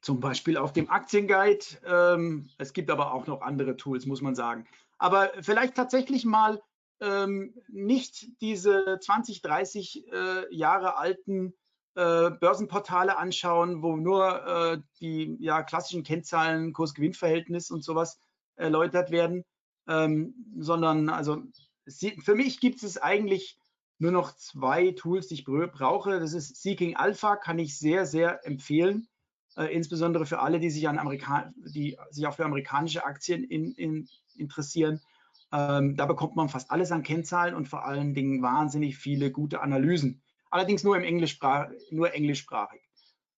Zum 0.01 0.19
Beispiel 0.19 0.57
auf 0.57 0.71
dem 0.71 0.89
Aktienguide. 0.89 1.65
Ähm, 1.85 2.49
es 2.59 2.73
gibt 2.73 2.91
aber 2.91 3.13
auch 3.13 3.25
noch 3.25 3.41
andere 3.41 3.77
Tools, 3.77 4.05
muss 4.05 4.21
man 4.21 4.35
sagen. 4.35 4.67
Aber 4.99 5.31
vielleicht 5.41 5.75
tatsächlich 5.75 6.23
mal 6.23 6.61
ähm, 7.01 7.55
nicht 7.67 8.39
diese 8.39 8.99
20, 9.01 9.41
30 9.41 10.07
äh, 10.11 10.55
Jahre 10.55 10.97
alten 10.97 11.53
äh, 11.99 12.31
Börsenportale 12.31 13.17
anschauen, 13.17 13.83
wo 13.83 13.97
nur 13.97 14.47
äh, 14.47 14.77
die 15.01 15.35
ja, 15.41 15.63
klassischen 15.63 16.03
Kennzahlen, 16.03 16.71
Kurs-Gewinn-Verhältnis 16.71 17.71
und 17.71 17.83
sowas 17.83 18.21
erläutert 18.55 19.11
werden, 19.11 19.43
ähm, 19.85 20.33
sondern 20.57 21.09
also 21.09 21.43
für 22.23 22.35
mich 22.35 22.61
gibt 22.61 22.83
es 22.83 22.97
eigentlich 22.97 23.57
nur 23.97 24.11
noch 24.11 24.33
zwei 24.37 24.91
Tools, 24.91 25.27
die 25.27 25.33
ich 25.33 25.43
brauche. 25.43 26.21
Das 26.21 26.31
ist 26.31 26.61
Seeking 26.61 26.95
Alpha, 26.95 27.35
kann 27.35 27.59
ich 27.59 27.77
sehr, 27.77 28.05
sehr 28.05 28.45
empfehlen, 28.47 29.09
äh, 29.57 29.65
insbesondere 29.65 30.25
für 30.25 30.39
alle, 30.39 30.61
die 30.61 30.69
sich, 30.69 30.87
an 30.87 30.99
Amerika 30.99 31.51
die 31.57 31.97
sich 32.11 32.27
auch 32.27 32.35
für 32.35 32.45
amerikanische 32.45 33.03
Aktien 33.03 33.43
in, 33.43 33.73
in, 33.73 34.07
interessieren. 34.35 35.01
Ähm, 35.51 35.97
da 35.97 36.05
bekommt 36.05 36.37
man 36.37 36.47
fast 36.47 36.71
alles 36.71 36.93
an 36.93 37.03
Kennzahlen 37.03 37.55
und 37.55 37.67
vor 37.67 37.83
allen 37.83 38.13
Dingen 38.13 38.41
wahnsinnig 38.41 38.97
viele 38.97 39.31
gute 39.31 39.59
Analysen. 39.61 40.21
Allerdings 40.49 40.83
nur 40.83 40.97
im 40.97 41.03
Englischsprach 41.03 41.69
nur 41.91 42.13
englischsprachig. 42.13 42.81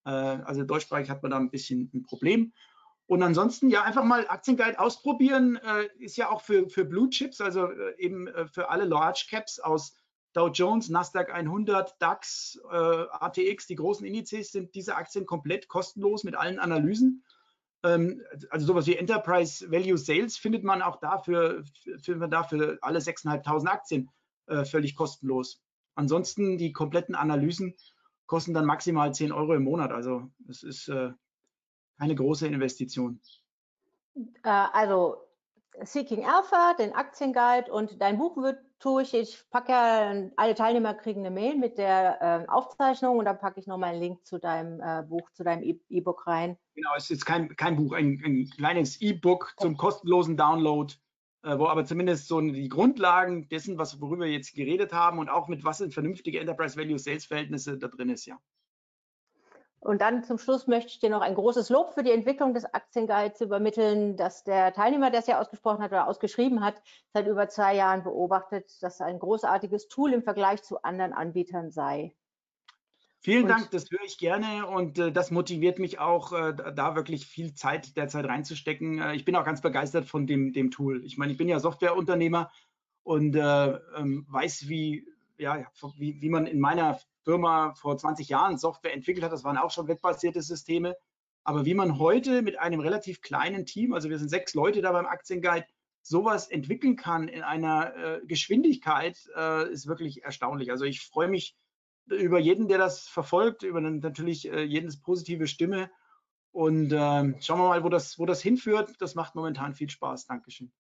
Äh, 0.06 0.10
also 0.10 0.64
deutschsprachig 0.64 1.10
hat 1.10 1.22
man 1.24 1.32
da 1.32 1.38
ein 1.38 1.52
bisschen 1.52 1.90
ein 1.94 2.04
Problem. 2.04 2.54
Und 3.08 3.24
ansonsten 3.24 3.70
ja 3.70 3.84
einfach 3.84 4.06
mal 4.06 4.28
Aktienguide 4.30 4.80
ausprobieren. 4.80 5.58
Äh, 5.58 5.90
ist 6.00 6.16
ja 6.16 6.30
auch 6.30 6.42
für, 6.42 6.70
für 6.70 6.86
Blue 6.86 7.10
Chips, 7.10 7.42
also 7.42 7.66
äh, 7.66 7.96
eben 7.98 8.28
äh, 8.28 8.48
für 8.48 8.70
alle 8.70 8.86
Large 8.86 9.26
Caps 9.30 9.60
aus 9.60 9.96
Dow 10.34 10.48
Jones, 10.48 10.90
Nasdaq 10.90 11.30
100, 11.30 12.02
DAX, 12.02 12.58
äh, 12.72 12.76
ATX, 12.76 13.68
die 13.68 13.76
großen 13.76 14.06
Indizes 14.06 14.54
sind 14.54 14.74
diese 14.76 14.96
Aktien 14.96 15.26
komplett 15.26 15.68
kostenlos 15.68 16.24
mit 16.24 16.36
allen 16.36 16.58
Analysen. 16.58 17.26
Ähm, 17.84 18.22
also 18.50 18.66
sowas 18.66 18.88
wie 18.88 18.96
Enterprise 18.96 19.70
Value 19.70 19.98
Sales 19.98 20.38
findet 20.38 20.64
man 20.64 20.82
auch 20.82 20.98
dafür, 20.98 21.64
findet 21.84 22.20
man 22.20 22.32
dafür 22.32 22.78
alle 22.82 23.00
6.500 23.00 23.68
Aktien 23.68 24.10
äh, 24.48 24.64
völlig 24.64 24.96
kostenlos. 24.96 25.62
Ansonsten 25.96 26.58
die 26.58 26.72
kompletten 26.72 27.16
Analysen 27.16 27.76
kosten 28.26 28.54
dann 28.54 28.66
maximal 28.66 29.14
10 29.14 29.32
Euro 29.32 29.54
im 29.54 29.64
Monat. 29.64 29.92
Also 29.92 30.32
das 30.40 30.64
ist 30.64 30.88
äh, 30.88 31.12
keine 32.00 32.16
große 32.16 32.48
Investition. 32.48 33.22
Äh, 34.16 34.50
also 34.50 35.18
Seeking 35.84 36.26
Alpha, 36.26 36.74
den 36.74 36.94
Aktienguide 36.94 37.72
und 37.72 38.02
dein 38.02 38.18
Buch 38.18 38.38
wird 38.38 38.60
tue 38.82 39.04
ich. 39.04 39.14
Ich 39.14 39.44
packe 39.50 39.72
ja, 39.72 40.14
alle 40.36 40.56
Teilnehmer 40.56 40.94
kriegen 40.94 41.22
eine 41.22 41.32
Mail 41.32 41.56
mit 41.56 41.78
der 41.78 42.22
äh, 42.22 42.50
Aufzeichnung 42.50 43.18
und 43.18 43.26
dann 43.26 43.40
packe 43.40 43.60
ich 43.60 43.68
nochmal 43.68 43.92
einen 43.92 44.02
Link 44.02 44.26
zu 44.26 44.40
deinem 44.40 44.82
äh, 44.82 45.04
Buch, 45.04 45.30
zu 45.32 45.44
deinem 45.44 45.64
E-Book 45.90 46.28
rein. 46.28 46.58
Genau, 46.76 46.90
es 46.98 47.10
ist 47.10 47.26
kein, 47.26 47.56
kein 47.56 47.76
Buch, 47.76 47.94
ein, 47.94 48.22
ein 48.26 48.50
kleines 48.50 49.00
E-Book 49.00 49.54
zum 49.58 49.78
kostenlosen 49.78 50.36
Download, 50.36 50.94
wo 51.44 51.68
aber 51.68 51.86
zumindest 51.86 52.28
so 52.28 52.40
die 52.40 52.70
Grundlagen 52.70 53.48
dessen, 53.50 53.78
was, 53.78 54.00
worüber 54.00 54.26
wir 54.26 54.32
jetzt 54.32 54.54
geredet 54.54 54.94
haben 54.94 55.20
und 55.20 55.30
auch 55.30 55.48
mit 55.48 55.64
was 55.64 55.80
sind 55.80 55.94
vernünftige 55.94 56.40
Enterprise 56.40 56.78
Value 56.78 57.00
Sales 57.00 57.26
Verhältnisse 57.26 57.78
da 57.78 57.88
drin 57.88 58.10
ist, 58.10 58.26
ja. 58.26 58.38
Und 59.84 60.00
dann 60.00 60.24
zum 60.24 60.38
Schluss 60.38 60.68
möchte 60.68 60.90
ich 60.90 61.00
dir 61.00 61.10
noch 61.10 61.22
ein 61.22 61.34
großes 61.34 61.70
Lob 61.70 61.96
für 61.96 62.04
die 62.04 62.12
Entwicklung 62.12 62.54
des 62.54 62.72
Aktienguides 62.72 63.42
übermitteln, 63.42 64.16
dass 64.16 64.44
der 64.44 64.74
Teilnehmer, 64.74 65.10
der 65.10 65.22
es 65.22 65.28
ja 65.28 65.42
ausgesprochen 65.42 65.82
hat 65.82 65.92
oder 65.92 66.08
ausgeschrieben 66.08 66.64
hat, 66.64 66.84
seit 67.14 67.26
über 67.26 67.50
zwei 67.50 67.76
Jahren 67.76 68.04
beobachtet, 68.04 68.72
dass 68.84 69.02
ein 69.02 69.18
großartiges 69.18 69.88
Tool 69.88 70.14
im 70.14 70.22
Vergleich 70.22 70.62
zu 70.62 70.84
anderen 70.84 71.14
Anbietern 71.14 71.72
sei. 71.72 72.14
Vielen 73.24 73.44
und, 73.44 73.50
Dank, 73.50 73.70
das 73.70 73.86
höre 73.92 74.04
ich 74.04 74.18
gerne 74.18 74.66
und 74.66 74.98
äh, 74.98 75.12
das 75.12 75.30
motiviert 75.30 75.78
mich 75.78 76.00
auch, 76.00 76.34
äh, 76.34 76.56
da 76.56 76.96
wirklich 76.96 77.28
viel 77.28 77.54
Zeit 77.54 77.96
derzeit 77.96 78.26
reinzustecken. 78.26 79.00
Äh, 79.00 79.16
ich 79.16 79.26
bin 79.26 79.36
auch 79.36 79.46
ganz 79.46 79.62
begeistert 79.62 80.08
von 80.08 80.26
dem, 80.26 80.54
dem 80.54 80.72
Tool. 80.72 81.06
Ich 81.06 81.20
meine, 81.20 81.32
ich 81.32 81.38
bin 81.38 81.48
ja 81.48 81.60
Softwareunternehmer 81.60 82.52
und 83.04 83.36
äh, 83.36 83.74
ähm, 83.96 84.26
weiß, 84.28 84.68
wie, 84.70 85.08
ja, 85.38 85.68
wie, 85.98 86.20
wie 86.20 86.30
man 86.30 86.48
in 86.48 86.60
meiner 86.60 87.00
Firma 87.24 87.76
vor 87.76 87.96
20 87.96 88.28
Jahren 88.28 88.58
Software 88.58 88.94
entwickelt 88.94 89.24
hat. 89.24 89.32
Das 89.32 89.44
waren 89.44 89.58
auch 89.58 89.70
schon 89.70 89.88
webbasierte 89.88 90.42
Systeme. 90.42 90.98
Aber 91.44 91.64
wie 91.66 91.76
man 91.76 92.00
heute 92.00 92.42
mit 92.42 92.58
einem 92.58 92.80
relativ 92.80 93.22
kleinen 93.22 93.68
Team, 93.68 93.94
also 93.94 94.10
wir 94.10 94.18
sind 94.18 94.30
sechs 94.30 94.56
Leute 94.56 94.82
da 94.82 94.92
beim 94.92 95.06
Aktienguide, 95.06 95.68
sowas 96.02 96.48
entwickeln 96.50 96.96
kann 96.96 97.28
in 97.28 97.44
einer 97.44 97.96
äh, 97.96 98.22
Geschwindigkeit, 98.26 99.30
äh, 99.36 99.72
ist 99.72 99.86
wirklich 99.86 100.24
erstaunlich. 100.24 100.72
Also 100.72 100.86
ich 100.86 101.02
freue 101.02 101.28
mich 101.28 101.56
über 102.12 102.40
jeden, 102.40 102.68
der 102.68 102.78
das 102.78 103.08
verfolgt, 103.08 103.64
über 103.64 103.82
natürlich 103.82 104.52
äh, 104.52 104.64
jedes 104.64 105.02
positive 105.02 105.48
Stimme. 105.48 105.90
Und 106.52 106.92
ähm, 106.92 107.36
schauen 107.40 107.60
wir 107.60 107.70
mal, 107.70 107.84
wo 107.84 107.90
das, 107.90 108.20
wo 108.20 108.26
das 108.26 108.42
hinführt. 108.42 108.96
Das 109.00 109.16
macht 109.16 109.36
momentan 109.36 109.74
viel 109.74 109.90
Spaß. 109.90 110.28
Dankeschön. 110.28 110.72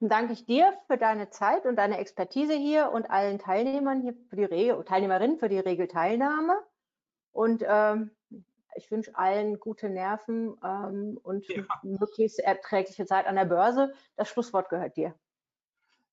Dann 0.00 0.08
danke 0.08 0.32
ich 0.32 0.46
dir 0.46 0.72
für 0.86 0.96
deine 0.96 1.28
Zeit 1.28 1.66
und 1.66 1.76
deine 1.76 1.98
Expertise 1.98 2.54
hier 2.54 2.90
und 2.90 3.10
allen 3.10 3.38
Teilnehmern 3.38 4.00
hier 4.00 4.14
für 4.30 4.36
die 4.36 4.44
Re 4.44 4.82
Teilnehmerinnen 4.84 5.38
für 5.38 5.50
die 5.50 5.58
Regelteilnahme. 5.58 6.54
Und 7.32 7.62
ähm, 7.66 8.10
ich 8.76 8.90
wünsche 8.90 9.14
allen 9.16 9.60
gute 9.60 9.90
Nerven 9.90 10.56
ähm, 10.64 11.18
und 11.22 11.46
ja. 11.48 11.62
möglichst 11.82 12.38
erträgliche 12.38 13.04
Zeit 13.04 13.26
an 13.26 13.36
der 13.36 13.44
Börse. 13.44 13.92
Das 14.16 14.28
Schlusswort 14.28 14.70
gehört 14.70 14.96
dir. 14.96 15.14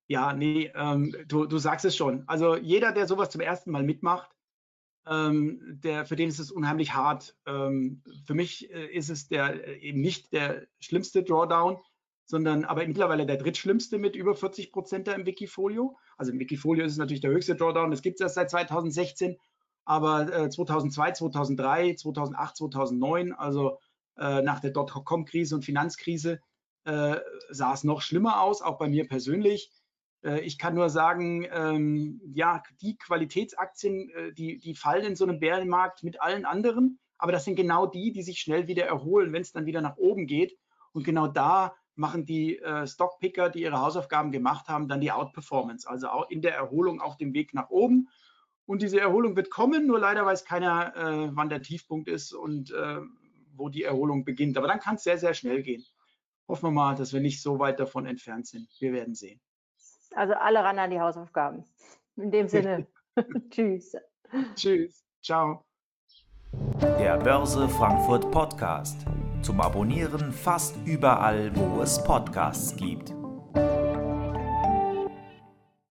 Ja, 0.08 0.32
nee, 0.32 0.72
ähm, 0.74 1.14
du, 1.26 1.44
du 1.44 1.58
sagst 1.58 1.84
es 1.84 1.94
schon. 1.94 2.24
Also 2.26 2.56
jeder, 2.56 2.92
der 2.92 3.06
sowas 3.06 3.28
zum 3.28 3.42
ersten 3.42 3.70
Mal 3.70 3.82
mitmacht, 3.82 4.30
ähm, 5.06 5.60
der, 5.82 6.06
für 6.06 6.16
den 6.16 6.30
ist 6.30 6.38
es 6.38 6.50
unheimlich 6.50 6.94
hart. 6.94 7.36
Ähm, 7.46 8.02
für 8.26 8.34
mich 8.34 8.70
äh, 8.72 8.86
ist 8.86 9.10
es 9.10 9.28
der, 9.28 9.66
äh, 9.68 9.78
eben 9.80 10.00
nicht 10.00 10.32
der 10.32 10.66
schlimmste 10.80 11.22
Drawdown, 11.22 11.78
sondern 12.24 12.64
aber 12.64 12.86
mittlerweile 12.86 13.26
der 13.26 13.36
drittschlimmste 13.36 13.98
mit 13.98 14.16
über 14.16 14.34
40 14.34 14.72
Prozent 14.72 15.08
da 15.08 15.12
im 15.12 15.26
Wikifolio. 15.26 15.98
Also 16.16 16.32
im 16.32 16.38
Wikifolio 16.38 16.86
ist 16.86 16.92
es 16.92 16.98
natürlich 16.98 17.22
der 17.22 17.30
höchste 17.30 17.54
Drawdown, 17.54 17.90
das 17.90 18.02
gibt 18.02 18.16
es 18.16 18.20
erst 18.22 18.34
seit 18.36 18.50
2016, 18.50 19.36
aber 19.84 20.32
äh, 20.32 20.50
2002, 20.50 21.12
2003, 21.12 21.94
2008, 21.94 22.56
2009, 22.56 23.32
also 23.32 23.78
äh, 24.18 24.40
nach 24.42 24.60
der 24.60 24.70
Dotcom-Krise 24.70 25.54
und 25.54 25.64
Finanzkrise, 25.64 26.40
äh, 26.84 27.16
sah 27.50 27.72
es 27.74 27.84
noch 27.84 28.00
schlimmer 28.02 28.42
aus, 28.42 28.62
auch 28.62 28.78
bei 28.78 28.88
mir 28.88 29.06
persönlich. 29.06 29.70
Äh, 30.24 30.40
ich 30.40 30.58
kann 30.58 30.74
nur 30.74 30.90
sagen, 30.90 31.46
ähm, 31.50 32.20
ja, 32.32 32.62
die 32.80 32.96
Qualitätsaktien, 32.96 34.10
äh, 34.10 34.32
die, 34.32 34.58
die 34.58 34.74
fallen 34.74 35.04
in 35.04 35.16
so 35.16 35.24
einem 35.24 35.40
Bärenmarkt 35.40 36.02
mit 36.02 36.20
allen 36.20 36.44
anderen, 36.44 36.98
aber 37.18 37.32
das 37.32 37.44
sind 37.44 37.56
genau 37.56 37.86
die, 37.86 38.12
die 38.12 38.22
sich 38.22 38.38
schnell 38.38 38.68
wieder 38.68 38.86
erholen, 38.86 39.32
wenn 39.32 39.42
es 39.42 39.52
dann 39.52 39.66
wieder 39.66 39.80
nach 39.80 39.96
oben 39.96 40.26
geht. 40.26 40.56
Und 40.92 41.04
genau 41.04 41.26
da 41.26 41.74
machen 41.94 42.24
die 42.24 42.58
äh, 42.58 42.86
Stockpicker, 42.86 43.50
die 43.50 43.62
ihre 43.62 43.80
Hausaufgaben 43.80 44.30
gemacht 44.30 44.68
haben, 44.68 44.88
dann 44.88 45.00
die 45.00 45.10
Outperformance, 45.10 45.88
also 45.88 46.08
auch 46.08 46.30
in 46.30 46.42
der 46.42 46.54
Erholung 46.54 47.00
auf 47.00 47.16
dem 47.16 47.34
Weg 47.34 47.54
nach 47.54 47.70
oben. 47.70 48.08
Und 48.66 48.82
diese 48.82 49.00
Erholung 49.00 49.34
wird 49.34 49.50
kommen, 49.50 49.86
nur 49.86 49.98
leider 49.98 50.24
weiß 50.24 50.44
keiner, 50.44 50.94
äh, 50.96 51.30
wann 51.32 51.48
der 51.48 51.62
Tiefpunkt 51.62 52.08
ist 52.08 52.32
und 52.32 52.70
äh, 52.70 53.00
wo 53.54 53.68
die 53.68 53.82
Erholung 53.82 54.24
beginnt. 54.24 54.56
Aber 54.56 54.68
dann 54.68 54.78
kann 54.78 54.94
es 54.94 55.02
sehr, 55.02 55.18
sehr 55.18 55.34
schnell 55.34 55.62
gehen. 55.62 55.84
Hoffen 56.46 56.66
wir 56.66 56.70
mal, 56.70 56.94
dass 56.94 57.12
wir 57.12 57.20
nicht 57.20 57.42
so 57.42 57.58
weit 57.58 57.80
davon 57.80 58.06
entfernt 58.06 58.46
sind. 58.46 58.68
Wir 58.78 58.92
werden 58.92 59.14
sehen. 59.14 59.40
Also 60.14 60.34
alle 60.34 60.60
ran 60.60 60.78
an 60.78 60.90
die 60.90 61.00
Hausaufgaben. 61.00 61.64
In 62.16 62.30
dem 62.30 62.48
Sinne, 62.48 62.86
tschüss. 63.50 63.96
Tschüss. 64.54 65.04
Ciao. 65.22 65.64
Der 66.98 67.18
Börse 67.18 67.68
Frankfurt 67.68 68.30
Podcast 68.30 69.06
zum 69.42 69.60
Abonnieren 69.60 70.32
fast 70.32 70.76
überall, 70.84 71.54
wo 71.54 71.80
es 71.82 72.02
Podcasts 72.02 72.74
gibt. 72.76 73.17